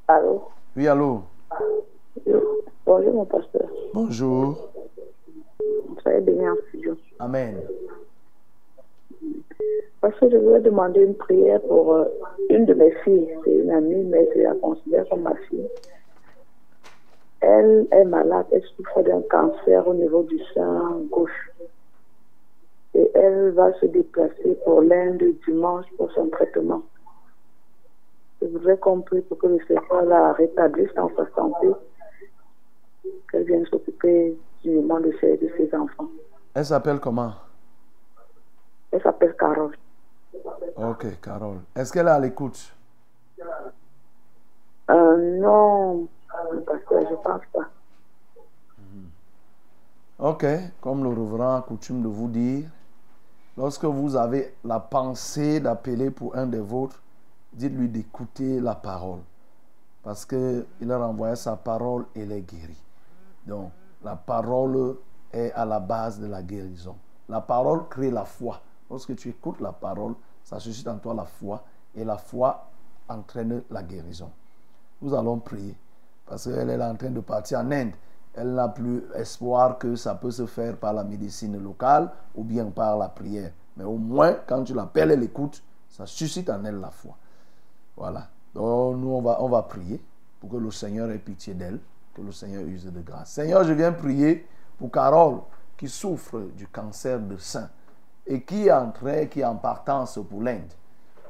[0.08, 0.50] Allô?
[0.76, 1.22] Oui, allô?
[2.88, 3.70] Bonjour, mon pasteur.
[3.94, 4.58] Bonjour.
[6.02, 6.56] Soyez béni en.
[7.20, 7.62] Amen.
[10.02, 12.06] Parce que je voulais demander une prière pour euh,
[12.50, 13.30] une de mes filles.
[13.44, 15.68] C'est une amie, mais je la considère comme ma fille.
[17.42, 21.52] Elle est malade, elle souffre d'un cancer au niveau du sein gauche.
[22.96, 26.82] Et elle va se déplacer pour l'Inde dimanche pour son traitement.
[28.42, 31.68] Je voudrais qu'on prie pour que le Seigneur la rétablisse dans sa santé,
[33.32, 36.10] qu'elle vienne s'occuper dignement de ses, de ses enfants.
[36.56, 37.34] Elle s'appelle comment?
[38.92, 39.76] Elle s'appelle Carole.
[40.76, 41.60] Ok, Carole.
[41.76, 42.74] Est-ce qu'elle est à l'écoute?
[44.90, 46.08] Euh, non,
[46.66, 47.70] pasteur, je pense pas.
[50.20, 50.46] Ok,
[50.80, 52.70] comme le reverend a coutume de vous dire,
[53.58, 57.02] lorsque vous avez la pensée d'appeler pour un des vôtres,
[57.54, 59.22] dites-lui d'écouter la parole.
[60.04, 62.84] Parce qu'il a renvoyé sa parole et les guérit.
[63.46, 63.72] Donc,
[64.04, 64.98] la parole
[65.32, 66.96] est à la base de la guérison.
[67.30, 68.60] La parole crée la foi.
[68.92, 71.64] Lorsque tu écoutes la parole, ça suscite en toi la foi
[71.96, 72.68] et la foi
[73.08, 74.30] entraîne la guérison.
[75.02, 75.76] Nous allons prier
[76.26, 77.94] parce qu'elle est en train de partir en Inde.
[78.34, 82.66] Elle n'a plus espoir que ça peut se faire par la médecine locale ou bien
[82.66, 83.52] par la prière.
[83.78, 87.16] Mais au moins, quand tu l'appelles, elle écoute, ça suscite en elle la foi.
[87.96, 88.28] Voilà.
[88.54, 90.02] Donc nous, on va, on va prier
[90.42, 91.80] pour que le Seigneur ait pitié d'elle,
[92.14, 93.32] que le Seigneur use de grâce.
[93.32, 94.46] Seigneur, je viens prier
[94.78, 95.40] pour Carole
[95.78, 97.70] qui souffre du cancer de sein
[98.32, 100.72] et qui est en train, qui en partance pour l'Inde?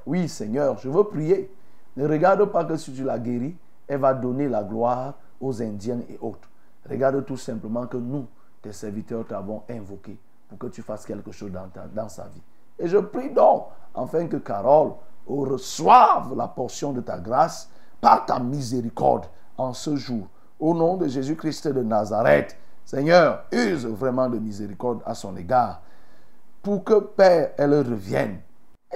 [0.06, 1.52] Oui, Seigneur, je veux prier.
[1.98, 3.56] Ne regarde pas que si tu la guéris,
[3.88, 6.48] elle va donner la gloire aux Indiens et autres.
[6.88, 8.28] Regarde tout simplement que nous,
[8.62, 10.16] tes serviteurs, t'avons invoqué
[10.48, 12.42] pour que tu fasses quelque chose dans sa vie.
[12.78, 13.66] Et je prie donc,
[13.96, 14.92] afin que Carole
[15.28, 17.68] reçoive la portion de ta grâce
[18.00, 19.26] par ta miséricorde
[19.58, 20.28] en ce jour.
[20.60, 22.56] Au nom de Jésus-Christ de Nazareth,
[22.86, 25.82] Seigneur, use vraiment de miséricorde à son égard
[26.62, 28.40] pour que, Père, elle revienne.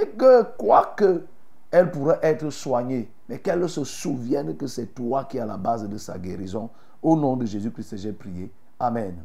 [0.02, 1.24] Et que, quoique
[1.76, 5.58] elle pourrait être soignée, mais qu'elle se souvienne que c'est toi qui es à la
[5.58, 6.70] base de sa guérison.
[7.02, 8.50] Au nom de Jésus-Christ, j'ai prié.
[8.80, 9.16] Amen.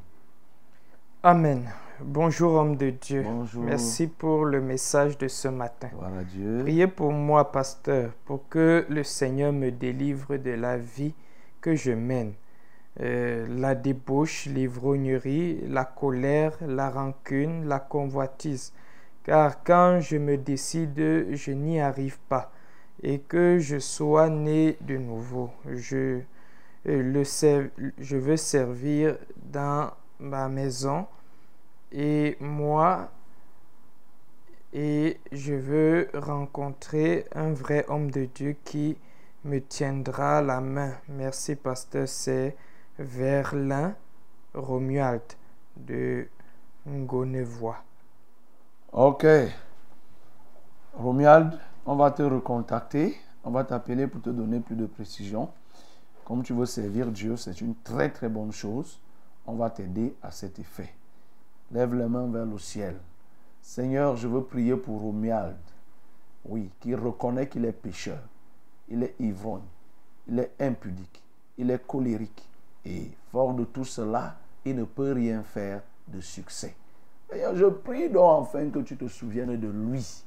[1.22, 1.68] Amen.
[2.02, 3.22] Bonjour homme de Dieu.
[3.24, 3.62] Bonjour.
[3.62, 5.90] Merci pour le message de ce matin.
[5.96, 6.60] Voilà Dieu.
[6.62, 11.14] Priez pour moi, pasteur, pour que le Seigneur me délivre de la vie
[11.60, 12.32] que je mène.
[12.98, 18.72] Euh, la débauche, l'ivrognerie, la colère, la rancune, la convoitise.
[19.22, 22.50] Car quand je me décide, je n'y arrive pas.
[23.02, 25.50] Et que je sois né de nouveau.
[25.66, 26.20] Je,
[26.88, 27.22] euh, le
[27.98, 31.06] je veux servir dans ma maison.
[31.92, 33.10] Et moi,
[34.72, 38.96] et je veux rencontrer un vrai homme de Dieu qui
[39.44, 40.92] me tiendra la main.
[41.08, 42.06] Merci, pasteur.
[42.06, 42.56] C'est
[43.00, 43.94] Verlin
[44.52, 45.22] Romuald
[45.76, 46.28] de
[46.86, 47.82] Ngonevois.
[48.92, 49.26] Ok.
[50.94, 53.16] Romuald, on va te recontacter.
[53.42, 55.48] On va t'appeler pour te donner plus de précision.
[56.26, 59.00] Comme tu veux servir Dieu, c'est une très très bonne chose.
[59.46, 60.92] On va t'aider à cet effet.
[61.72, 62.96] Lève les mains vers le ciel.
[63.62, 65.56] Seigneur, je veux prier pour Romuald.
[66.44, 68.20] Oui, qui reconnaît qu'il est pécheur.
[68.88, 69.62] Il est ivrogne.
[70.28, 71.22] Il est impudique.
[71.56, 72.49] Il est colérique.
[72.84, 76.74] Et fort de tout cela, il ne peut rien faire de succès.
[77.30, 80.24] Seigneur, je prie donc enfin que tu te souviennes de lui.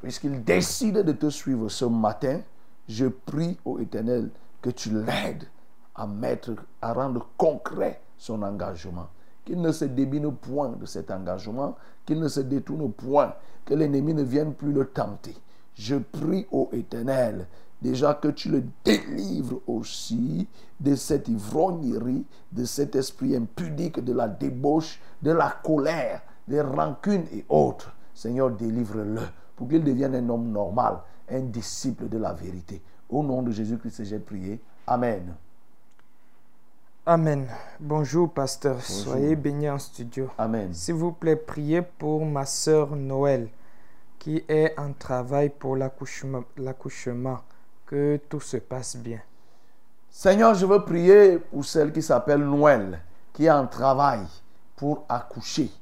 [0.00, 2.40] Puisqu'il décide de te suivre ce matin,
[2.88, 4.30] je prie au Éternel
[4.62, 5.46] que tu l'aides
[5.94, 9.08] à mettre, à rendre concret son engagement.
[9.44, 11.76] Qu'il ne se débine point de cet engagement,
[12.06, 13.34] qu'il ne se détourne point,
[13.64, 15.36] que l'ennemi ne vienne plus le tenter.
[15.74, 17.46] Je prie au Éternel
[17.80, 20.48] déjà que tu le délivres aussi
[20.78, 27.26] de cette ivrognerie, de cet esprit impudique, de la débauche, de la colère, des rancunes
[27.32, 27.94] et autres.
[28.14, 29.20] Seigneur, délivre-le
[29.56, 30.98] pour qu'il devienne un homme normal,
[31.30, 32.82] un disciple de la vérité.
[33.08, 34.60] Au nom de Jésus-Christ, j'ai prié.
[34.86, 35.34] Amen.
[37.06, 37.46] Amen.
[37.78, 38.76] Bonjour, pasteur.
[38.76, 39.12] Bonjour.
[39.12, 40.28] Soyez bénis en studio.
[40.38, 40.72] Amen.
[40.72, 43.48] S'il vous plaît, priez pour ma sœur Noël
[44.18, 46.44] qui est en travail pour l'accouchement.
[47.90, 49.18] Que tout se passe bien.
[50.08, 53.00] Seigneur, je veux prier pour celle qui s'appelle Noël,
[53.32, 54.20] qui est en travail
[54.76, 55.72] pour accoucher.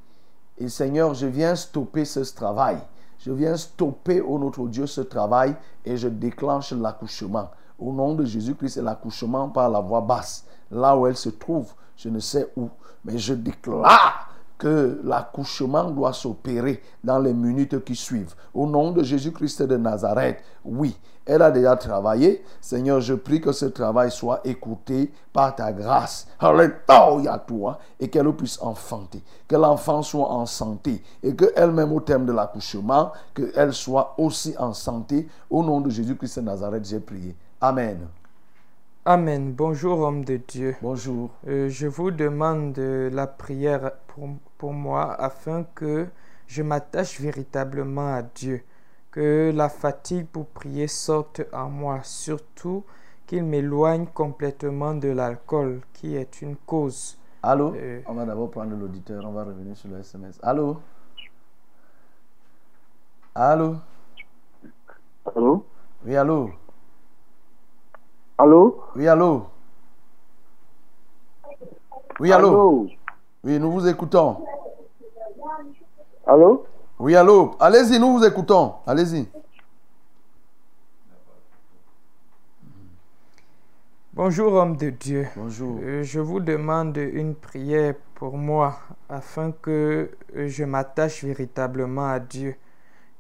[0.56, 2.78] Et Seigneur, je viens stopper ce travail.
[3.18, 5.54] Je viens stopper, au notre Dieu, ce travail
[5.84, 7.50] et je déclenche l'accouchement.
[7.78, 10.46] Au nom de Jésus-Christ, l'accouchement par la voix basse.
[10.70, 12.70] Là où elle se trouve, je ne sais où,
[13.04, 18.34] mais je déclare que l'accouchement doit s'opérer dans les minutes qui suivent.
[18.54, 20.96] Au nom de Jésus-Christ de Nazareth, oui,
[21.28, 22.42] elle a déjà travaillé.
[22.60, 26.26] Seigneur, je prie que ce travail soit écouté par ta grâce.
[26.40, 29.22] Alléluia, toi, et qu'elle puisse enfanter.
[29.46, 34.72] Que l'enfant soit en santé et qu'elle-même, au terme de l'accouchement, qu'elle soit aussi en
[34.72, 35.28] santé.
[35.50, 37.36] Au nom de Jésus-Christ de Nazareth, j'ai prié.
[37.60, 38.08] Amen.
[39.04, 39.52] Amen.
[39.52, 40.76] Bonjour, homme de Dieu.
[40.80, 41.30] Bonjour.
[41.46, 46.06] Euh, je vous demande de la prière pour, pour moi afin que
[46.46, 48.62] je m'attache véritablement à Dieu.
[49.18, 51.98] Que la fatigue pour prier sorte en moi.
[52.04, 52.84] Surtout
[53.26, 57.18] qu'il m'éloigne complètement de l'alcool qui est une cause.
[57.42, 57.74] Allô?
[57.74, 60.38] Euh, On va d'abord prendre l'auditeur, on va revenir sur le SMS.
[60.40, 60.76] Allô?
[63.34, 63.78] Allô?
[65.34, 65.64] Allô?
[66.06, 66.50] Oui, allô?
[68.38, 68.84] Allô?
[68.94, 69.46] Oui, allô?
[72.20, 72.48] Oui, allô?
[72.50, 72.86] Allô?
[73.42, 74.44] Oui, nous vous écoutons.
[76.24, 76.64] Allô?
[77.00, 77.54] Oui, allô?
[77.60, 78.74] Allez-y, nous vous écoutons.
[78.84, 79.28] Allez-y.
[84.12, 85.28] Bonjour, homme de Dieu.
[85.36, 85.78] Bonjour.
[85.80, 92.18] Euh, je vous demande une prière pour moi afin que euh, je m'attache véritablement à
[92.18, 92.56] Dieu.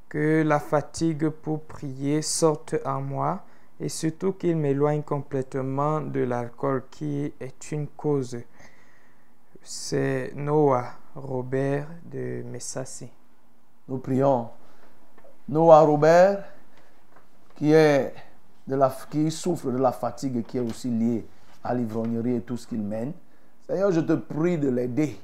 [0.08, 3.44] Que la fatigue pour prier sorte en moi
[3.78, 8.38] et surtout qu'il m'éloigne complètement de l'alcool qui est une cause.
[9.62, 13.08] C'est Noah Robert de Messassi.
[13.88, 14.48] Nous prions.
[15.48, 16.44] Noah Robert,
[17.56, 18.12] qui, est
[18.66, 21.26] de la, qui souffre de la fatigue qui est aussi liée
[21.64, 23.12] à l'ivrognerie et tout ce qu'il mène.
[23.66, 25.18] Seigneur, je te prie de l'aider.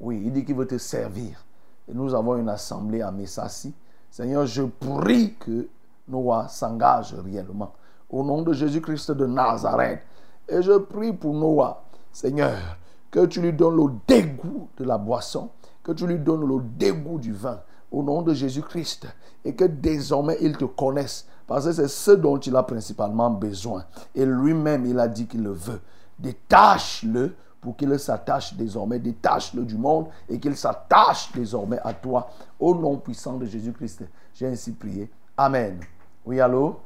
[0.00, 1.44] Oui, il dit qu'il veut te servir.
[1.88, 3.72] Et nous avons une assemblée à Messassi.
[4.10, 5.68] Seigneur, je prie que
[6.08, 7.72] Noah s'engage réellement.
[8.10, 10.00] Au nom de Jésus-Christ de Nazareth.
[10.48, 12.78] Et je prie pour Noah, Seigneur,
[13.10, 15.50] que tu lui donnes le dégoût de la boisson,
[15.82, 19.06] que tu lui donnes le dégoût du vin, au nom de Jésus-Christ,
[19.44, 23.84] et que désormais il te connaisse, parce que c'est ce dont il a principalement besoin.
[24.14, 25.80] Et lui-même, il a dit qu'il le veut.
[26.18, 32.28] Détache-le pour qu'il s'attache désormais, détache-le du monde et qu'il s'attache désormais à toi.
[32.60, 34.04] Au nom puissant de Jésus-Christ,
[34.34, 35.10] j'ai ainsi prié.
[35.36, 35.80] Amen.
[36.26, 36.76] Oui, allô?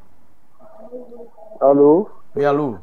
[1.61, 2.09] Allô?
[2.37, 2.79] Oui, allô?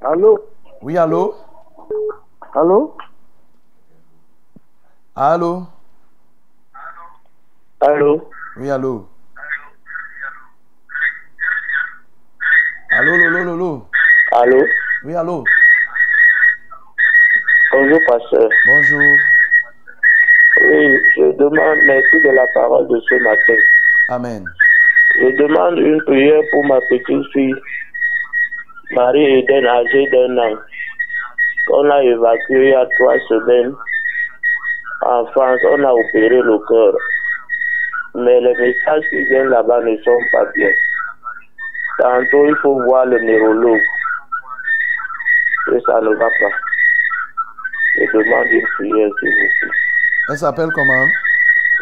[0.00, 0.38] Allô?
[0.82, 1.34] Oui, allô?
[2.54, 2.96] Allô?
[5.18, 5.66] Allô?
[7.80, 8.34] Allô?
[8.54, 9.08] Oui, allô?
[12.90, 13.86] Allô, allô, allô, allô?
[14.32, 14.68] Allô?
[15.02, 15.46] Oui, allô?
[17.72, 18.50] Bonjour, pasteur.
[18.66, 19.16] Bonjour.
[20.60, 23.56] Oui, je demande merci de la parole de ce matin.
[24.08, 24.52] Amen.
[25.18, 27.62] Je demande une prière pour ma petite fille,
[28.90, 30.58] Marie-Eden, âgée d'un an.
[31.68, 33.74] On a évacué il y a trois semaines
[35.06, 35.60] en France.
[35.70, 36.94] On a opéré le cœur.
[38.14, 40.70] Mais les messages qui viennent là-bas ne sont pas bien.
[41.98, 43.80] Tantôt, il faut voir le neurologue.
[45.72, 46.56] Et ça ne va pas.
[47.98, 49.76] Je demande une prière, s'il vous plaît.
[50.30, 51.06] Elle s'appelle comment?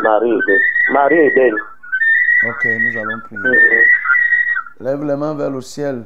[0.02, 0.60] Marie-Eden.
[0.92, 1.55] Marie-Eden.
[2.46, 3.84] Ok, nous allons prier.
[4.80, 6.05] Lève les mains vers le ciel,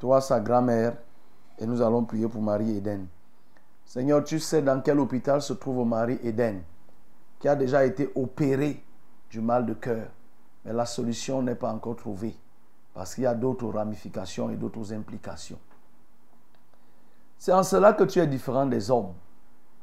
[0.00, 0.92] toi, sa grand-mère,
[1.60, 3.06] et nous allons prier pour Marie Eden.
[3.92, 6.62] Seigneur, tu sais dans quel hôpital se trouve Marie Eden,
[7.38, 8.82] qui a déjà été opérée
[9.28, 10.06] du mal de cœur.
[10.64, 12.34] Mais la solution n'est pas encore trouvée,
[12.94, 15.58] parce qu'il y a d'autres ramifications et d'autres implications.
[17.36, 19.12] C'est en cela que tu es différent des hommes.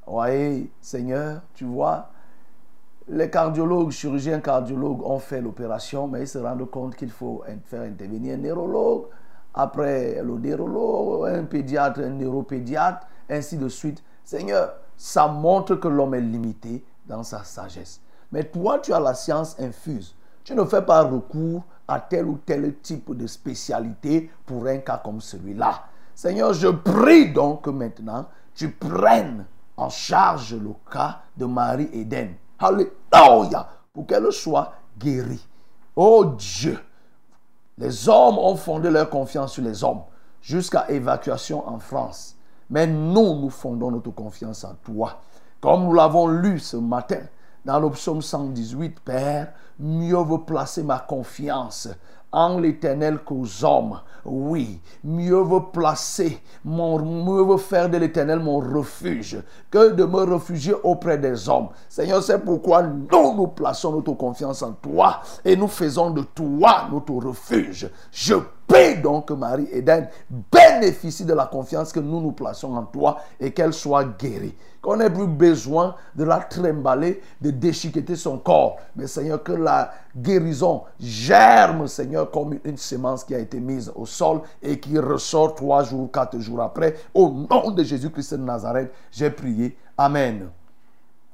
[0.08, 2.10] Oui, Seigneur, tu vois,
[3.10, 7.84] les cardiologues, chirurgiens cardiologues ont fait l'opération, mais ils se rendent compte qu'il faut faire
[7.84, 9.06] intervenir un neurologue,
[9.54, 14.04] après le neurologue, un pédiatre, un neuropédiatre, ainsi de suite.
[14.24, 18.02] Seigneur, ça montre que l'homme est limité dans sa sagesse.
[18.32, 20.16] Mais toi, tu as la science infuse.
[20.44, 25.02] Tu ne fais pas recours à tel ou tel type de spécialité pour un cas
[25.04, 25.84] comme celui-là.
[26.14, 29.46] Seigneur, je prie donc que maintenant, tu prennes
[29.78, 32.36] en charge le cas de Marie Eden.
[32.60, 33.70] Alléluia.
[33.94, 35.48] Pour qu'elle soit guérie.
[35.96, 36.80] Oh Dieu.
[37.78, 40.02] Les hommes ont fondé leur confiance sur les hommes
[40.42, 42.36] jusqu'à évacuation en France.
[42.70, 45.22] Mais nous, nous fondons notre confiance en toi.
[45.60, 47.22] Comme nous l'avons lu ce matin
[47.66, 51.90] dans le psaume 118, Père, mieux vaut placer ma confiance
[52.32, 54.00] en l'éternel qu'aux hommes.
[54.26, 59.42] Oui, mieux vaut placer, mon, mieux vaut faire de l'éternel mon refuge
[59.72, 61.70] que de me réfugier auprès des hommes.
[61.88, 66.88] Seigneur, c'est pourquoi nous nous plaçons notre confiance en toi et nous faisons de toi
[66.92, 67.90] notre refuge.
[68.12, 68.36] Je
[68.80, 70.08] prie donc que Marie-Eden
[70.52, 74.56] bénéficie de la confiance que nous nous plaçons en toi et qu'elle soit guérie.
[74.82, 78.78] Qu'on n'ait plus besoin de la trimballer, de déchiqueter son corps.
[78.96, 84.06] Mais Seigneur, que la guérison germe, Seigneur, comme une semence qui a été mise au
[84.06, 86.96] sol et qui ressort trois jours, quatre jours après.
[87.14, 89.76] Au nom de Jésus-Christ de Nazareth, j'ai prié.
[89.98, 90.50] Amen.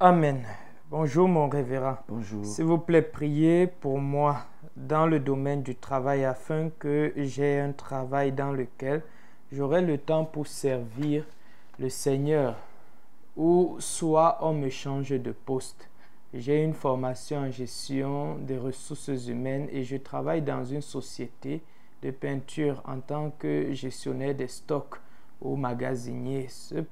[0.00, 0.42] Amen.
[0.90, 1.96] Bonjour mon révérend.
[2.08, 2.44] Bonjour.
[2.44, 4.38] S'il vous plaît, priez pour moi
[4.76, 9.02] dans le domaine du travail afin que j'ai un travail dans lequel
[9.50, 11.24] j'aurai le temps pour servir
[11.78, 12.56] le Seigneur
[13.36, 15.88] ou soit on me change de poste.
[16.34, 21.62] J'ai une formation en gestion des ressources humaines et je travaille dans une société
[22.02, 24.96] de peinture en tant que gestionnaire des stocks
[25.40, 26.48] ou magasinier.
[26.48, 26.84] Ce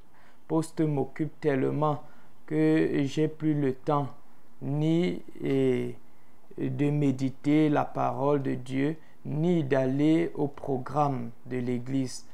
[0.49, 2.03] poste m'occupe tellement
[2.47, 4.09] que j'ai plus le temps
[4.63, 5.23] ni
[6.59, 12.27] de méditer la parole de Dieu, ni d'aller au programme de l'église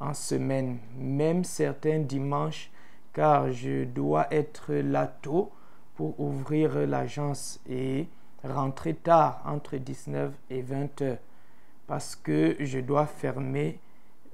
[0.00, 2.70] en semaine, même certains dimanches,
[3.12, 5.50] car je dois être là tôt
[5.96, 8.06] pour ouvrir l'agence et
[8.44, 11.18] rentrer tard entre 19 et 20 heures
[11.88, 13.80] parce que je dois fermer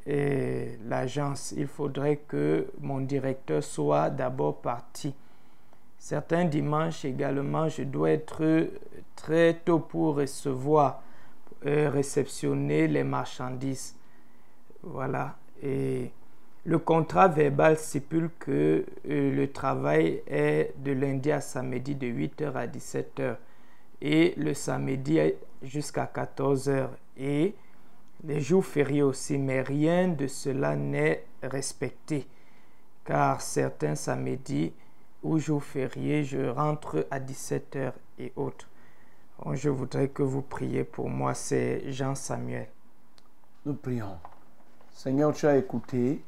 [0.06, 1.54] eh, l'agence.
[1.56, 5.14] Il faudrait que mon directeur soit d'abord parti.
[6.04, 8.68] Certains dimanches également, je dois être
[9.16, 11.02] très tôt pour recevoir,
[11.64, 13.96] euh, réceptionner les marchandises.
[14.82, 15.38] Voilà.
[15.62, 16.10] Et
[16.66, 22.52] le contrat verbal stipule que euh, le travail est de lundi à samedi de 8h
[22.52, 23.36] à 17h
[24.02, 25.18] et le samedi
[25.62, 27.54] jusqu'à 14h et
[28.24, 32.26] les jours fériés aussi, mais rien de cela n'est respecté
[33.06, 34.74] car certains samedis
[35.24, 38.68] ou je rentre à 17h et autres.
[39.52, 42.68] Je voudrais que vous priez pour moi, c'est Jean Samuel.
[43.64, 44.18] Nous prions.
[44.92, 46.22] Seigneur, tu as écouté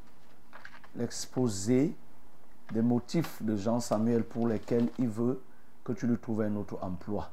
[0.96, 1.94] l'exposé
[2.72, 5.42] des motifs de Jean Samuel pour lesquels il veut
[5.84, 7.30] que tu lui trouves un autre emploi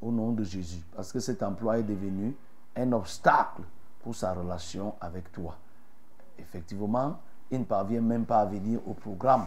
[0.00, 0.82] au nom de Jésus.
[0.96, 2.34] Parce que cet emploi est devenu
[2.74, 3.62] un obstacle
[4.02, 5.56] pour sa relation avec toi.
[6.38, 7.20] Effectivement,
[7.50, 9.46] il ne parvient même pas à venir au programme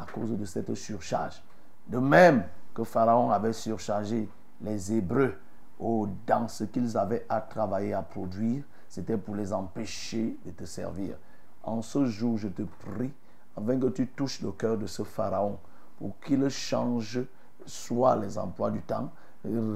[0.00, 1.42] à cause de cette surcharge.
[1.86, 2.44] De même
[2.74, 4.28] que Pharaon avait surchargé
[4.60, 5.34] les Hébreux
[5.78, 11.16] dans ce qu'ils avaient à travailler, à produire, c'était pour les empêcher de te servir.
[11.62, 13.12] En ce jour, je te prie,
[13.56, 15.58] afin que tu touches le cœur de ce Pharaon,
[15.98, 17.20] pour qu'il change
[17.66, 19.10] soit les emplois du temps,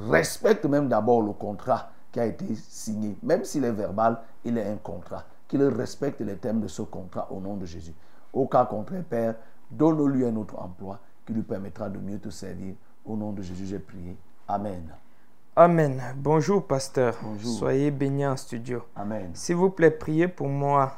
[0.09, 3.17] respecte même d'abord le contrat qui a été signé.
[3.23, 5.25] Même s'il est verbal, il est un contrat.
[5.49, 7.95] Qu'il respecte les thèmes de ce contrat au nom de Jésus.
[8.33, 9.35] Au cas contraire, Père,
[9.73, 12.75] donne-lui un autre emploi qui lui permettra de mieux te servir.
[13.05, 14.17] Au nom de Jésus, j'ai prié.
[14.47, 14.83] Amen.
[15.57, 16.01] Amen.
[16.17, 17.17] Bonjour, pasteur.
[17.23, 17.59] Bonjour.
[17.59, 18.83] Soyez béni en studio.
[18.95, 19.31] Amen.
[19.35, 20.97] S'il vous plaît, priez pour moi.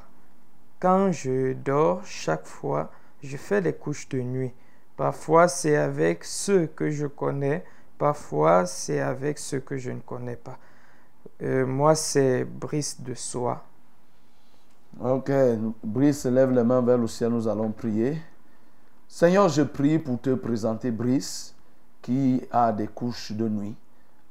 [0.80, 2.90] Quand je dors, chaque fois,
[3.22, 4.52] je fais les couches de nuit.
[4.96, 7.64] Parfois, c'est avec ceux que je connais.
[7.98, 10.59] Parfois, c'est avec ceux que je ne connais pas.
[11.42, 13.64] Euh, moi, c'est Brice de Soie.
[15.01, 15.32] Ok,
[15.82, 18.18] Brice lève les mains vers le ciel, nous allons prier.
[19.16, 21.54] Seigneur, je prie pour te présenter Brice
[22.02, 23.76] qui a des couches de nuit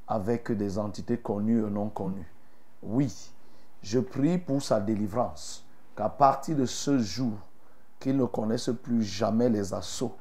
[0.06, 2.30] avec des entités connues et non connues.
[2.82, 3.10] Oui,
[3.82, 5.64] je prie pour sa délivrance,
[5.96, 7.32] qu'à partir de ce jour,
[7.98, 10.16] qu'il ne connaisse plus jamais les assauts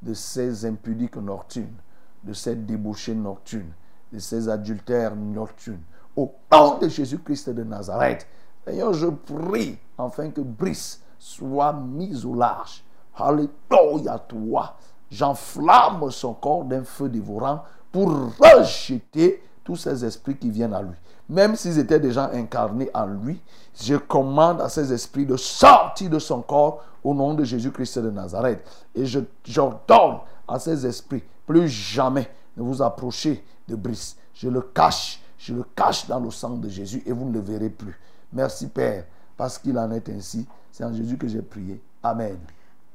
[0.00, 1.76] de ces impudiques nocturnes,
[2.24, 3.74] de ces débauchés nocturnes,
[4.10, 5.84] de ces adultères nocturnes.
[6.16, 8.26] Au nom de Jésus-Christ de Nazareth,
[8.64, 12.82] Seigneur, je prie afin que Brice soit mis au large.
[13.16, 14.76] Alléluia, toi.
[15.10, 17.62] J'enflamme son corps d'un feu dévorant
[17.92, 20.96] pour rejeter tous ces esprits qui viennent à lui.
[21.28, 23.40] Même s'ils étaient déjà incarnés en lui,
[23.80, 28.10] je commande à ces esprits de sortir de son corps au nom de Jésus-Christ de
[28.10, 28.64] Nazareth.
[28.94, 34.16] Et je- j'ordonne à ces esprits, plus jamais ne vous approchez de Brice.
[34.34, 37.40] Je le cache, je le cache dans le sang de Jésus et vous ne le
[37.40, 37.98] verrez plus.
[38.32, 39.04] Merci Père,
[39.36, 40.46] parce qu'il en est ainsi.
[40.70, 41.80] C'est en Jésus que j'ai prié.
[42.02, 42.36] Amen.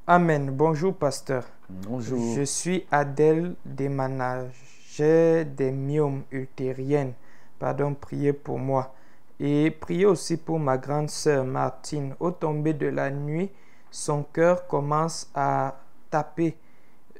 [0.06, 0.50] Amen.
[0.50, 1.44] Bonjour, pasteur.
[1.68, 2.34] Bonjour.
[2.34, 4.50] Je suis Adèle Desmanage.
[4.90, 7.12] J'ai des myomes ultériennes.
[7.60, 8.96] Pardon, priez pour moi.
[9.38, 12.16] Et priez aussi pour ma grande sœur Martine.
[12.18, 13.48] Au tomber de la nuit,
[13.92, 15.76] son cœur commence à
[16.10, 16.56] taper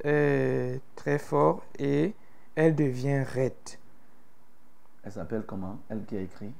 [0.05, 2.15] euh, très fort et
[2.57, 3.53] elle devient raide.
[5.05, 5.79] Elle s'appelle comment?
[5.89, 6.53] Elle qui a écrit?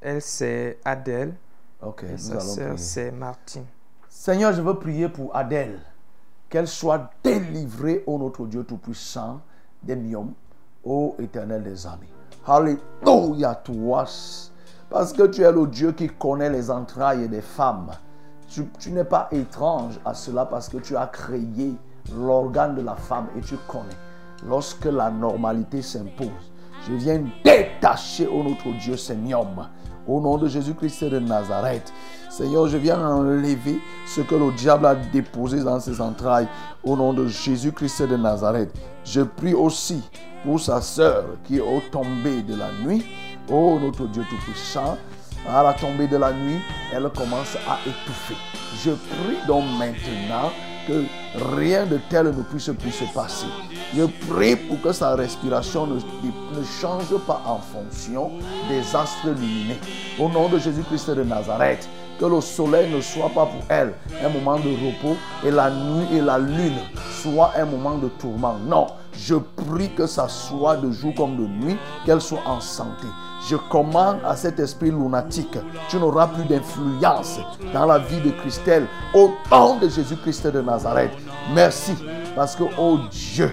[0.00, 1.34] Elle, c'est Adèle.
[1.82, 3.66] Ok, Et nous sa allons sœur, c'est Martine.
[4.12, 5.78] Seigneur, je veux prier pour Adèle.
[6.48, 9.40] Qu'elle soit délivrée, ô notre Dieu Tout-Puissant,
[9.84, 10.32] des myomes,
[10.84, 12.12] ô éternel des amis.
[12.44, 14.04] Alléluia, toi.
[14.90, 17.92] Parce que tu es le Dieu qui connaît les entrailles des femmes.
[18.48, 21.76] Tu, n'es pas étrange à cela parce que tu as créé
[22.12, 23.96] l'organe de la femme et tu connais.
[24.44, 26.50] Lorsque la normalité s'impose,
[26.88, 29.46] je viens détacher, au notre Dieu, Seigneur,
[30.06, 31.92] au nom de Jésus-Christ de Nazareth.
[32.28, 36.48] Seigneur, je viens enlever ce que le diable a déposé dans ses entrailles,
[36.84, 38.72] au nom de Jésus-Christ de Nazareth.
[39.04, 40.02] Je prie aussi
[40.44, 43.04] pour sa sœur qui est au tombé de la nuit.
[43.50, 44.96] Oh, notre Dieu Tout-Puissant,
[45.48, 46.60] à la tombée de la nuit,
[46.92, 48.36] elle commence à étouffer.
[48.84, 50.50] Je prie donc maintenant
[50.86, 51.04] que
[51.54, 53.46] rien de tel ne puisse plus se passer.
[53.94, 58.32] Je prie pour que sa respiration ne, ne change pas en fonction
[58.68, 59.76] des astres lumineux.
[60.18, 61.88] Au nom de Jésus-Christ de Nazareth,
[62.18, 66.06] que le soleil ne soit pas pour elle un moment de repos et la nuit
[66.16, 66.78] et la lune
[67.22, 68.56] soient un moment de tourment.
[68.66, 73.06] Non, je prie que ça soit de jour comme de nuit, qu'elle soit en santé.
[73.48, 75.56] Je commande à cet esprit lunatique,
[75.88, 77.40] tu n'auras plus d'influence
[77.72, 81.12] dans la vie de Christelle au nom de Jésus-Christ de Nazareth.
[81.54, 81.94] Merci
[82.36, 83.50] parce que, oh Dieu,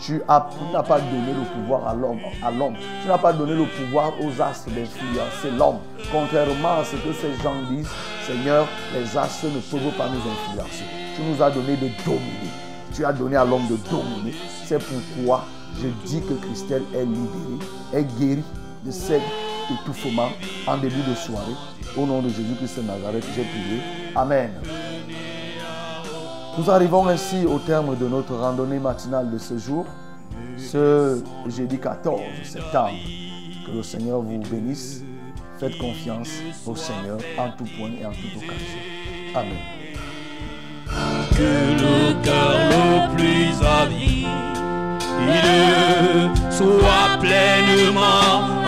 [0.00, 2.74] tu as- tu n'as pas donné le pouvoir à l'homme, à l'homme.
[3.02, 5.78] Tu n'as pas donné le pouvoir aux astres d'influencer l'homme.
[6.12, 7.88] Contrairement à ce que ces gens disent,
[8.26, 10.84] Seigneur, les astres ne peuvent pas nous influencer.
[11.16, 12.50] Tu nous as donné de dominer.
[12.94, 14.34] Tu as donné à l'homme de dominer.
[14.66, 15.44] C'est pourquoi
[15.80, 17.58] je dis que Christelle est libérée,
[17.94, 18.44] est guérie
[18.84, 19.22] de cet
[19.70, 20.30] étouffement
[20.66, 21.52] en début de soirée.
[21.96, 23.80] Au nom de Jésus-Christ de Nazareth, j'ai prié.
[24.14, 24.50] Amen.
[26.58, 29.86] Nous arrivons ainsi au terme de notre randonnée matinale de ce jour,
[30.56, 32.98] ce jeudi 14 septembre.
[33.66, 35.02] Que le Seigneur vous bénisse.
[35.58, 36.30] Faites confiance
[36.66, 38.78] au Seigneur en tout point et en toute occasion.
[39.34, 39.58] Amen.
[41.32, 44.28] que le cœur le plus avide
[46.50, 48.67] soit pleinement